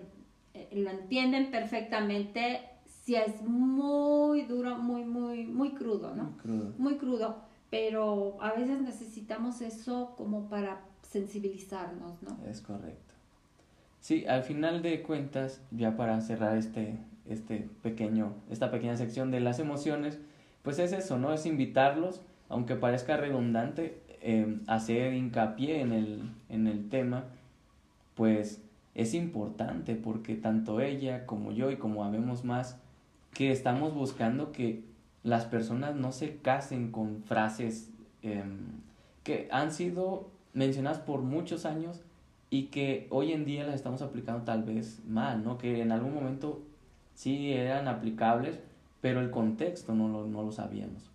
eh, 0.54 0.68
lo 0.72 0.90
entienden 0.90 1.50
perfectamente, 1.50 2.60
si 2.86 3.14
es 3.14 3.42
muy 3.42 4.42
duro, 4.42 4.76
muy, 4.76 5.04
muy, 5.04 5.46
muy 5.46 5.70
crudo, 5.70 6.14
¿no? 6.14 6.24
Muy 6.24 6.38
crudo. 6.38 6.74
Muy 6.78 6.96
crudo 6.96 7.50
pero 7.70 8.36
a 8.42 8.52
veces 8.52 8.82
necesitamos 8.82 9.62
eso 9.62 10.14
como 10.16 10.48
para 10.48 10.80
sensibilizarnos, 11.02 12.20
¿no? 12.22 12.36
Es 12.46 12.60
correcto. 12.60 13.14
Sí, 14.00 14.26
al 14.26 14.42
final 14.42 14.82
de 14.82 15.02
cuentas, 15.02 15.60
ya 15.70 15.96
para 15.96 16.20
cerrar 16.20 16.56
este, 16.56 16.98
este 17.30 17.68
pequeño, 17.82 18.34
esta 18.50 18.70
pequeña 18.70 18.96
sección 18.96 19.30
de 19.30 19.40
las 19.40 19.58
emociones, 19.58 20.18
pues 20.62 20.78
es 20.78 20.92
eso, 20.92 21.18
¿no? 21.18 21.32
Es 21.32 21.46
invitarlos, 21.46 22.20
aunque 22.48 22.76
parezca 22.76 23.16
redundante, 23.16 24.00
eh, 24.20 24.58
hacer 24.66 25.14
hincapié 25.14 25.80
en 25.80 25.92
el, 25.92 26.30
en 26.48 26.66
el 26.66 26.88
tema, 26.88 27.24
pues 28.14 28.62
es 28.94 29.14
importante 29.14 29.94
porque 29.94 30.34
tanto 30.34 30.80
ella 30.80 31.24
como 31.26 31.52
yo 31.52 31.70
y 31.70 31.76
como 31.76 32.04
habemos 32.04 32.44
más, 32.44 32.78
que 33.32 33.52
estamos 33.52 33.94
buscando 33.94 34.52
que 34.52 34.84
las 35.22 35.44
personas 35.44 35.94
no 35.94 36.12
se 36.12 36.36
casen 36.36 36.90
con 36.90 37.22
frases 37.22 37.90
em, 38.22 38.80
que 39.22 39.48
han 39.52 39.72
sido 39.72 40.28
mencionadas 40.52 40.98
por 40.98 41.22
muchos 41.22 41.64
años 41.64 42.02
y 42.50 42.64
que 42.64 43.06
hoy 43.10 43.32
en 43.32 43.44
día 43.44 43.64
las 43.64 43.76
estamos 43.76 44.02
aplicando 44.02 44.44
tal 44.44 44.64
vez 44.64 45.00
mal, 45.06 45.44
¿no? 45.44 45.56
Que 45.56 45.80
en 45.80 45.92
algún 45.92 46.12
momento 46.12 46.62
sí 47.20 47.52
eran 47.52 47.86
aplicables, 47.86 48.58
pero 49.02 49.20
el 49.20 49.30
contexto 49.30 49.94
no 49.94 50.08
lo, 50.08 50.26
no 50.26 50.42
lo 50.42 50.52
sabíamos. 50.52 51.10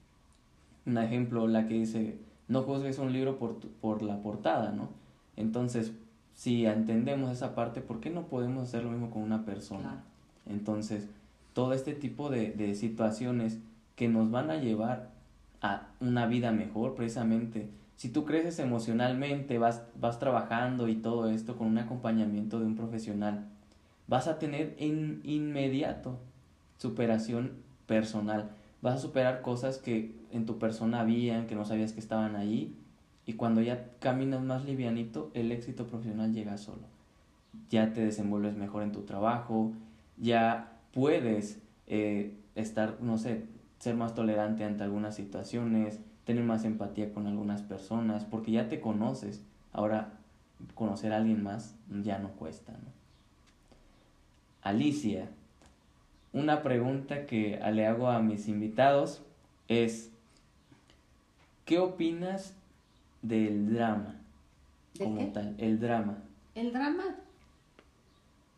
Un 0.85 0.99
ejemplo, 0.99 1.47
la 1.47 1.67
que 1.67 1.73
dice, 1.73 2.19
no 2.47 2.61
juzgues 2.61 2.99
un 2.99 3.11
libro 3.11 3.39
por, 3.39 3.57
por 3.81 4.03
la 4.03 4.21
portada, 4.21 4.71
¿no? 4.71 4.89
Entonces, 5.35 5.93
si 6.35 6.67
entendemos 6.67 7.31
esa 7.31 7.55
parte, 7.55 7.81
¿por 7.81 8.01
qué 8.01 8.11
no 8.11 8.27
podemos 8.27 8.67
hacer 8.67 8.83
lo 8.83 8.91
mismo 8.91 9.09
con 9.09 9.23
una 9.23 9.45
persona? 9.45 10.03
Entonces, 10.45 11.09
todo 11.53 11.73
este 11.73 11.95
tipo 11.95 12.29
de, 12.29 12.51
de 12.51 12.75
situaciones 12.75 13.57
que 13.95 14.07
nos 14.07 14.29
van 14.29 14.51
a 14.51 14.57
llevar 14.57 15.09
a 15.63 15.87
una 16.01 16.27
vida 16.27 16.51
mejor 16.51 16.93
precisamente. 16.93 17.67
Si 17.95 18.09
tú 18.09 18.25
creces 18.25 18.59
emocionalmente, 18.59 19.57
vas, 19.57 19.81
vas 19.99 20.19
trabajando 20.19 20.87
y 20.87 20.97
todo 20.97 21.31
esto 21.31 21.57
con 21.57 21.65
un 21.65 21.79
acompañamiento 21.79 22.59
de 22.59 22.67
un 22.67 22.75
profesional, 22.75 23.47
vas 24.07 24.27
a 24.27 24.39
tener 24.39 24.75
en 24.77 25.21
inmediato 25.23 26.19
superación 26.77 27.53
personal. 27.87 28.51
Vas 28.81 28.95
a 28.95 28.99
superar 28.99 29.41
cosas 29.41 29.77
que 29.77 30.15
en 30.31 30.45
tu 30.45 30.59
persona 30.59 30.99
habían, 31.01 31.47
que 31.47 31.55
no 31.55 31.65
sabías 31.65 31.93
que 31.93 31.99
estaban 31.99 32.35
ahí. 32.35 32.75
Y 33.25 33.33
cuando 33.33 33.61
ya 33.61 33.89
caminas 33.99 34.41
más 34.41 34.65
livianito, 34.65 35.31
el 35.33 35.51
éxito 35.51 35.87
profesional 35.87 36.33
llega 36.33 36.57
solo. 36.57 36.83
Ya 37.69 37.93
te 37.93 38.05
desenvuelves 38.05 38.55
mejor 38.55 38.83
en 38.83 38.91
tu 38.91 39.01
trabajo, 39.01 39.71
ya 40.17 40.73
puedes 40.93 41.61
eh, 41.87 42.37
estar, 42.53 42.97
no 43.01 43.17
sé, 43.17 43.45
ser 43.79 43.95
más 43.95 44.13
tolerante 44.13 44.63
ante 44.63 44.83
algunas 44.83 45.15
situaciones, 45.15 45.99
tener 46.25 46.43
más 46.43 46.65
empatía 46.65 47.13
con 47.13 47.27
algunas 47.27 47.61
personas, 47.63 48.25
porque 48.25 48.51
ya 48.51 48.67
te 48.67 48.81
conoces. 48.81 49.43
Ahora, 49.71 50.13
conocer 50.75 51.13
a 51.13 51.17
alguien 51.17 51.43
más 51.43 51.75
ya 52.03 52.19
no 52.19 52.29
cuesta, 52.31 52.73
¿no? 52.73 52.94
Alicia, 54.65 55.29
una 56.33 56.63
pregunta 56.63 57.27
que 57.27 57.61
le 57.71 57.85
hago 57.85 58.09
a 58.09 58.19
mis 58.19 58.47
invitados 58.47 59.21
es, 59.67 60.11
¿qué 61.65 61.77
opinas 61.77 62.55
del 63.21 63.71
drama? 63.71 64.15
como 64.97 65.27
tal, 65.27 65.53
el 65.59 65.79
drama. 65.79 66.17
El 66.55 66.73
drama. 66.73 67.15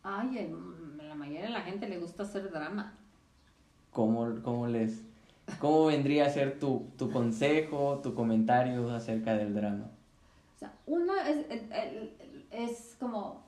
Ay, 0.02 0.50
la 0.96 1.14
mayoría 1.14 1.42
de 1.42 1.50
la 1.50 1.60
gente 1.60 1.86
le 1.86 1.98
gusta 1.98 2.22
hacer 2.22 2.50
drama. 2.50 2.94
¿Cómo, 3.92 4.40
cómo 4.42 4.66
les, 4.66 5.02
¿Cómo 5.58 5.86
vendría 5.86 6.24
a 6.24 6.30
ser 6.30 6.58
tu, 6.58 6.86
tu 6.96 7.10
consejo, 7.10 8.00
tu 8.02 8.14
comentario 8.14 8.90
acerca 8.94 9.34
del 9.34 9.54
drama? 9.54 9.90
O 10.56 10.58
sea, 10.58 10.72
uno 10.86 11.12
es, 11.16 11.44
es 12.50 12.96
como 12.98 13.46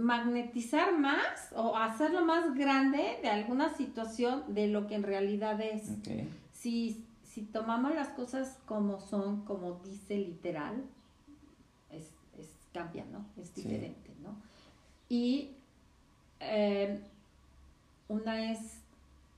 magnetizar 0.00 0.98
más 0.98 1.52
o 1.54 1.76
hacerlo 1.76 2.24
más 2.24 2.54
grande 2.54 3.18
de 3.22 3.28
alguna 3.28 3.74
situación 3.74 4.42
de 4.54 4.68
lo 4.68 4.86
que 4.86 4.94
en 4.94 5.02
realidad 5.02 5.60
es. 5.60 5.82
Si, 6.52 7.04
si 7.24 7.42
tomamos 7.42 7.94
las 7.94 8.08
cosas 8.08 8.58
como 8.66 9.00
son, 9.00 9.44
como 9.44 9.80
dice 9.84 10.16
literal, 10.16 10.82
es, 11.90 12.08
es 12.38 12.48
cambia, 12.72 13.04
¿no? 13.12 13.24
Es 13.40 13.54
diferente, 13.54 14.14
¿no? 14.22 14.36
Y 15.08 15.50
eh, 16.40 17.00
una 18.08 18.50
es 18.52 18.80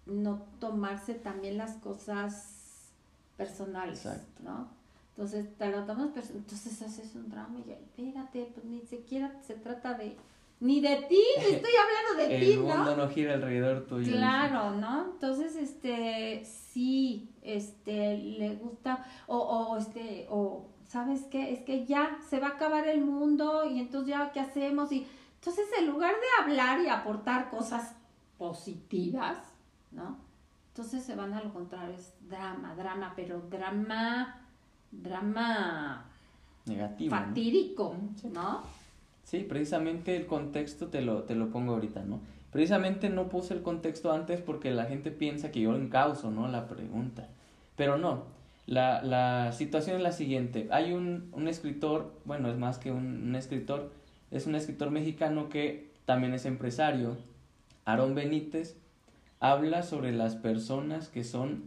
no 0.07 0.43
tomarse 0.59 1.15
también 1.15 1.59
las 1.59 1.75
cosas 1.77 2.91
personales, 3.37 4.07
¿no? 4.43 4.69
Entonces, 5.11 5.47
te 5.59 5.69
lo 5.69 5.85
tomas, 5.85 6.31
entonces 6.31 6.81
haces 6.81 7.15
un 7.15 7.29
drama 7.29 7.61
y 7.67 7.71
espérate, 7.71 8.51
pues 8.55 8.65
ni 8.65 8.81
siquiera 8.81 9.39
se 9.47 9.55
trata 9.55 9.95
de 9.95 10.17
ni 10.63 10.81
de 10.81 10.95
ti, 11.09 11.21
estoy 11.39 11.73
hablando 11.75 12.23
de 12.23 12.39
ti, 12.41 12.57
¿no? 12.57 12.71
El 12.71 12.79
mundo 12.79 12.97
no 12.97 13.09
gira 13.09 13.35
alrededor 13.35 13.85
tuyo. 13.87 14.13
Claro, 14.13 14.71
¿no? 14.77 15.07
Entonces, 15.13 15.57
este, 15.57 16.45
sí, 16.45 17.35
este, 17.43 18.17
le 18.17 18.55
gusta, 18.55 19.05
o, 19.27 19.39
o, 19.39 19.77
este, 19.77 20.29
o, 20.31 20.69
¿sabes 20.87 21.25
qué? 21.25 21.53
Es 21.53 21.63
que 21.63 21.85
ya 21.85 22.17
se 22.31 22.39
va 22.39 22.47
a 22.47 22.51
acabar 22.51 22.87
el 22.87 23.01
mundo 23.01 23.65
y 23.65 23.81
entonces 23.81 24.11
ya, 24.11 24.31
¿qué 24.31 24.39
hacemos? 24.39 24.93
Y 24.93 25.05
entonces, 25.35 25.67
en 25.81 25.89
lugar 25.89 26.15
de 26.15 26.45
hablar 26.45 26.81
y 26.81 26.89
aportar 26.89 27.51
cosas 27.51 27.97
positivas, 28.39 29.39
¿no? 29.91 30.17
Entonces 30.69 31.03
se 31.03 31.17
van 31.17 31.35
a 31.35 31.43
lo 31.43 31.53
contrario, 31.53 31.97
es 31.97 32.15
drama, 32.21 32.77
drama, 32.77 33.13
pero 33.17 33.41
drama, 33.51 34.47
drama 34.93 36.07
negativo. 36.67 37.11
Fatídico, 37.11 37.97
¿no? 38.33 38.63
Sí, 38.63 38.82
precisamente 39.49 40.17
el 40.17 40.27
contexto 40.27 40.89
te 40.89 41.01
lo, 41.01 41.23
te 41.23 41.35
lo 41.35 41.49
pongo 41.49 41.73
ahorita, 41.73 42.03
¿no? 42.05 42.21
Precisamente 42.51 43.09
no 43.09 43.29
puse 43.29 43.55
el 43.55 43.63
contexto 43.63 44.13
antes 44.13 44.41
porque 44.41 44.71
la 44.71 44.85
gente 44.85 45.11
piensa 45.11 45.51
que 45.51 45.61
yo 45.61 45.75
encauso, 45.75 46.31
¿no? 46.31 46.49
La 46.49 46.69
pregunta. 46.69 47.29
Pero 47.77 47.97
no, 47.97 48.25
la, 48.67 49.03
la 49.03 49.53
situación 49.53 49.97
es 49.97 50.03
la 50.03 50.13
siguiente. 50.13 50.69
Hay 50.71 50.93
un, 50.93 51.31
un 51.33 51.49
escritor, 51.49 52.13
bueno, 52.25 52.51
es 52.51 52.59
más 52.59 52.79
que 52.79 52.93
un, 52.93 53.29
un, 53.29 53.35
escritor, 53.37 53.91
es 54.31 54.47
un 54.47 54.55
escritor 54.55 54.91
mexicano 54.91 55.49
que 55.49 55.91
también 56.05 56.35
es 56.35 56.45
empresario, 56.45 57.17
Aarón 57.85 58.15
Benítez, 58.15 58.77
habla 59.41 59.83
sobre 59.83 60.13
las 60.13 60.37
personas 60.37 61.09
que 61.09 61.25
son 61.25 61.65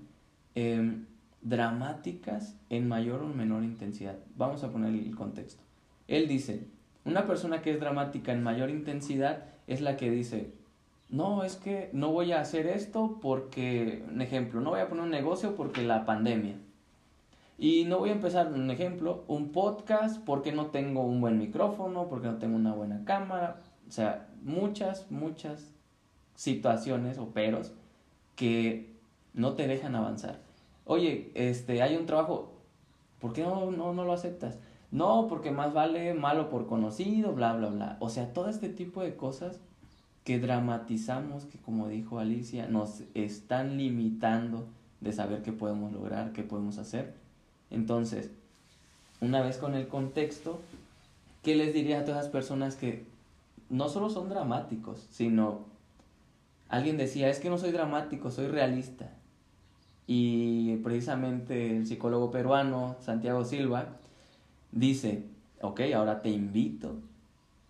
em, 0.55 1.05
dramáticas 1.41 2.55
en 2.69 2.87
mayor 2.87 3.21
o 3.21 3.27
menor 3.27 3.63
intensidad. 3.63 4.17
Vamos 4.37 4.63
a 4.63 4.71
poner 4.71 4.93
el 4.93 5.15
contexto. 5.15 5.61
Él 6.07 6.27
dice, 6.27 6.67
una 7.05 7.27
persona 7.27 7.61
que 7.61 7.71
es 7.71 7.79
dramática 7.79 8.31
en 8.31 8.43
mayor 8.43 8.69
intensidad 8.69 9.45
es 9.67 9.81
la 9.81 9.95
que 9.95 10.09
dice, 10.09 10.51
no, 11.09 11.43
es 11.43 11.55
que 11.55 11.89
no 11.93 12.11
voy 12.11 12.31
a 12.31 12.41
hacer 12.41 12.67
esto 12.67 13.19
porque, 13.21 14.03
un 14.11 14.21
ejemplo, 14.21 14.59
no 14.59 14.71
voy 14.71 14.79
a 14.79 14.89
poner 14.89 15.03
un 15.03 15.11
negocio 15.11 15.55
porque 15.55 15.83
la 15.83 16.05
pandemia. 16.05 16.55
Y 17.57 17.85
no 17.85 17.99
voy 17.99 18.09
a 18.09 18.13
empezar, 18.13 18.51
un 18.51 18.69
ejemplo, 18.69 19.23
un 19.27 19.51
podcast 19.51 20.21
porque 20.25 20.51
no 20.51 20.67
tengo 20.67 21.03
un 21.03 21.21
buen 21.21 21.37
micrófono, 21.37 22.09
porque 22.09 22.27
no 22.27 22.37
tengo 22.37 22.55
una 22.55 22.73
buena 22.73 23.05
cámara. 23.05 23.61
O 23.87 23.91
sea, 23.91 24.27
muchas, 24.41 25.09
muchas 25.09 25.71
situaciones 26.35 27.17
o 27.17 27.29
peros 27.29 27.71
que 28.35 28.93
no 29.33 29.53
te 29.53 29.67
dejan 29.67 29.95
avanzar. 29.95 30.39
Oye, 30.85 31.31
este, 31.33 31.81
hay 31.81 31.95
un 31.95 32.05
trabajo, 32.05 32.51
¿por 33.19 33.31
qué 33.31 33.43
no, 33.43 33.71
no, 33.71 33.93
no 33.93 34.03
lo 34.03 34.13
aceptas? 34.13 34.57
No, 34.95 35.27
porque 35.27 35.51
más 35.51 35.73
vale 35.73 36.13
malo 36.13 36.49
por 36.49 36.67
conocido, 36.67 37.33
bla, 37.33 37.51
bla, 37.51 37.67
bla. 37.67 37.97
O 37.99 38.07
sea, 38.09 38.31
todo 38.31 38.47
este 38.47 38.69
tipo 38.69 39.01
de 39.01 39.17
cosas 39.17 39.59
que 40.23 40.39
dramatizamos, 40.39 41.43
que 41.43 41.57
como 41.57 41.89
dijo 41.89 42.17
Alicia, 42.17 42.67
nos 42.67 43.03
están 43.13 43.75
limitando 43.75 44.65
de 45.01 45.11
saber 45.11 45.41
qué 45.41 45.51
podemos 45.51 45.91
lograr, 45.91 46.31
qué 46.31 46.43
podemos 46.43 46.77
hacer. 46.77 47.13
Entonces, 47.71 48.31
una 49.19 49.41
vez 49.41 49.57
con 49.57 49.75
el 49.75 49.89
contexto, 49.89 50.61
¿qué 51.43 51.55
les 51.55 51.73
diría 51.73 51.99
a 51.99 52.05
todas 52.05 52.23
las 52.23 52.31
personas 52.31 52.77
que 52.77 53.03
no 53.69 53.89
solo 53.89 54.09
son 54.09 54.29
dramáticos, 54.29 55.05
sino 55.09 55.65
alguien 56.69 56.95
decía, 56.95 57.27
es 57.27 57.39
que 57.39 57.49
no 57.49 57.57
soy 57.57 57.73
dramático, 57.73 58.31
soy 58.31 58.47
realista. 58.47 59.11
Y 60.07 60.77
precisamente 60.77 61.75
el 61.75 61.85
psicólogo 61.85 62.31
peruano 62.31 62.95
Santiago 63.01 63.43
Silva 63.43 63.97
dice, 64.75 65.23
ok, 65.61 65.81
ahora 65.95 66.21
te 66.21 66.29
invito 66.29 66.99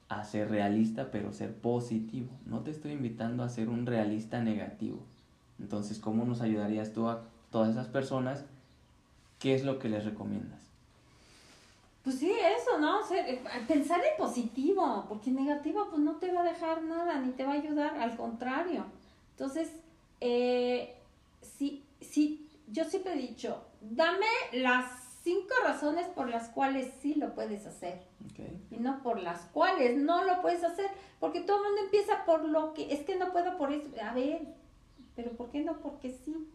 a 0.10 0.24
ser 0.26 0.50
realista, 0.50 1.10
pero 1.12 1.32
ser 1.32 1.54
positivo. 1.54 2.28
No 2.46 2.60
te 2.60 2.72
estoy 2.72 2.92
invitando 2.92 3.44
a 3.44 3.50
ser 3.50 3.70
un 3.70 3.86
realista 3.86 4.42
negativo. 4.42 5.00
Entonces, 5.60 6.00
¿cómo 6.00 6.26
nos 6.26 6.42
ayudarías 6.42 6.92
tú 6.92 7.08
a 7.08 7.24
todas 7.50 7.70
esas 7.70 7.88
personas? 7.88 8.44
¿Qué 9.40 9.56
es 9.56 9.64
lo 9.64 9.80
que 9.80 9.88
les 9.88 10.04
recomiendas? 10.04 10.60
Pues 12.04 12.20
sí, 12.20 12.32
eso, 12.32 12.78
¿no? 12.80 13.00
Pensar 13.68 14.00
en 14.00 14.18
positivo, 14.18 15.06
porque 15.08 15.32
negativo 15.32 15.88
pues 15.90 16.02
no 16.02 16.18
te 16.18 16.32
va 16.32 16.42
a 16.42 16.44
dejar 16.52 16.84
nada, 16.84 17.20
ni 17.20 17.32
te 17.32 17.46
va 17.46 17.54
a 17.54 17.56
ayudar, 17.56 17.98
al 17.98 18.16
contrario. 18.16 18.86
Entonces, 19.32 19.72
eh, 20.22 20.96
sí, 21.42 21.84
sí, 22.02 22.48
yo 22.68 22.84
siempre 22.84 23.14
he 23.14 23.18
dicho, 23.18 23.60
dame 23.82 24.28
las 24.54 25.05
cinco 25.26 25.56
razones 25.64 26.08
por 26.10 26.30
las 26.30 26.50
cuales 26.50 26.94
sí 27.02 27.16
lo 27.16 27.34
puedes 27.34 27.66
hacer. 27.66 28.04
Y 28.70 28.78
no 28.78 29.02
por 29.02 29.20
las 29.20 29.42
cuales 29.48 29.98
no 29.98 30.24
lo 30.24 30.42
puedes 30.42 30.64
hacer. 30.64 30.86
Porque 31.20 31.42
todo 31.42 31.58
el 31.58 31.64
mundo 31.64 31.82
empieza 31.82 32.26
por 32.26 32.46
lo 32.46 32.74
que, 32.76 32.94
es 32.94 33.02
que 33.02 33.16
no 33.16 33.32
puedo 33.34 33.58
por 33.58 33.74
eso. 33.74 33.90
A 34.02 34.14
ver, 34.14 34.44
pero 35.16 35.32
¿por 35.32 35.50
qué 35.50 35.62
no? 35.62 35.80
Porque 35.80 36.12
sí. 36.12 36.48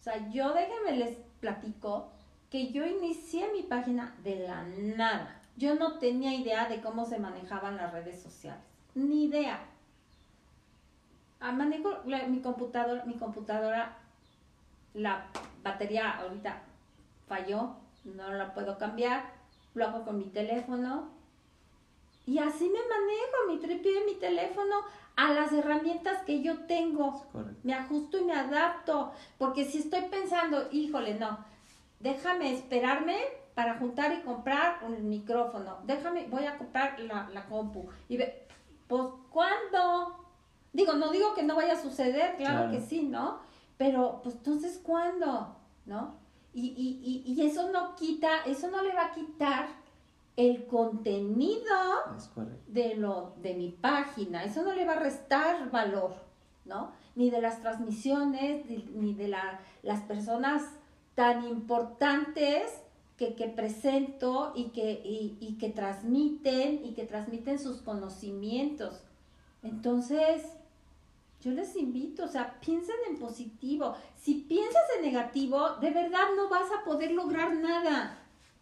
O 0.00 0.02
sea, 0.02 0.28
yo 0.30 0.52
déjenme 0.52 0.96
les 0.96 1.16
platico 1.38 2.08
que 2.50 2.72
yo 2.72 2.84
inicié 2.84 3.52
mi 3.52 3.62
página 3.62 4.16
de 4.24 4.40
la 4.40 4.64
nada. 4.64 5.40
Yo 5.56 5.76
no 5.76 5.98
tenía 5.98 6.34
idea 6.34 6.68
de 6.68 6.80
cómo 6.80 7.06
se 7.06 7.20
manejaban 7.20 7.76
las 7.76 7.92
redes 7.92 8.20
sociales. 8.20 8.64
Ni 8.96 9.26
idea. 9.26 9.60
Ah, 11.38 11.52
manejo 11.52 12.02
mi 12.28 12.40
computadora, 12.40 13.04
mi 13.04 13.14
computadora, 13.14 13.96
la 14.92 15.26
batería 15.62 16.18
ahorita 16.18 16.64
falló, 17.30 17.76
no 18.04 18.32
la 18.32 18.52
puedo 18.52 18.76
cambiar, 18.76 19.30
lo 19.74 19.86
hago 19.86 20.04
con 20.04 20.18
mi 20.18 20.24
teléfono. 20.24 21.08
Y 22.26 22.38
así 22.38 22.68
me 22.68 22.80
manejo, 22.80 23.48
mi 23.48 23.58
tripé, 23.58 24.04
mi 24.04 24.16
teléfono, 24.16 24.74
a 25.16 25.32
las 25.32 25.52
herramientas 25.52 26.22
que 26.24 26.42
yo 26.42 26.66
tengo. 26.66 27.24
Me 27.62 27.72
ajusto 27.74 28.18
y 28.18 28.24
me 28.24 28.34
adapto. 28.34 29.12
Porque 29.38 29.64
si 29.64 29.78
estoy 29.78 30.02
pensando, 30.10 30.68
híjole, 30.72 31.14
no, 31.14 31.38
déjame 32.00 32.52
esperarme 32.52 33.16
para 33.54 33.78
juntar 33.78 34.12
y 34.12 34.22
comprar 34.22 34.80
un 34.84 35.08
micrófono. 35.08 35.78
Déjame, 35.84 36.26
voy 36.28 36.46
a 36.46 36.58
comprar 36.58 36.98
la, 37.00 37.28
la 37.32 37.46
compu. 37.46 37.88
Y 38.08 38.16
ve, 38.16 38.46
pues, 38.88 39.04
¿cuándo? 39.30 40.26
Digo, 40.72 40.94
no 40.94 41.10
digo 41.10 41.34
que 41.34 41.42
no 41.42 41.56
vaya 41.56 41.74
a 41.74 41.82
suceder, 41.82 42.36
claro, 42.36 42.70
que 42.70 42.80
sí, 42.80 43.02
¿no? 43.02 43.38
Pero, 43.76 44.20
pues, 44.22 44.36
entonces, 44.36 44.80
¿cuándo? 44.82 45.56
¿No? 45.86 46.19
Y, 46.52 46.66
y, 46.66 47.24
y, 47.26 47.32
y, 47.32 47.46
eso 47.46 47.70
no 47.70 47.94
quita, 47.94 48.42
eso 48.44 48.68
no 48.70 48.82
le 48.82 48.92
va 48.92 49.06
a 49.06 49.12
quitar 49.12 49.68
el 50.36 50.66
contenido 50.66 51.76
de, 52.66 52.96
lo, 52.96 53.34
de 53.40 53.54
mi 53.54 53.68
página, 53.68 54.42
eso 54.44 54.62
no 54.62 54.72
le 54.74 54.84
va 54.84 54.94
a 54.94 54.98
restar 54.98 55.70
valor, 55.70 56.14
¿no? 56.64 56.92
Ni 57.14 57.30
de 57.30 57.40
las 57.40 57.60
transmisiones, 57.60 58.64
ni 58.94 59.14
de 59.14 59.28
la, 59.28 59.60
las 59.82 60.00
personas 60.02 60.64
tan 61.14 61.46
importantes 61.46 62.82
que, 63.16 63.34
que 63.34 63.48
presento 63.48 64.52
y 64.56 64.70
que, 64.70 64.92
y, 65.04 65.36
y 65.40 65.58
que 65.58 65.68
transmiten 65.68 66.84
y 66.84 66.94
que 66.94 67.04
transmiten 67.04 67.58
sus 67.58 67.82
conocimientos. 67.82 69.02
Entonces, 69.62 70.42
yo 71.40 71.52
les 71.52 71.74
invito, 71.76 72.24
o 72.24 72.28
sea, 72.28 72.60
piensen 72.60 72.96
en 73.08 73.18
positivo. 73.18 73.96
Si 74.16 74.34
piensas 74.34 74.82
en 74.96 75.06
negativo, 75.06 75.76
de 75.80 75.90
verdad 75.90 76.28
no 76.36 76.48
vas 76.48 76.68
a 76.70 76.84
poder 76.84 77.12
lograr 77.12 77.54
nada, 77.56 78.18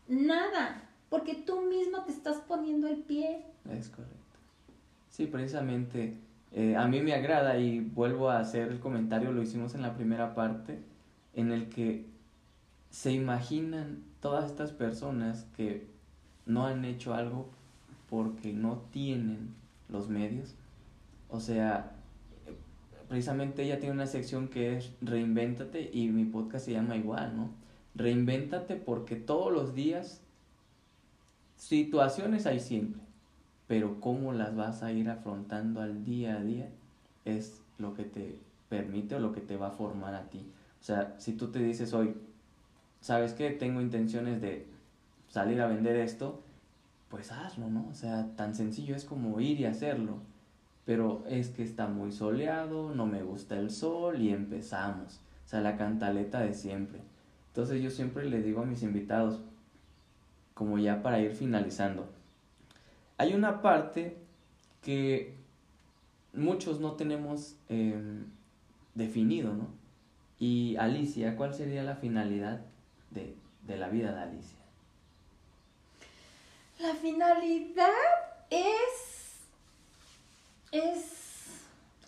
nada, 0.07 0.89
porque 1.09 1.35
tú 1.35 1.63
mismo 1.63 2.05
te 2.05 2.13
estás 2.13 2.37
poniendo 2.39 2.87
el 2.87 2.99
pie. 2.99 3.45
Es 3.69 3.89
correcto. 3.89 4.15
Sí, 5.11 5.27
precisamente, 5.27 6.17
eh, 6.53 6.77
a 6.77 6.87
mí 6.87 7.01
me 7.01 7.15
agrada 7.15 7.59
y 7.59 7.81
vuelvo 7.81 8.31
a 8.31 8.39
hacer 8.39 8.69
el 8.69 8.79
comentario, 8.79 9.33
lo 9.33 9.43
hicimos 9.43 9.75
en 9.75 9.83
la 9.83 9.95
primera 9.97 10.37
parte, 10.37 10.79
en 11.35 11.51
el 11.51 11.69
que 11.69 12.07
se 12.91 13.13
imaginan 13.13 14.05
todas 14.21 14.47
estas 14.47 14.71
personas 14.71 15.47
que 15.57 15.87
no 16.47 16.67
han 16.67 16.85
hecho 16.85 17.15
algo 17.15 17.49
porque 18.09 18.53
no 18.53 18.83
tienen 18.93 19.55
los 19.89 20.09
medios. 20.09 20.55
O 21.29 21.41
sea, 21.41 21.98
precisamente 23.09 23.63
ella 23.63 23.79
tiene 23.79 23.95
una 23.95 24.07
sección 24.07 24.49
que 24.49 24.77
es 24.77 24.93
Reinvéntate 25.01 25.91
y 25.93 26.09
mi 26.09 26.25
podcast 26.25 26.67
se 26.67 26.73
llama 26.73 26.97
igual, 26.97 27.37
¿no? 27.37 27.51
Reinvéntate 27.95 28.77
porque 28.77 29.17
todos 29.17 29.53
los 29.53 29.75
días 29.75 30.21
situaciones 31.57 32.47
hay 32.47 32.61
siempre, 32.61 33.03
pero 33.67 34.01
cómo 34.01 34.33
las 34.33 34.55
vas 34.55 34.83
a 34.83 34.93
ir 34.93 35.09
afrontando 35.09 35.81
al 35.81 36.05
día 36.05 36.37
a 36.37 36.41
día 36.41 36.71
es 37.25 37.63
lo 37.79 37.95
que 37.95 38.05
te 38.05 38.39
permite 38.69 39.15
o 39.15 39.21
lo 39.21 39.33
que 39.33 39.41
te 39.41 39.57
va 39.57 39.69
a 39.69 39.73
formar 39.73 40.15
a 40.15 40.29
ti. 40.29 40.47
O 40.81 40.85
sea, 40.85 41.15
si 41.19 41.33
tú 41.33 41.51
te 41.51 41.59
dices 41.59 41.95
hoy, 41.95 42.15
¿sabes 43.01 43.33
qué? 43.33 43.51
Tengo 43.51 43.81
intenciones 43.81 44.41
de 44.41 44.67
salir 45.29 45.61
a 45.61 45.67
vender 45.67 45.97
esto, 45.97 46.43
pues 47.09 47.33
hazlo, 47.33 47.69
¿no? 47.69 47.89
O 47.91 47.95
sea, 47.95 48.29
tan 48.37 48.55
sencillo 48.55 48.95
es 48.95 49.05
como 49.05 49.41
ir 49.41 49.59
y 49.61 49.65
hacerlo 49.65 50.19
pero 50.89 51.23
es 51.29 51.51
que 51.51 51.63
está 51.63 51.87
muy 51.87 52.13
soleado, 52.13 52.95
no 52.95 53.05
me 53.05 53.23
gusta 53.23 53.59
el 53.59 53.71
sol 53.71 54.23
y 54.23 54.31
empezamos. 54.31 55.21
O 55.45 55.49
sea, 55.49 55.61
la 55.61 55.77
cantaleta 55.77 56.41
de 56.41 56.55
siempre. 56.55 57.01
Entonces 57.49 57.83
yo 57.83 57.91
siempre 57.91 58.25
le 58.25 58.41
digo 58.41 58.63
a 58.63 58.65
mis 58.65 58.83
invitados, 58.83 59.43
como 60.55 60.79
ya 60.79 61.03
para 61.03 61.21
ir 61.21 61.33
finalizando, 61.33 62.09
hay 63.19 63.35
una 63.35 63.61
parte 63.61 64.17
que 64.81 65.35
muchos 66.33 66.81
no 66.81 66.93
tenemos 66.93 67.57
em, 67.69 68.25
definido, 68.95 69.53
¿no? 69.53 69.69
Y 70.39 70.77
Alicia, 70.77 71.37
¿cuál 71.37 71.53
sería 71.53 71.83
la 71.83 71.97
finalidad 71.97 72.63
de, 73.11 73.35
de 73.67 73.77
la 73.77 73.91
vida 73.91 74.15
de 74.15 74.23
Alicia? 74.23 74.59
La 76.79 76.95
finalidad 76.95 77.91
es, 78.49 79.18
es 80.73 81.19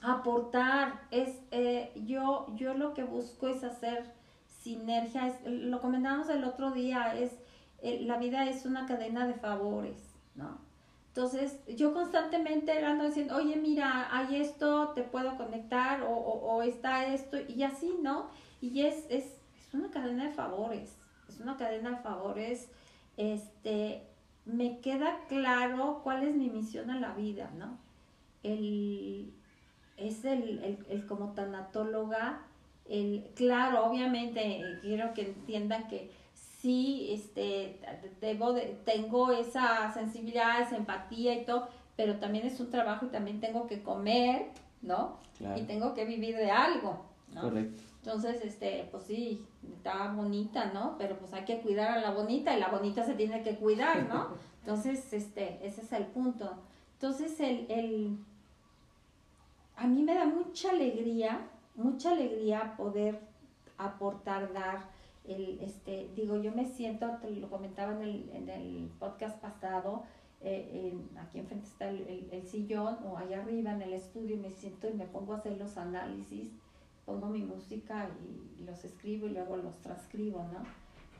aportar, 0.03 1.01
es, 1.11 1.37
eh, 1.51 1.93
yo, 2.07 2.47
yo 2.57 2.75
lo 2.75 2.95
que 2.95 3.05
busco 3.05 3.49
es 3.49 3.65
hacer 3.65 4.13
sinergia, 4.63 5.29
es, 5.29 5.35
lo 5.45 5.81
comentábamos 5.81 6.29
el 6.29 6.45
otro 6.45 6.71
día, 6.71 7.15
es, 7.19 7.33
eh, 7.83 8.01
la 8.03 8.19
vida 8.19 8.49
es 8.49 8.65
una 8.65 8.87
cadena 8.87 9.27
de 9.27 9.35
favores, 9.35 9.97
¿no? 10.35 10.59
Entonces, 11.09 11.59
yo 11.67 11.93
constantemente 11.93 12.85
ando 12.85 13.05
diciendo, 13.05 13.37
oye, 13.37 13.57
mira, 13.57 14.09
hay 14.17 14.41
esto, 14.41 14.91
te 14.91 15.03
puedo 15.03 15.37
conectar, 15.37 16.03
o, 16.03 16.13
o, 16.13 16.63
está 16.63 17.07
esto, 17.07 17.37
y 17.49 17.63
así, 17.65 17.97
¿no? 18.01 18.29
Y 18.61 18.83
es, 18.83 19.07
es, 19.09 19.25
es 19.59 19.75
una 19.75 19.91
cadena 19.91 20.27
de 20.27 20.33
favores, 20.33 20.97
es 21.29 21.41
una 21.41 21.57
cadena 21.57 21.91
de 21.91 21.97
favores, 21.97 22.71
este, 23.17 24.07
me 24.45 24.81
queda 24.81 25.19
claro 25.29 26.01
cuál 26.05 26.23
es 26.23 26.35
mi 26.35 26.49
misión 26.49 26.91
en 26.91 27.01
la 27.01 27.13
vida, 27.15 27.51
¿no? 27.59 27.77
El, 28.43 29.32
es 29.97 30.24
el, 30.24 30.84
el, 30.88 31.07
como 31.07 31.32
tanatóloga, 31.32 32.43
el, 32.88 33.30
claro, 33.34 33.84
obviamente 33.84 34.62
quiero 34.80 35.14
que 35.14 35.22
entiendan 35.22 35.86
que 35.88 36.11
sí, 36.61 37.09
este, 37.12 37.80
debo 38.20 38.53
de, 38.53 38.78
tengo 38.84 39.32
esa 39.32 39.93
sensibilidad, 39.93 40.61
esa 40.62 40.76
empatía 40.76 41.34
y 41.34 41.45
todo, 41.45 41.68
pero 41.97 42.16
también 42.16 42.47
es 42.47 42.59
un 42.61 42.70
trabajo 42.70 43.07
y 43.07 43.09
también 43.11 43.41
tengo 43.41 43.66
que 43.66 43.82
comer, 43.82 44.47
¿no? 44.82 45.18
Y 45.57 45.62
tengo 45.62 45.95
que 45.95 46.05
vivir 46.05 46.36
de 46.36 46.51
algo, 46.51 47.05
¿no? 47.34 47.43
Correcto. 47.43 47.82
Entonces, 48.03 48.43
este, 48.43 48.88
pues 48.91 49.05
sí, 49.05 49.45
está 49.76 50.11
bonita, 50.12 50.72
¿no? 50.72 50.97
Pero 50.99 51.18
pues 51.18 51.32
hay 51.34 51.45
que 51.45 51.61
cuidar 51.61 51.99
a 51.99 52.01
la 52.01 52.11
bonita 52.12 52.57
y 52.57 52.61
la 52.61 52.68
bonita 52.68 53.05
se 53.05 53.14
tiene 53.14 53.43
que 53.43 53.57
cuidar, 53.57 54.09
¿no? 54.09 54.28
Entonces, 54.61 55.12
este, 55.12 55.59
ese 55.66 55.82
es 55.82 55.93
el 55.93 56.07
punto. 56.07 56.51
Entonces, 56.95 57.38
el, 57.41 57.66
el, 57.70 58.18
a 59.81 59.87
mí 59.87 60.03
me 60.03 60.14
da 60.14 60.26
mucha 60.26 60.70
alegría, 60.70 61.49
mucha 61.74 62.12
alegría 62.12 62.74
poder 62.76 63.18
aportar, 63.78 64.53
dar, 64.53 64.85
el, 65.26 65.59
este, 65.61 66.11
digo, 66.14 66.37
yo 66.37 66.53
me 66.53 66.66
siento, 66.66 67.18
lo 67.28 67.49
comentaba 67.49 67.93
en 67.93 68.03
el, 68.03 68.49
en 68.49 68.89
podcast 68.99 69.41
pasado, 69.41 70.05
eh, 70.43 70.95
aquí 71.18 71.39
enfrente 71.39 71.66
está 71.66 71.89
el, 71.89 72.43
sillón 72.47 72.99
o 73.05 73.18
allá 73.18 73.43
arriba 73.43 73.72
en 73.72 73.83
el 73.83 73.93
estudio 73.93 74.39
me 74.39 74.51
siento 74.51 74.89
y 74.89 74.95
me 74.95 75.05
pongo 75.05 75.35
a 75.35 75.37
hacer 75.37 75.59
los 75.59 75.76
análisis 75.76 76.49
pongo 77.11 77.26
mi 77.26 77.43
música 77.43 78.09
y 78.59 78.62
los 78.62 78.85
escribo 78.85 79.26
y 79.26 79.31
luego 79.31 79.57
los 79.57 79.76
transcribo, 79.81 80.45
¿no? 80.53 80.62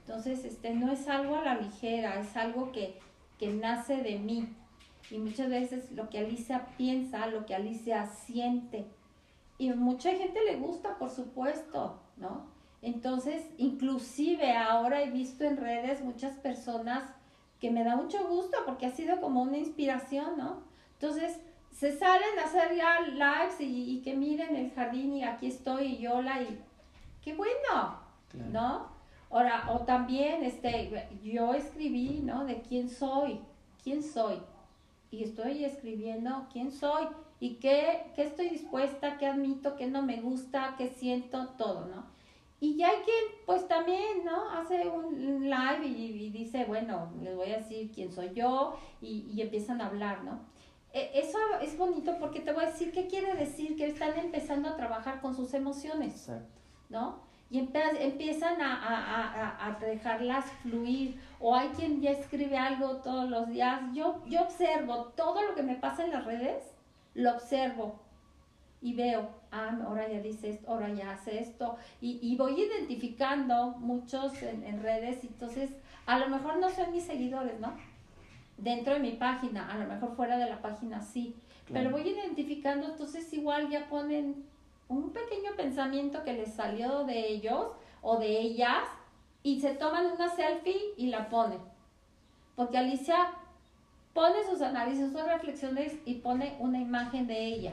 Entonces, 0.07 0.45
este, 0.45 0.75
no 0.75 0.91
es 0.93 1.09
algo 1.09 1.37
a 1.37 1.45
la 1.45 1.61
ligera, 1.61 2.21
es 2.21 2.37
algo 2.37 2.71
que, 2.73 2.99
que 3.39 3.53
nace 3.53 3.97
de 3.97 4.19
mí. 4.19 4.49
Y 5.11 5.19
muchas 5.19 5.49
veces 5.49 5.91
lo 5.93 6.09
que 6.09 6.19
Alicia 6.19 6.67
piensa, 6.77 7.27
lo 7.27 7.47
que 7.47 7.55
Alicia 7.55 8.07
siente. 8.07 8.87
Y 9.59 9.71
mucha 9.73 10.13
gente 10.13 10.41
le 10.45 10.57
gusta, 10.57 10.99
por 10.99 11.11
supuesto, 11.11 12.01
¿no? 12.17 12.47
Entonces, 12.83 13.45
inclusive 13.59 14.57
ahora 14.57 15.03
he 15.03 15.11
visto 15.11 15.45
en 15.45 15.57
redes 15.57 16.03
muchas 16.03 16.37
personas 16.39 17.05
que 17.61 17.71
me 17.71 17.85
da 17.85 17.97
mucho 17.97 18.27
gusto 18.27 18.57
porque 18.65 18.87
ha 18.87 18.91
sido 18.91 19.21
como 19.21 19.43
una 19.43 19.59
inspiración, 19.59 20.39
¿no? 20.39 20.63
Entonces, 20.95 21.39
se 21.73 21.97
salen 21.97 22.39
a 22.39 22.45
hacer 22.45 22.75
ya 22.75 23.01
lives 23.01 23.57
y, 23.61 24.01
que 24.03 24.17
miren 24.17 24.57
el 24.57 24.71
jardín 24.73 25.15
y 25.15 25.25
aquí 25.25 25.47
estoy 25.47 25.97
y 25.97 26.07
hola 26.07 26.43
y 26.43 26.59
qué 27.23 27.35
bueno, 27.35 28.01
¿no? 28.51 28.89
Ahora, 29.31 29.71
o 29.73 29.81
también, 29.81 30.43
este, 30.43 31.09
yo 31.23 31.55
escribí, 31.55 32.21
¿no? 32.25 32.45
De 32.45 32.63
quién 32.63 32.89
soy, 32.89 33.41
quién 33.83 34.03
soy. 34.03 34.41
Y 35.11 35.25
estoy 35.25 35.65
escribiendo 35.65 36.47
quién 36.53 36.71
soy 36.71 37.07
y 37.41 37.57
qué, 37.57 38.13
qué 38.15 38.23
estoy 38.23 38.51
dispuesta, 38.51 39.19
qué 39.19 39.27
admito, 39.27 39.77
qué 39.77 39.87
no 39.87 40.03
me 40.03 40.21
gusta, 40.21 40.75
qué 40.79 40.89
siento, 40.89 41.49
todo, 41.59 41.87
¿no? 41.87 42.05
Y 42.61 42.77
ya 42.77 42.89
hay 42.89 42.99
quien, 42.99 43.25
pues 43.47 43.67
también, 43.67 44.25
¿no? 44.25 44.51
Hace 44.51 44.87
un 44.87 45.49
live 45.49 45.87
y, 45.87 46.31
dice, 46.31 46.67
bueno, 46.67 47.11
les 47.23 47.35
voy 47.35 47.51
a 47.53 47.59
decir 47.59 47.91
quién 47.91 48.13
soy 48.13 48.33
yo 48.35 48.77
y, 49.01 49.27
y 49.33 49.41
empiezan 49.41 49.81
a 49.81 49.87
hablar, 49.87 50.23
¿no? 50.25 50.41
E, 50.93 51.11
eso 51.15 51.39
es 51.63 51.77
bonito 51.79 52.17
porque 52.19 52.41
te 52.41 52.53
voy 52.53 52.65
a 52.65 52.69
decir 52.69 52.93
qué 52.93 53.07
quiere 53.07 53.35
decir 53.35 53.77
que 53.77 53.87
están 53.87 54.19
empezando 54.19 54.69
a 54.69 54.77
trabajar 54.77 55.21
con 55.21 55.35
sus 55.35 55.55
emociones, 55.55 56.31
¿no? 56.89 57.30
Y 57.51 57.59
empiezan 57.59 58.63
a, 58.63 58.75
a, 58.77 59.67
a, 59.67 59.79
dejarlas 59.81 60.45
fluir. 60.63 61.21
O 61.41 61.55
hay 61.55 61.69
quien 61.71 62.01
ya 62.01 62.13
escribe 62.13 62.57
algo 62.57 62.99
todos 62.99 63.29
los 63.29 63.49
días. 63.49 63.81
Yo, 63.93 64.23
yo 64.27 64.43
observo 64.43 65.07
todo 65.17 65.43
lo 65.43 65.55
que 65.55 65.63
me 65.63 65.75
pasa 65.75 66.05
en 66.05 66.13
las 66.13 66.25
redes, 66.25 66.63
lo 67.15 67.33
observo 67.33 67.99
y 68.83 68.95
veo, 68.95 69.29
ah, 69.51 69.77
ahora 69.85 70.09
ya 70.09 70.21
dice 70.21 70.51
esto, 70.51 70.71
ahora 70.71 70.91
ya 70.91 71.11
hace 71.11 71.41
esto. 71.41 71.77
Y, 72.01 72.21
y 72.23 72.37
voy 72.37 72.61
identificando 72.61 73.73
muchos 73.79 74.43
en, 74.43 74.63
en 74.65 74.83
redes. 74.83 75.25
Entonces, 75.25 75.71
a 76.07 76.19
lo 76.19 76.29
mejor 76.29 76.59
no 76.59 76.71
son 76.71 76.93
mis 76.93 77.03
seguidores, 77.03 77.59
¿no? 77.59 77.75
dentro 78.61 78.95
de 78.95 79.01
mi 79.01 79.13
página, 79.13 79.71
a 79.71 79.79
lo 79.79 79.87
mejor 79.87 80.15
fuera 80.15 80.39
de 80.39 80.49
la 80.49 80.61
página 80.61 81.01
sí, 81.01 81.35
pero 81.73 81.91
voy 81.91 82.03
identificando, 82.03 82.89
entonces 82.89 83.33
igual 83.33 83.71
ya 83.71 83.89
ponen 83.89 84.45
un 84.91 85.11
pequeño 85.11 85.53
pensamiento 85.57 86.23
que 86.25 86.35
les 86.35 86.53
salió 86.53 87.05
de 87.05 87.29
ellos 87.29 87.69
o 88.03 88.19
de 88.19 88.41
ellas 88.41 88.85
y 89.43 89.61
se 89.61 89.71
toman 89.71 90.07
una 90.07 90.29
selfie 90.29 90.95
y 90.97 91.07
la 91.07 91.31
ponen. 91.31 91.61
Porque 92.57 92.77
Alicia 92.77 93.33
pone 94.13 94.45
sus 94.45 94.61
análisis, 94.61 95.13
sus 95.13 95.25
reflexiones 95.25 95.95
y 96.05 96.17
pone 96.17 96.57
una 96.59 96.79
imagen 96.79 97.27
de 97.27 97.47
ella. 97.47 97.73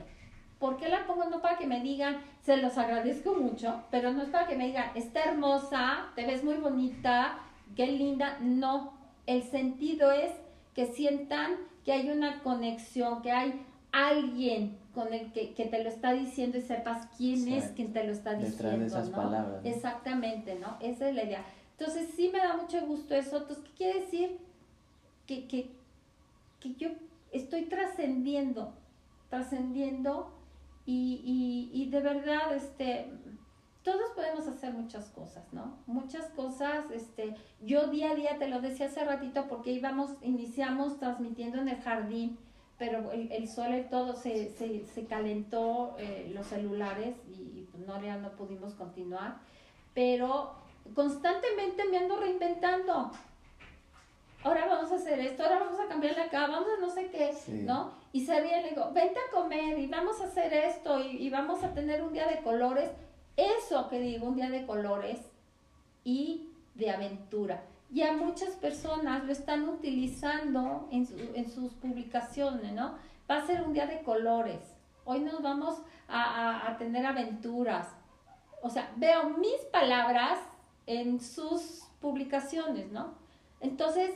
¿Por 0.59 0.78
qué 0.78 0.89
la 0.89 1.05
pongo? 1.05 1.26
No 1.26 1.41
para 1.41 1.57
que 1.57 1.68
me 1.68 1.82
digan, 1.82 2.22
se 2.41 2.57
los 2.57 2.78
agradezco 2.78 3.34
mucho, 3.36 3.84
pero 3.91 4.13
no 4.13 4.24
es 4.24 4.30
para 4.30 4.47
que 4.47 4.55
me 4.55 4.68
digan, 4.68 4.91
está 4.95 5.24
hermosa, 5.24 6.07
te 6.15 6.26
ves 6.26 6.43
muy 6.43 6.55
bonita, 6.55 7.39
qué 7.76 7.88
linda. 7.88 8.38
No, 8.41 8.93
el 9.26 9.43
sentido 9.43 10.11
es 10.11 10.32
que 10.74 10.86
sientan 10.86 11.55
que 11.84 11.93
hay 11.93 12.09
una 12.09 12.41
conexión, 12.43 13.22
que 13.22 13.32
hay 13.32 13.65
alguien 13.91 14.78
con 14.97 15.13
el 15.13 15.31
que, 15.31 15.53
te 15.53 15.83
lo 15.83 15.89
está 15.89 16.13
diciendo 16.13 16.57
y 16.57 16.61
sepas 16.61 17.07
quién 17.17 17.47
es 17.49 17.65
quien 17.73 17.93
te 17.93 18.03
lo 18.03 18.11
está 18.11 18.33
diciendo. 18.33 18.83
esas 18.83 19.11
palabras. 19.11 19.63
Exactamente, 19.63 20.55
¿no? 20.55 20.75
Esa 20.79 21.09
es 21.09 21.13
la 21.15 21.23
idea. 21.23 21.45
Entonces 21.77 22.09
sí 22.15 22.31
me 22.33 22.39
da 22.39 22.57
mucho 22.57 22.83
gusto 22.87 23.13
eso. 23.13 23.37
Entonces, 23.37 23.63
¿qué 23.63 23.71
quiere 23.77 23.99
decir? 24.01 24.39
Que, 25.27 25.47
que, 25.47 25.69
que 26.59 26.73
yo 26.73 26.89
estoy 27.31 27.65
trascendiendo, 27.65 28.73
trascendiendo 29.29 30.33
y, 30.87 31.21
y, 31.23 31.79
y 31.79 31.91
de 31.91 32.01
verdad, 32.01 32.55
este, 32.55 33.11
todos 33.83 34.09
podemos 34.15 34.47
hacer 34.47 34.73
muchas 34.73 35.11
cosas, 35.11 35.43
¿no? 35.53 35.77
Muchas 35.85 36.25
cosas, 36.31 36.89
este, 36.91 37.35
yo 37.61 37.85
día 37.89 38.13
a 38.13 38.15
día 38.15 38.39
te 38.39 38.47
lo 38.47 38.61
decía 38.61 38.87
hace 38.87 39.05
ratito 39.05 39.47
porque 39.47 39.73
íbamos, 39.73 40.09
iniciamos 40.23 40.97
transmitiendo 40.97 41.59
en 41.59 41.67
el 41.67 41.81
jardín, 41.81 42.39
pero 42.78 43.11
el, 43.11 43.47
sol 43.47 43.75
y 43.75 43.84
todo 43.89 44.13
se, 44.15 44.49
se, 44.49 44.86
se 44.86 45.05
calentó 45.05 45.95
eh, 45.97 46.32
los 46.34 46.45
celulares 46.47 47.15
y, 47.28 47.67
pues 47.71 47.86
no, 47.88 48.01
ya 48.01 48.17
no 48.17 48.32
pudimos 48.32 48.73
continuar, 48.75 49.38
pero 49.93 50.53
constantemente 50.93 51.84
me 51.86 51.97
ando 51.97 52.17
reinventando. 52.17 53.11
Ahora 54.43 54.67
vamos 54.67 54.91
a 54.91 54.95
hacer 54.95 55.19
esto, 55.19 55.43
ahora 55.43 55.59
vamos 55.59 55.80
a 55.80 55.88
cambiarle 55.88 56.21
acá, 56.21 56.47
vamos 56.47 56.67
a 56.78 56.80
no 56.80 56.89
sé 56.89 57.09
qué, 57.09 57.34
¿no? 57.47 57.91
Y 58.13 58.25
se 58.25 58.39
ríe, 58.39 58.61
le 58.61 58.69
digo, 58.69 58.91
vente 58.93 59.19
a 59.19 59.36
comer 59.36 59.80
y 59.80 59.88
vamos 59.88 60.21
a 60.21 60.25
hacer 60.25 60.53
esto 60.53 60.99
y, 61.03 61.17
y 61.17 61.30
vamos 61.30 61.63
a 61.63 61.73
tener 61.73 62.03
un 62.03 62.13
día 62.13 62.28
de 62.28 62.41
colores 62.43 62.91
eso 63.38 63.88
que 63.88 63.99
digo, 63.99 64.28
un 64.28 64.36
día 64.36 64.49
de 64.49 64.65
colores 64.65 65.19
y 66.03 66.49
de 66.73 66.89
aventura. 66.89 67.63
Ya 67.89 68.13
muchas 68.13 68.55
personas 68.55 69.23
lo 69.23 69.31
están 69.31 69.67
utilizando 69.69 70.88
en, 70.91 71.49
sus 71.49 71.73
publicaciones, 71.73 72.73
¿no? 72.73 72.95
Va 73.29 73.38
a 73.38 73.47
ser 73.47 73.61
un 73.61 73.73
día 73.73 73.88
de 73.88 74.01
colores. 74.03 74.59
Hoy 75.05 75.21
nos 75.21 75.41
vamos 75.41 75.81
a, 76.07 76.75
tener 76.77 77.05
aventuras. 77.05 77.88
O 78.61 78.69
sea, 78.69 78.91
veo 78.97 79.29
mis 79.29 79.61
palabras 79.71 80.39
en 80.85 81.21
sus 81.21 81.83
publicaciones, 82.01 82.91
¿no? 82.91 83.15
Entonces, 83.61 84.11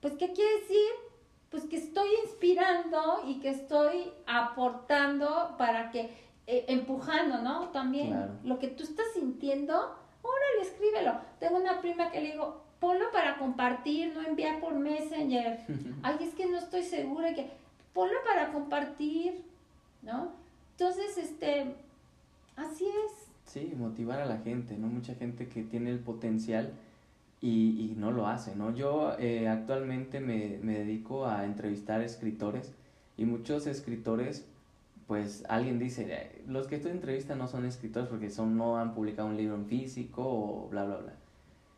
pues, 0.00 0.14
¿qué 0.14 0.32
quiere 0.32 0.60
decir? 0.60 0.90
pues 1.54 1.66
que 1.66 1.76
estoy 1.76 2.08
inspirando 2.24 3.22
y 3.28 3.38
que 3.38 3.50
estoy 3.50 4.12
aportando 4.26 5.54
para 5.56 5.92
que, 5.92 6.10
eh, 6.48 6.64
empujando, 6.66 7.38
¿no? 7.38 7.68
También 7.68 8.40
lo 8.42 8.58
que 8.58 8.66
tú 8.66 8.82
estás 8.82 9.06
sintiendo, 9.14 9.72
órale, 9.72 10.62
escríbelo. 10.62 11.12
Tengo 11.38 11.58
una 11.58 11.80
prima 11.80 12.10
que 12.10 12.20
le 12.22 12.32
digo, 12.32 12.63
ponlo 12.84 13.10
para 13.12 13.38
compartir, 13.38 14.12
no 14.12 14.20
enviar 14.20 14.60
por 14.60 14.74
Messenger. 14.74 15.60
Ay, 16.02 16.16
es 16.20 16.34
que 16.34 16.44
no 16.44 16.58
estoy 16.58 16.82
segura 16.82 17.32
que 17.32 17.48
ponlo 17.94 18.18
para 18.26 18.52
compartir, 18.52 19.42
¿no? 20.02 20.32
Entonces, 20.72 21.16
este, 21.16 21.74
así 22.56 22.84
es. 22.84 23.30
Sí, 23.46 23.72
motivar 23.74 24.20
a 24.20 24.26
la 24.26 24.36
gente, 24.36 24.76
¿no? 24.76 24.88
Mucha 24.88 25.14
gente 25.14 25.48
que 25.48 25.62
tiene 25.62 25.92
el 25.92 25.98
potencial 25.98 26.74
y, 27.40 27.86
y 27.86 27.94
no 27.96 28.12
lo 28.12 28.26
hace, 28.26 28.54
¿no? 28.54 28.74
Yo 28.74 29.14
eh, 29.18 29.48
actualmente 29.48 30.20
me, 30.20 30.58
me 30.62 30.80
dedico 30.80 31.24
a 31.24 31.46
entrevistar 31.46 32.02
escritores 32.02 32.74
y 33.16 33.24
muchos 33.24 33.66
escritores 33.66 34.44
pues 35.06 35.44
alguien 35.48 35.78
dice, 35.78 36.42
los 36.46 36.66
que 36.66 36.78
tú 36.78 36.88
entrevistas 36.88 37.36
no 37.36 37.48
son 37.48 37.64
escritores 37.64 38.08
porque 38.08 38.28
son, 38.28 38.58
no 38.58 38.78
han 38.78 38.94
publicado 38.94 39.28
un 39.28 39.36
libro 39.38 39.54
en 39.54 39.66
físico 39.66 40.22
o 40.22 40.68
bla, 40.68 40.84
bla, 40.84 40.96
bla. 40.96 41.12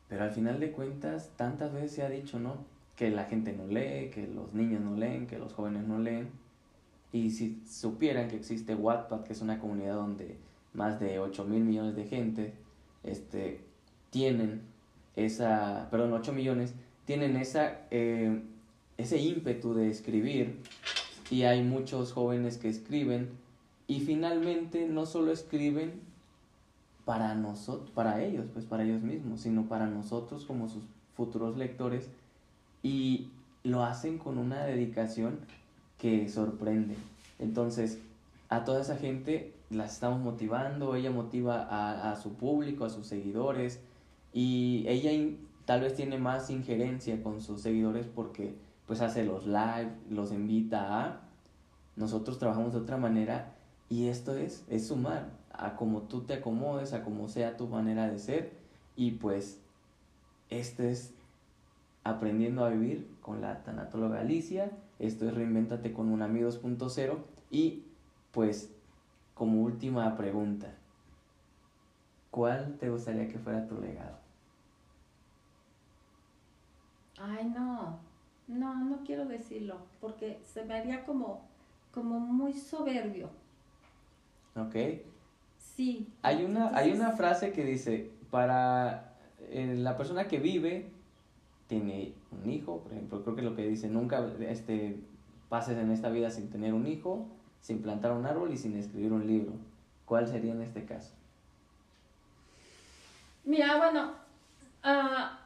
Pero 0.09 0.25
al 0.25 0.31
final 0.31 0.61
de 0.61 0.71
cuentas, 0.71 1.33
tantas 1.37 1.73
veces 1.73 1.93
se 1.93 2.03
ha 2.03 2.09
dicho, 2.09 2.39
¿no? 2.39 2.57
Que 2.95 3.11
la 3.11 3.25
gente 3.25 3.53
no 3.53 3.67
lee, 3.67 4.11
que 4.11 4.29
los 4.33 4.55
niños 4.55 4.81
no 4.81 4.97
leen, 4.97 5.27
que 5.27 5.39
los 5.39 5.53
jóvenes 5.53 5.87
no 5.87 5.99
leen. 5.99 6.29
Y 7.13 7.31
si 7.31 7.63
supieran 7.69 8.29
que 8.29 8.37
existe 8.37 8.75
Wattpad, 8.75 9.25
que 9.25 9.33
es 9.33 9.41
una 9.41 9.59
comunidad 9.59 9.95
donde 9.95 10.37
más 10.75 11.01
de 11.01 11.19
8 11.19 11.45
mil 11.45 11.65
millones 11.65 11.97
de 11.97 12.05
gente 12.05 12.53
este, 13.03 13.61
tienen 14.11 14.63
esa, 15.17 15.89
perdón, 15.91 16.13
8 16.13 16.33
millones, 16.33 16.75
tienen 17.07 17.37
esa, 17.37 17.81
eh, 17.91 18.43
ese 18.99 19.19
ímpetu 19.19 19.75
de 19.75 19.89
escribir 19.89 20.61
y 21.31 21.43
hay 21.43 21.63
muchos 21.63 22.13
jóvenes 22.13 22.59
que 22.59 22.69
escriben 22.69 23.31
y 23.87 24.01
finalmente 24.01 24.87
no 24.89 25.07
solo 25.07 25.33
escriben 25.33 26.01
para 27.07 27.37
nosotros, 27.37 27.89
para 27.91 28.23
ellos, 28.23 28.47
pues 28.53 28.67
para 28.67 28.83
ellos 28.83 29.01
mismos, 29.01 29.41
sino 29.41 29.69
para 29.69 29.87
nosotros 29.87 30.45
como 30.45 30.69
sus 30.69 30.83
futuros 31.17 31.57
lectores 31.57 32.11
y 32.83 33.29
lo 33.63 33.85
hacen 33.85 34.19
con 34.19 34.39
una 34.39 34.65
dedicación 34.65 35.39
que 35.99 36.29
sorprende. 36.29 36.97
Entonces, 37.39 38.01
a 38.49 38.65
toda 38.65 38.81
esa 38.81 38.97
gente 38.97 39.55
las 39.71 39.95
estamos 39.95 40.21
motivando, 40.21 40.97
ella 40.97 41.13
motiva 41.13 42.11
a, 42.11 42.17
su 42.17 42.35
público, 42.35 42.85
a 42.85 42.91
sus 42.91 43.07
seguidores 43.07 43.81
y 44.33 44.85
ella 44.89 45.13
tal 45.65 45.83
vez 45.83 45.95
tiene 45.95 46.19
más 46.19 46.51
injerencia 46.51 47.23
con 47.23 47.41
sus 47.41 47.61
seguidores 47.63 48.07
porque 48.13 48.57
pues 48.89 49.01
hace 49.01 49.25
los 49.25 49.47
live, 49.47 49.93
los 50.11 50.33
invita 50.33 51.05
a... 51.05 51.21
Nosotros 51.95 52.39
trabajamos 52.41 52.73
de 52.73 52.81
otra 52.81 52.97
manera 52.97 53.55
y 53.89 54.09
esto 54.09 54.37
es, 54.37 54.65
es 54.69 54.89
sumar 54.89 55.31
a 55.59 55.77
como 55.77 56.03
tú 56.03 56.23
te 56.23 56.35
acomodes, 56.35 56.93
a 56.93 57.03
como 57.03 57.29
sea 57.29 57.57
tu 57.57 57.67
manera 57.67 58.09
de 58.09 58.19
ser 58.19 58.53
y 58.95 59.13
pues 59.13 59.61
este 60.51 60.91
es 60.91 61.15
aprendiendo 62.05 62.65
a 62.65 62.71
vivir 62.71 63.17
con 63.21 63.41
la 63.41 63.63
tanatóloga 63.65 64.21
Alicia, 64.21 64.71
esto 64.99 65.27
es 65.27 65.35
Reinventate 65.35 65.93
con 65.93 66.09
un 66.09 66.23
amigo 66.23 66.49
2.0 66.49 67.19
y 67.51 67.85
pues 68.31 68.73
como 69.35 69.63
última 69.63 70.17
pregunta, 70.17 70.75
¿cuál 72.31 72.77
te 72.79 72.91
gustaría 72.91 73.29
que 73.29 73.39
fuera 73.39 73.67
tu 73.67 73.81
legado? 73.81 74.19
Ay, 77.19 77.47
no, 77.47 77.99
no, 78.47 78.85
no 78.85 79.03
quiero 79.05 79.25
decirlo, 79.27 79.79
porque 80.01 80.41
se 80.45 80.65
me 80.65 80.75
haría 80.75 81.05
como, 81.05 81.49
como 81.93 82.21
muy 82.21 82.53
soberbio. 82.53 83.31
Ok. 84.55 84.77
Sí. 85.77 86.09
Hay 86.23 86.45
una, 86.45 86.77
hay 86.77 86.93
una 86.93 87.13
frase 87.13 87.53
que 87.53 87.65
dice, 87.65 88.11
para 88.31 89.13
eh, 89.51 89.75
la 89.77 89.97
persona 89.97 90.27
que 90.27 90.39
vive, 90.39 90.89
tiene 91.67 92.15
un 92.31 92.51
hijo, 92.51 92.81
por 92.81 92.93
ejemplo, 92.93 93.23
creo 93.23 93.37
que 93.37 93.43
lo 93.43 93.55
que 93.55 93.67
dice, 93.67 93.89
nunca 93.89 94.27
este, 94.41 94.99
pases 95.49 95.77
en 95.79 95.91
esta 95.91 96.09
vida 96.09 96.31
sin 96.31 96.49
tener 96.49 96.73
un 96.73 96.87
hijo, 96.87 97.27
sin 97.61 97.83
plantar 97.83 98.13
un 98.13 98.25
árbol 98.25 98.53
y 98.53 98.57
sin 98.57 98.77
escribir 98.77 99.13
un 99.13 99.27
libro. 99.27 99.53
¿Cuál 100.07 100.29
sería 100.29 100.53
en 100.53 100.63
este 100.63 100.85
caso? 100.85 101.13
Mira, 103.45 103.77
bueno, 103.77 104.13
uh, 104.85 105.37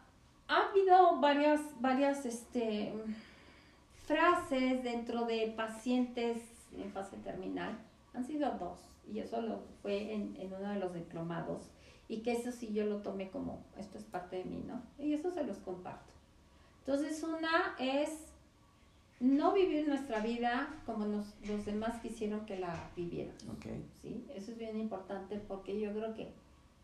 ha 0.48 0.68
habido 0.70 1.20
varias, 1.20 1.60
varias 1.80 2.24
este, 2.26 2.92
frases 4.06 4.84
dentro 4.84 5.24
de 5.24 5.52
pacientes 5.56 6.38
en 6.76 6.90
fase 6.92 7.16
terminal. 7.18 7.78
Han 8.14 8.24
sido 8.24 8.50
dos, 8.58 8.80
y 9.12 9.20
eso 9.20 9.40
lo 9.40 9.60
fue 9.82 10.12
en, 10.12 10.36
en 10.36 10.52
uno 10.52 10.70
de 10.70 10.78
los 10.78 10.94
diplomados. 10.94 11.62
Y 12.08 12.22
que 12.22 12.32
eso 12.32 12.50
sí 12.50 12.72
yo 12.72 12.86
lo 12.86 12.98
tomé 12.98 13.30
como, 13.30 13.62
esto 13.78 13.98
es 13.98 14.04
parte 14.04 14.36
de 14.36 14.44
mí, 14.44 14.64
¿no? 14.66 14.82
Y 14.98 15.12
eso 15.12 15.30
se 15.30 15.44
los 15.44 15.58
comparto. 15.58 16.12
Entonces, 16.80 17.22
una 17.22 17.76
es 17.78 18.10
no 19.20 19.52
vivir 19.52 19.86
nuestra 19.86 20.20
vida 20.20 20.74
como 20.86 21.04
nos, 21.04 21.34
los 21.46 21.64
demás 21.66 22.00
quisieron 22.00 22.46
que 22.46 22.58
la 22.58 22.90
vivieran. 22.96 23.36
Okay. 23.58 23.84
¿sí? 24.00 24.24
Eso 24.34 24.50
es 24.52 24.58
bien 24.58 24.80
importante 24.80 25.38
porque 25.38 25.78
yo 25.78 25.92
creo 25.92 26.14
que 26.14 26.32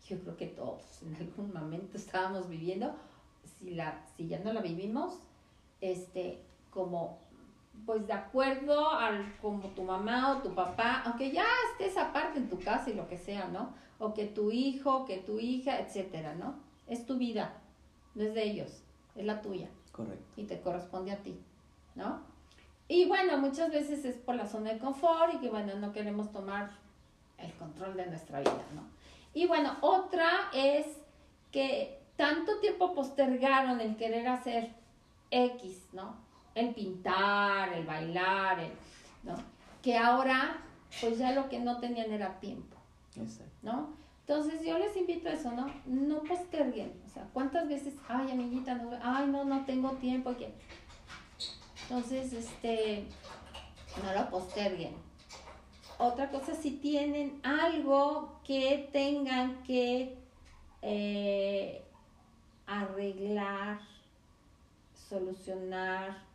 yo 0.07 0.17
creo 0.19 0.37
que 0.37 0.47
todos 0.47 1.01
en 1.01 1.15
algún 1.15 1.51
momento 1.51 1.97
estábamos 1.97 2.47
viviendo 2.47 2.95
si, 3.43 3.71
la, 3.71 4.05
si 4.15 4.27
ya 4.27 4.39
no 4.39 4.53
la 4.53 4.61
vivimos, 4.61 5.19
este, 5.81 6.39
como, 6.69 7.19
pues 7.85 8.05
de 8.07 8.13
acuerdo 8.13 8.89
al 8.89 9.37
como 9.41 9.69
tu 9.69 9.83
mamá 9.83 10.33
o 10.33 10.41
tu 10.41 10.53
papá, 10.53 11.03
aunque 11.05 11.31
ya 11.31 11.45
estés 11.71 11.97
aparte 11.97 12.39
en 12.39 12.49
tu 12.49 12.59
casa 12.59 12.89
y 12.89 12.93
lo 12.93 13.07
que 13.07 13.17
sea, 13.17 13.47
¿no? 13.47 13.73
O 13.99 14.13
que 14.13 14.25
tu 14.25 14.51
hijo, 14.51 15.05
que 15.05 15.17
tu 15.17 15.39
hija, 15.39 15.79
etcétera, 15.79 16.35
¿no? 16.35 16.55
Es 16.87 17.05
tu 17.05 17.17
vida, 17.17 17.53
no 18.15 18.23
es 18.23 18.33
de 18.33 18.43
ellos, 18.43 18.83
es 19.15 19.25
la 19.25 19.41
tuya. 19.41 19.69
Correcto. 19.91 20.25
Y 20.35 20.43
te 20.43 20.61
corresponde 20.61 21.11
a 21.11 21.17
ti, 21.23 21.39
¿no? 21.95 22.21
Y 22.87 23.05
bueno, 23.05 23.37
muchas 23.37 23.71
veces 23.71 24.05
es 24.05 24.15
por 24.15 24.35
la 24.35 24.47
zona 24.47 24.73
de 24.73 24.79
confort 24.79 25.33
y 25.33 25.39
que 25.39 25.49
bueno, 25.49 25.75
no 25.75 25.91
queremos 25.91 26.31
tomar 26.31 26.69
el 27.37 27.51
control 27.53 27.97
de 27.97 28.05
nuestra 28.07 28.39
vida, 28.39 28.65
¿no? 28.75 28.83
Y 29.33 29.47
bueno, 29.47 29.75
otra 29.81 30.49
es 30.53 30.85
que 31.51 31.99
tanto 32.15 32.59
tiempo 32.59 32.93
postergaron 32.93 33.81
el 33.81 33.97
querer 33.97 34.27
hacer 34.27 34.73
X, 35.31 35.87
¿no? 35.93 36.26
El 36.57 36.73
pintar, 36.73 37.71
el 37.73 37.85
bailar, 37.85 38.57
¿no? 39.23 39.35
Que 39.83 39.95
ahora, 39.95 40.57
pues 40.99 41.19
ya 41.19 41.33
lo 41.33 41.49
que 41.49 41.59
no 41.59 41.79
tenían 41.79 42.11
era 42.11 42.39
tiempo, 42.39 42.77
¿no? 43.61 43.93
Entonces 44.21 44.65
yo 44.65 44.77
les 44.79 44.97
invito 44.97 45.29
a 45.29 45.33
eso, 45.33 45.51
¿no? 45.51 45.71
No 45.85 46.23
posterguen, 46.23 46.99
o 47.05 47.09
sea, 47.09 47.29
¿cuántas 47.31 47.67
veces, 47.67 47.93
ay, 48.09 48.31
amiguita, 48.31 48.73
no, 48.73 48.89
ay, 49.01 49.27
no, 49.27 49.45
no 49.45 49.65
tengo 49.65 49.91
tiempo, 49.91 50.35
que... 50.35 50.51
Entonces, 51.83 52.33
este, 52.33 53.05
no 54.03 54.13
lo 54.13 54.29
posterguen. 54.29 54.95
Otra 55.99 56.29
cosa, 56.29 56.55
si 56.55 56.71
tienen 56.71 57.39
algo 57.43 58.39
que 58.43 58.89
tengan 58.91 59.63
que 59.63 60.17
eh, 60.81 61.83
arreglar, 62.65 63.79
solucionar, 65.09 66.26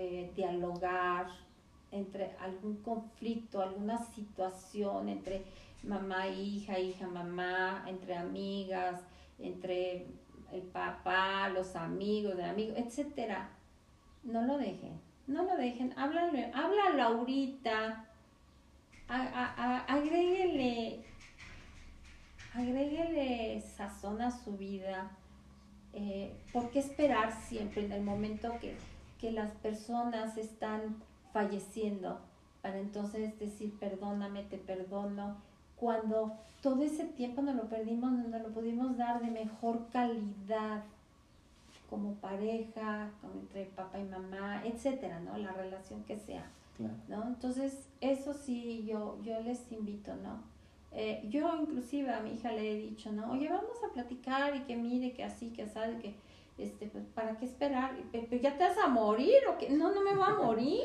eh, 0.00 0.30
dialogar 0.36 1.26
entre 1.90 2.36
algún 2.38 2.76
conflicto, 2.84 3.60
alguna 3.60 3.98
situación 3.98 5.08
entre 5.08 5.42
mamá, 5.82 6.28
hija, 6.28 6.78
hija, 6.78 7.08
mamá, 7.08 7.84
entre 7.88 8.14
amigas, 8.14 9.00
entre 9.40 10.06
el 10.52 10.62
papá, 10.72 11.48
los 11.48 11.74
amigos 11.74 12.36
de 12.36 12.44
amigos, 12.44 12.76
etcétera. 12.78 13.50
No 14.22 14.42
lo 14.42 14.56
dejen, 14.56 15.00
no 15.26 15.42
lo 15.42 15.56
dejen, 15.56 15.92
háblale, 15.96 16.52
háblalo 16.54 17.02
ahorita, 17.02 18.04
agréguele, 19.08 21.02
agréguele 22.54 23.60
sazón 23.62 24.22
a 24.22 24.30
su 24.30 24.56
vida, 24.56 25.10
eh, 25.92 26.32
¿por 26.52 26.70
qué 26.70 26.78
esperar 26.78 27.32
siempre 27.32 27.84
en 27.84 27.90
el 27.90 28.02
momento 28.02 28.56
que, 28.60 28.76
que 29.18 29.32
las 29.32 29.50
personas 29.52 30.36
están 30.36 30.96
falleciendo 31.32 32.20
para 32.62 32.78
entonces 32.78 33.38
decir 33.38 33.76
perdóname, 33.78 34.42
te 34.44 34.58
perdono, 34.58 35.36
cuando 35.76 36.32
todo 36.60 36.82
ese 36.82 37.04
tiempo 37.04 37.42
nos 37.42 37.54
lo 37.54 37.68
perdimos, 37.68 38.10
nos 38.10 38.42
lo 38.42 38.48
pudimos 38.48 38.96
dar 38.96 39.20
de 39.20 39.30
mejor 39.30 39.88
calidad 39.90 40.82
como 41.88 42.14
pareja, 42.14 43.10
como 43.20 43.34
entre 43.34 43.64
papá 43.66 43.98
y 43.98 44.04
mamá, 44.04 44.62
etcétera, 44.64 45.20
¿no? 45.20 45.38
La 45.38 45.52
relación 45.52 46.02
que 46.04 46.18
sea, 46.18 46.50
¿no? 47.08 47.26
Entonces, 47.26 47.88
eso 48.00 48.34
sí, 48.34 48.84
yo, 48.86 49.18
yo 49.22 49.40
les 49.40 49.70
invito, 49.72 50.14
¿no? 50.16 50.42
Eh, 50.92 51.26
yo 51.30 51.54
inclusive 51.60 52.10
a 52.12 52.20
mi 52.20 52.32
hija 52.32 52.52
le 52.52 52.72
he 52.72 52.76
dicho, 52.76 53.12
¿no? 53.12 53.30
Oye, 53.32 53.48
vamos 53.48 53.76
a 53.88 53.92
platicar 53.92 54.56
y 54.56 54.60
que 54.60 54.76
mire, 54.76 55.12
que 55.12 55.24
así, 55.24 55.50
que 55.50 55.66
sabe, 55.68 55.98
que... 55.98 56.14
este, 56.58 56.88
pues, 56.88 57.04
¿para 57.06 57.36
qué 57.38 57.44
esperar? 57.44 57.96
¿Ya 58.12 58.58
te 58.58 58.64
vas 58.64 58.78
a 58.78 58.88
morir 58.88 59.36
o 59.48 59.56
qué? 59.58 59.70
No, 59.70 59.94
no 59.94 60.02
me 60.02 60.14
voy 60.14 60.26
a 60.26 60.34
morir. 60.34 60.82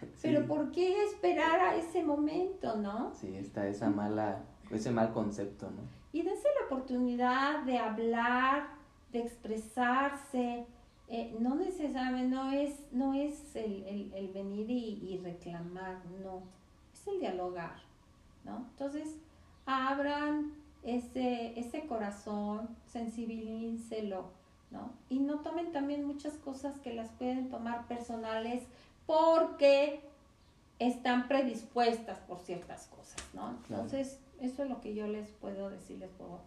Pero 0.22 0.46
¿por 0.46 0.70
qué 0.72 1.04
esperar 1.04 1.58
a 1.60 1.76
ese 1.76 2.02
momento, 2.02 2.76
no? 2.76 3.12
Sí, 3.14 3.34
está 3.34 3.66
esa 3.66 3.88
mala, 3.88 4.44
ese 4.70 4.90
mal 4.90 5.12
concepto, 5.12 5.70
¿no? 5.70 5.82
Y 6.12 6.22
dense 6.22 6.48
la 6.60 6.66
oportunidad 6.66 7.62
de 7.64 7.78
hablar, 7.78 8.68
de 9.12 9.20
expresarse. 9.20 10.66
Eh, 11.08 11.36
no 11.38 11.54
necesariamente, 11.54 12.34
no 12.34 12.50
es, 12.50 12.80
no 12.92 13.14
es 13.14 13.54
el, 13.56 14.12
el, 14.14 14.28
venir 14.28 14.68
y, 14.68 14.98
y, 15.02 15.18
reclamar, 15.18 16.02
no. 16.22 16.42
Es 16.92 17.06
el 17.06 17.20
dialogar, 17.20 17.76
¿no? 18.44 18.66
Entonces, 18.70 19.16
abran 19.66 20.52
ese, 20.82 21.58
ese 21.58 21.86
corazón, 21.86 22.68
sensibilícelo, 22.86 24.30
¿no? 24.70 24.92
Y 25.08 25.20
no 25.20 25.40
tomen 25.40 25.72
también 25.72 26.04
muchas 26.04 26.34
cosas 26.34 26.78
que 26.80 26.94
las 26.94 27.10
pueden 27.10 27.48
tomar 27.50 27.86
personales 27.86 28.64
porque 29.06 30.00
están 30.78 31.28
predispuestas 31.28 32.18
por 32.20 32.40
ciertas 32.40 32.86
cosas, 32.88 33.22
¿no? 33.32 33.56
Entonces, 33.68 34.18
eso 34.40 34.64
es 34.64 34.68
lo 34.68 34.80
que 34.80 34.94
yo 34.94 35.06
les 35.06 35.28
puedo 35.30 35.70
decir, 35.70 35.98
les 35.98 36.10
puedo 36.10 36.40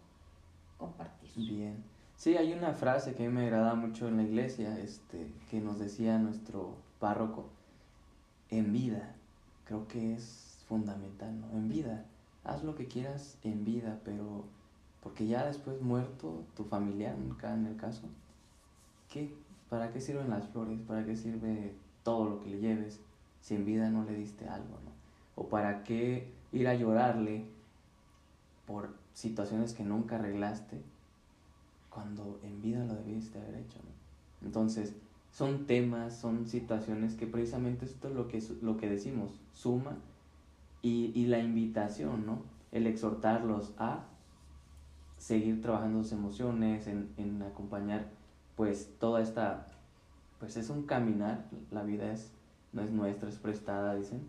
compartir. 0.78 1.30
Bien. 1.34 1.82
Sí, 2.16 2.36
hay 2.36 2.52
una 2.52 2.74
frase 2.74 3.14
que 3.14 3.24
a 3.24 3.28
mí 3.28 3.34
me 3.34 3.46
agrada 3.46 3.74
mucho 3.74 4.06
en 4.06 4.18
la 4.18 4.22
iglesia, 4.22 4.78
este, 4.78 5.32
que 5.50 5.60
nos 5.60 5.78
decía 5.78 6.18
nuestro 6.18 6.74
párroco, 6.98 7.46
en 8.50 8.72
vida, 8.72 9.14
creo 9.64 9.88
que 9.88 10.14
es 10.14 10.64
fundamental, 10.68 11.40
¿no? 11.40 11.50
En 11.52 11.68
vida, 11.68 12.04
haz 12.44 12.62
lo 12.62 12.74
que 12.74 12.86
quieras 12.86 13.38
en 13.42 13.64
vida, 13.64 14.00
pero 14.04 14.44
porque 15.02 15.26
ya 15.26 15.46
después 15.46 15.80
muerto 15.80 16.44
tu 16.56 16.64
familiar, 16.64 17.16
en 17.16 17.66
el 17.66 17.76
caso, 17.76 18.02
¿qué? 19.08 19.34
¿Para 19.68 19.92
qué 19.92 20.00
sirven 20.00 20.30
las 20.30 20.48
flores? 20.48 20.80
¿Para 20.86 21.04
qué 21.04 21.16
sirve 21.16 21.74
todo 22.02 22.28
lo 22.28 22.40
que 22.40 22.50
le 22.50 22.58
lleves 22.58 23.00
si 23.40 23.54
en 23.54 23.64
vida 23.64 23.88
no 23.90 24.04
le 24.04 24.14
diste 24.14 24.48
algo, 24.48 24.78
¿no? 24.84 24.90
O 25.36 25.48
para 25.48 25.84
qué 25.84 26.30
ir 26.52 26.68
a 26.68 26.74
llorarle 26.74 27.44
por 28.66 28.90
situaciones 29.14 29.72
que 29.72 29.84
nunca 29.84 30.16
arreglaste 30.16 30.82
cuando 31.88 32.38
en 32.42 32.60
vida 32.60 32.84
lo 32.84 32.94
debiste 32.94 33.38
haber 33.38 33.56
hecho, 33.56 33.78
¿no? 33.78 34.46
Entonces, 34.46 34.94
son 35.32 35.66
temas, 35.66 36.14
son 36.16 36.46
situaciones 36.46 37.14
que 37.14 37.26
precisamente 37.26 37.84
esto 37.86 38.08
es 38.08 38.14
lo 38.14 38.28
que, 38.28 38.42
lo 38.62 38.76
que 38.76 38.88
decimos, 38.88 39.40
suma 39.54 39.96
y, 40.82 41.12
y 41.14 41.26
la 41.26 41.38
invitación, 41.38 42.26
¿no? 42.26 42.42
El 42.72 42.86
exhortarlos 42.86 43.72
a 43.78 44.04
seguir 45.20 45.60
trabajando 45.60 46.02
sus 46.02 46.12
emociones, 46.12 46.86
en, 46.86 47.10
en 47.18 47.42
acompañar 47.42 48.08
pues 48.56 48.90
toda 48.98 49.20
esta 49.20 49.66
pues 50.40 50.56
es 50.56 50.70
un 50.70 50.84
caminar, 50.84 51.44
la 51.70 51.82
vida 51.82 52.10
es, 52.10 52.32
no 52.72 52.82
es 52.82 52.90
nuestra, 52.90 53.28
es 53.28 53.36
prestada, 53.36 53.94
dicen. 53.94 54.22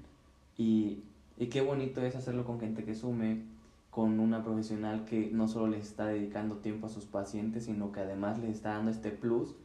Y, 0.58 1.04
y 1.38 1.48
qué 1.48 1.62
bonito 1.62 2.02
es 2.02 2.18
hacerlo 2.18 2.44
con 2.44 2.60
gente 2.60 2.84
que 2.84 2.94
sume, 2.94 3.44
con 3.90 4.20
una 4.20 4.44
profesional 4.44 5.06
que 5.06 5.30
no 5.32 5.48
solo 5.48 5.68
les 5.68 5.88
está 5.88 6.08
dedicando 6.08 6.58
tiempo 6.58 6.88
a 6.88 6.90
sus 6.90 7.06
pacientes, 7.06 7.66
sino 7.66 7.94
que 7.94 8.02
además 8.02 8.40
les 8.40 8.52
está 8.52 8.74
dando 8.74 8.92
este 8.92 9.12
plus. 9.12 9.56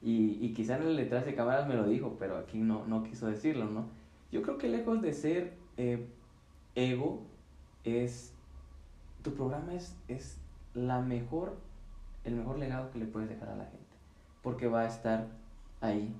Y, 0.00 0.38
y 0.40 0.52
quizá 0.54 0.76
en 0.76 0.84
el 0.84 0.96
detrás 0.96 1.26
de 1.26 1.34
cámaras 1.34 1.66
me 1.66 1.74
lo 1.74 1.88
dijo, 1.88 2.16
pero 2.20 2.36
aquí 2.36 2.58
no, 2.58 2.86
no 2.86 3.02
quiso 3.02 3.26
decirlo, 3.26 3.64
¿no? 3.64 3.86
Yo 4.30 4.42
creo 4.42 4.58
que 4.58 4.68
lejos 4.68 5.02
de 5.02 5.12
ser 5.12 5.54
eh, 5.76 6.06
ego, 6.76 7.22
es, 7.82 8.32
tu 9.22 9.34
programa 9.34 9.74
es, 9.74 9.96
es 10.06 10.38
la 10.76 11.00
mejor, 11.00 11.56
el 12.24 12.34
mejor 12.34 12.58
legado 12.58 12.90
que 12.90 12.98
le 12.98 13.06
puedes 13.06 13.28
dejar 13.28 13.48
a 13.48 13.56
la 13.56 13.64
gente, 13.64 13.96
porque 14.42 14.68
va 14.68 14.82
a 14.82 14.86
estar 14.86 15.26
ahí, 15.80 16.14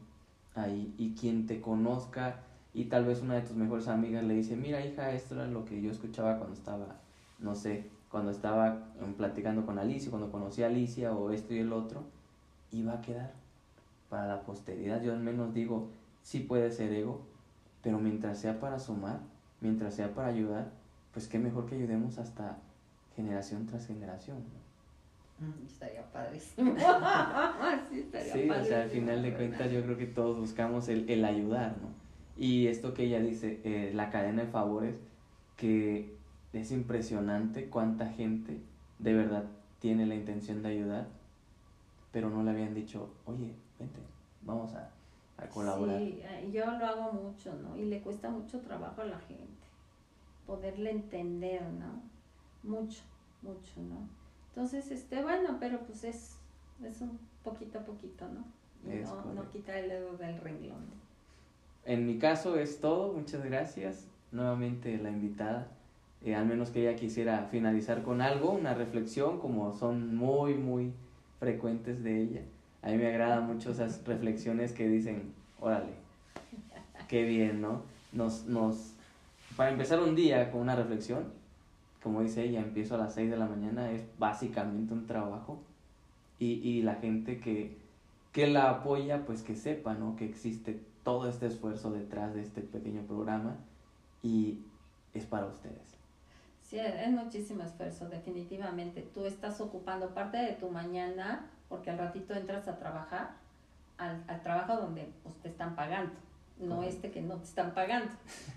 ahí, 0.54 0.94
y 0.96 1.14
quien 1.14 1.46
te 1.46 1.60
conozca 1.60 2.40
y 2.72 2.86
tal 2.86 3.04
vez 3.04 3.20
una 3.20 3.34
de 3.34 3.42
tus 3.42 3.56
mejores 3.56 3.88
amigas 3.88 4.24
le 4.24 4.34
dice, 4.34 4.56
mira 4.56 4.84
hija, 4.84 5.10
esto 5.12 5.34
era 5.34 5.46
lo 5.46 5.64
que 5.64 5.80
yo 5.80 5.90
escuchaba 5.90 6.38
cuando 6.38 6.54
estaba, 6.54 6.96
no 7.38 7.54
sé, 7.54 7.90
cuando 8.10 8.30
estaba 8.30 8.84
em, 9.00 9.14
platicando 9.14 9.66
con 9.66 9.78
Alicia, 9.78 10.10
cuando 10.10 10.30
conocí 10.30 10.62
a 10.62 10.66
Alicia 10.68 11.12
o 11.12 11.30
esto 11.30 11.54
y 11.54 11.58
el 11.58 11.72
otro, 11.72 12.02
y 12.70 12.82
va 12.82 12.94
a 12.94 13.00
quedar 13.02 13.32
para 14.08 14.26
la 14.26 14.42
posteridad. 14.42 15.02
Yo 15.02 15.12
al 15.12 15.20
menos 15.20 15.52
digo, 15.52 15.88
sí 16.22 16.40
puede 16.40 16.70
ser 16.70 16.92
ego, 16.92 17.20
pero 17.82 17.98
mientras 17.98 18.38
sea 18.38 18.58
para 18.58 18.78
sumar, 18.78 19.20
mientras 19.60 19.94
sea 19.94 20.14
para 20.14 20.28
ayudar, 20.28 20.70
pues 21.12 21.28
qué 21.28 21.38
mejor 21.38 21.66
que 21.66 21.76
ayudemos 21.76 22.18
hasta 22.18 22.58
generación 23.16 23.66
tras 23.66 23.86
generación. 23.86 24.38
Mm, 25.38 25.66
estaría 25.66 26.02
padrísimo. 26.12 26.74
sí, 27.90 28.00
estaría 28.00 28.32
sí 28.32 28.50
o 28.50 28.64
sea, 28.64 28.82
al 28.82 28.90
final 28.90 29.22
de 29.22 29.34
cuentas 29.34 29.72
yo 29.72 29.82
creo 29.82 29.96
que 29.96 30.06
todos 30.06 30.38
buscamos 30.38 30.88
el, 30.88 31.08
el 31.10 31.24
ayudar, 31.24 31.76
¿no? 31.82 31.88
Y 32.36 32.66
esto 32.66 32.92
que 32.94 33.04
ella 33.04 33.18
dice, 33.20 33.60
eh, 33.64 33.92
la 33.94 34.10
cadena 34.10 34.42
de 34.42 34.48
favores, 34.48 34.94
que 35.56 36.14
es 36.52 36.70
impresionante 36.70 37.68
cuánta 37.68 38.08
gente 38.08 38.60
de 38.98 39.14
verdad 39.14 39.44
tiene 39.80 40.06
la 40.06 40.14
intención 40.14 40.62
de 40.62 40.68
ayudar, 40.68 41.06
pero 42.12 42.30
no 42.30 42.42
le 42.42 42.50
habían 42.50 42.74
dicho, 42.74 43.10
oye, 43.24 43.54
vente, 43.78 44.00
vamos 44.42 44.74
a, 44.74 44.90
a 45.38 45.46
colaborar. 45.48 45.98
Sí, 45.98 46.20
eh, 46.22 46.50
yo 46.52 46.66
lo 46.66 46.86
hago 46.86 47.12
mucho, 47.12 47.54
¿no? 47.54 47.76
Y 47.76 47.86
le 47.86 48.00
cuesta 48.00 48.30
mucho 48.30 48.60
trabajo 48.60 49.00
a 49.02 49.06
la 49.06 49.18
gente 49.20 49.66
poderle 50.46 50.90
entender, 50.90 51.62
¿no? 51.62 52.00
Mucho, 52.66 53.02
mucho, 53.42 53.80
¿no? 53.88 54.08
Entonces, 54.48 54.90
este, 54.90 55.22
bueno, 55.22 55.56
pero 55.60 55.80
pues 55.80 56.04
es, 56.04 56.36
es 56.84 57.00
un 57.00 57.18
poquito 57.44 57.78
a 57.78 57.82
poquito, 57.82 58.26
¿no? 58.28 58.44
no, 58.84 59.34
no 59.34 59.50
quita 59.50 59.78
el 59.78 59.88
dedo 59.88 60.16
del 60.16 60.38
renglón. 60.40 60.84
En 61.84 62.06
mi 62.06 62.18
caso 62.18 62.58
es 62.58 62.80
todo, 62.80 63.12
muchas 63.12 63.44
gracias. 63.44 64.06
Nuevamente 64.32 64.98
la 64.98 65.10
invitada, 65.10 65.68
eh, 66.24 66.34
al 66.34 66.46
menos 66.46 66.70
que 66.70 66.80
ella 66.80 66.96
quisiera 66.96 67.46
finalizar 67.50 68.02
con 68.02 68.20
algo, 68.20 68.50
una 68.50 68.74
reflexión, 68.74 69.38
como 69.38 69.72
son 69.72 70.16
muy, 70.16 70.54
muy 70.54 70.92
frecuentes 71.38 72.02
de 72.02 72.22
ella. 72.22 72.40
A 72.82 72.88
mí 72.88 72.96
me 72.98 73.06
agradan 73.06 73.46
mucho 73.46 73.70
esas 73.70 74.04
reflexiones 74.04 74.72
que 74.72 74.88
dicen, 74.88 75.32
órale, 75.60 75.92
qué 77.08 77.24
bien, 77.24 77.60
¿no? 77.60 77.82
Nos, 78.12 78.46
nos, 78.46 78.94
para 79.56 79.70
empezar 79.70 80.00
un 80.00 80.16
día 80.16 80.50
con 80.50 80.62
una 80.62 80.74
reflexión, 80.74 81.24
como 82.02 82.22
dice 82.22 82.44
ella, 82.44 82.60
empiezo 82.60 82.94
a 82.94 82.98
las 82.98 83.14
6 83.14 83.30
de 83.30 83.36
la 83.36 83.46
mañana, 83.46 83.90
es 83.90 84.04
básicamente 84.18 84.92
un 84.92 85.06
trabajo. 85.06 85.62
Y, 86.38 86.54
y 86.68 86.82
la 86.82 86.96
gente 86.96 87.40
que, 87.40 87.76
que 88.32 88.46
la 88.46 88.70
apoya, 88.70 89.24
pues 89.24 89.42
que 89.42 89.56
sepa, 89.56 89.94
¿no? 89.94 90.16
Que 90.16 90.26
existe 90.26 90.80
todo 91.02 91.28
este 91.28 91.46
esfuerzo 91.46 91.90
detrás 91.90 92.34
de 92.34 92.42
este 92.42 92.60
pequeño 92.60 93.02
programa 93.02 93.56
y 94.22 94.60
es 95.14 95.24
para 95.24 95.46
ustedes. 95.46 95.96
Sí, 96.62 96.78
es 96.78 97.10
muchísimo 97.10 97.62
esfuerzo, 97.62 98.08
definitivamente. 98.08 99.02
Tú 99.14 99.24
estás 99.24 99.60
ocupando 99.60 100.10
parte 100.10 100.36
de 100.36 100.52
tu 100.52 100.68
mañana 100.68 101.46
porque 101.68 101.90
al 101.90 101.98
ratito 101.98 102.34
entras 102.34 102.68
a 102.68 102.78
trabajar, 102.78 103.36
al, 103.98 104.22
al 104.26 104.42
trabajo 104.42 104.76
donde 104.76 105.08
pues, 105.22 105.34
te 105.36 105.48
están 105.48 105.74
pagando 105.76 106.25
no 106.58 106.82
este 106.82 107.10
que 107.10 107.20
no 107.20 107.36
te 107.36 107.44
están 107.44 107.74
pagando, 107.74 108.12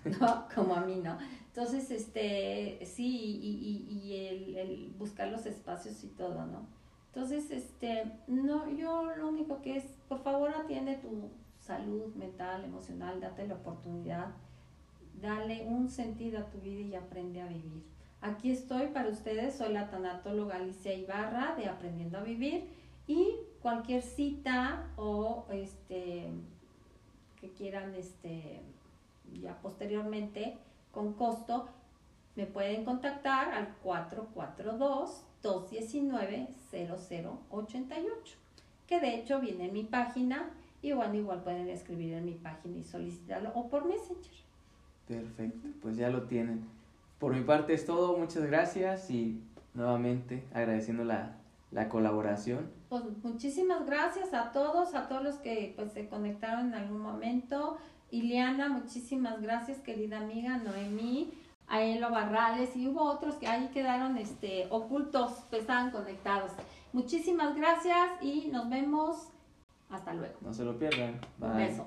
¿no? 0.20 0.46
Como 0.54 0.76
a 0.76 0.82
mí, 0.82 0.96
¿no? 1.04 1.18
Entonces, 1.48 1.92
este, 1.92 2.80
sí, 2.86 3.08
y, 3.08 3.88
y, 3.90 4.00
y 4.00 4.28
el, 4.28 4.58
el, 4.58 4.94
buscar 4.98 5.30
los 5.30 5.46
espacios 5.46 6.04
y 6.04 6.08
todo, 6.08 6.46
¿no? 6.46 6.68
Entonces, 7.08 7.52
este, 7.52 8.12
no, 8.28 8.70
yo 8.70 9.16
lo 9.16 9.28
único 9.28 9.62
que 9.62 9.78
es, 9.78 9.84
por 10.08 10.20
favor, 10.20 10.52
atiende 10.56 10.96
tu 10.96 11.30
salud 11.60 12.14
mental, 12.16 12.64
emocional, 12.64 13.20
date 13.20 13.48
la 13.48 13.56
oportunidad, 13.56 14.28
dale 15.20 15.66
un 15.68 15.90
sentido 15.90 16.40
a 16.40 16.50
tu 16.50 16.60
vida 16.60 16.82
y 16.82 16.96
aprende 16.96 17.42
a 17.42 17.48
vivir. 17.48 17.84
Aquí 18.22 18.52
estoy 18.52 18.88
para 18.88 19.10
ustedes, 19.10 19.56
soy 19.56 19.74
la 19.74 19.90
tanatóloga 19.90 20.58
Alicia 20.58 20.94
Ibarra 20.94 21.56
de 21.56 21.68
Aprendiendo 21.68 22.18
a 22.18 22.22
Vivir 22.22 22.70
y 23.08 23.36
cualquier 23.62 24.02
cita 24.02 24.92
o 24.98 25.48
este 25.52 26.30
que 27.40 27.50
quieran 27.50 27.96
este, 27.96 28.62
ya 29.42 29.58
posteriormente 29.62 30.58
con 30.92 31.14
costo, 31.14 31.68
me 32.36 32.46
pueden 32.46 32.86
contactar 32.86 33.52
al 33.52 33.76
442-219-0088, 35.44 38.36
que 38.88 39.00
de 39.00 39.16
hecho 39.16 39.40
viene 39.40 39.66
en 39.66 39.74
mi 39.74 39.84
página 39.84 40.50
y 40.82 40.94
bueno, 40.94 41.16
igual 41.16 41.44
pueden 41.44 41.68
escribir 41.68 42.14
en 42.14 42.24
mi 42.26 42.36
página 42.36 42.78
y 42.78 42.84
solicitarlo 42.84 43.52
o 43.54 43.70
por 43.70 43.86
Messenger. 43.86 44.32
Perfecto, 45.08 45.68
pues 45.82 45.98
ya 45.98 46.10
lo 46.10 46.24
tienen. 46.24 46.66
Por 47.20 47.34
mi 47.34 47.42
parte 47.42 47.74
es 47.74 47.86
todo, 47.86 48.18
muchas 48.18 48.46
gracias 48.46 49.12
y 49.12 49.42
nuevamente 49.74 50.46
agradeciendo 50.54 51.04
la, 51.04 51.36
la 51.72 51.90
colaboración. 51.90 52.72
Pues 52.90 53.04
muchísimas 53.24 53.86
gracias 53.86 54.34
a 54.34 54.52
todos, 54.52 54.96
a 54.96 55.08
todos 55.08 55.24
los 55.24 55.36
que 55.36 55.74
pues 55.76 55.94
se 55.94 56.10
conectaron 56.10 56.70
en 56.70 56.74
algún 56.74 57.00
momento. 57.00 57.78
Iliana, 58.10 58.70
muchísimas 58.70 59.40
gracias, 59.42 59.78
querida 59.80 60.18
amiga 60.18 60.58
Noemí, 60.58 61.32
a 61.68 61.84
Elo 61.84 62.10
Barrales 62.10 62.76
y 62.76 62.88
hubo 62.88 63.04
otros 63.04 63.36
que 63.36 63.48
ahí 63.48 63.70
quedaron 63.72 64.18
este, 64.18 64.68
ocultos, 64.72 65.44
pues 65.52 65.62
estaban 65.62 65.92
conectados. 65.92 66.52
Muchísimas 66.92 67.56
gracias 67.56 68.10
y 68.22 68.48
nos 68.52 68.68
vemos 68.70 69.30
Hasta 69.90 70.14
luego. 70.14 70.36
No 70.42 70.54
se 70.54 70.64
lo 70.64 70.78
pierdan. 70.78 71.20
Un 71.40 71.58
beso. 71.58 71.86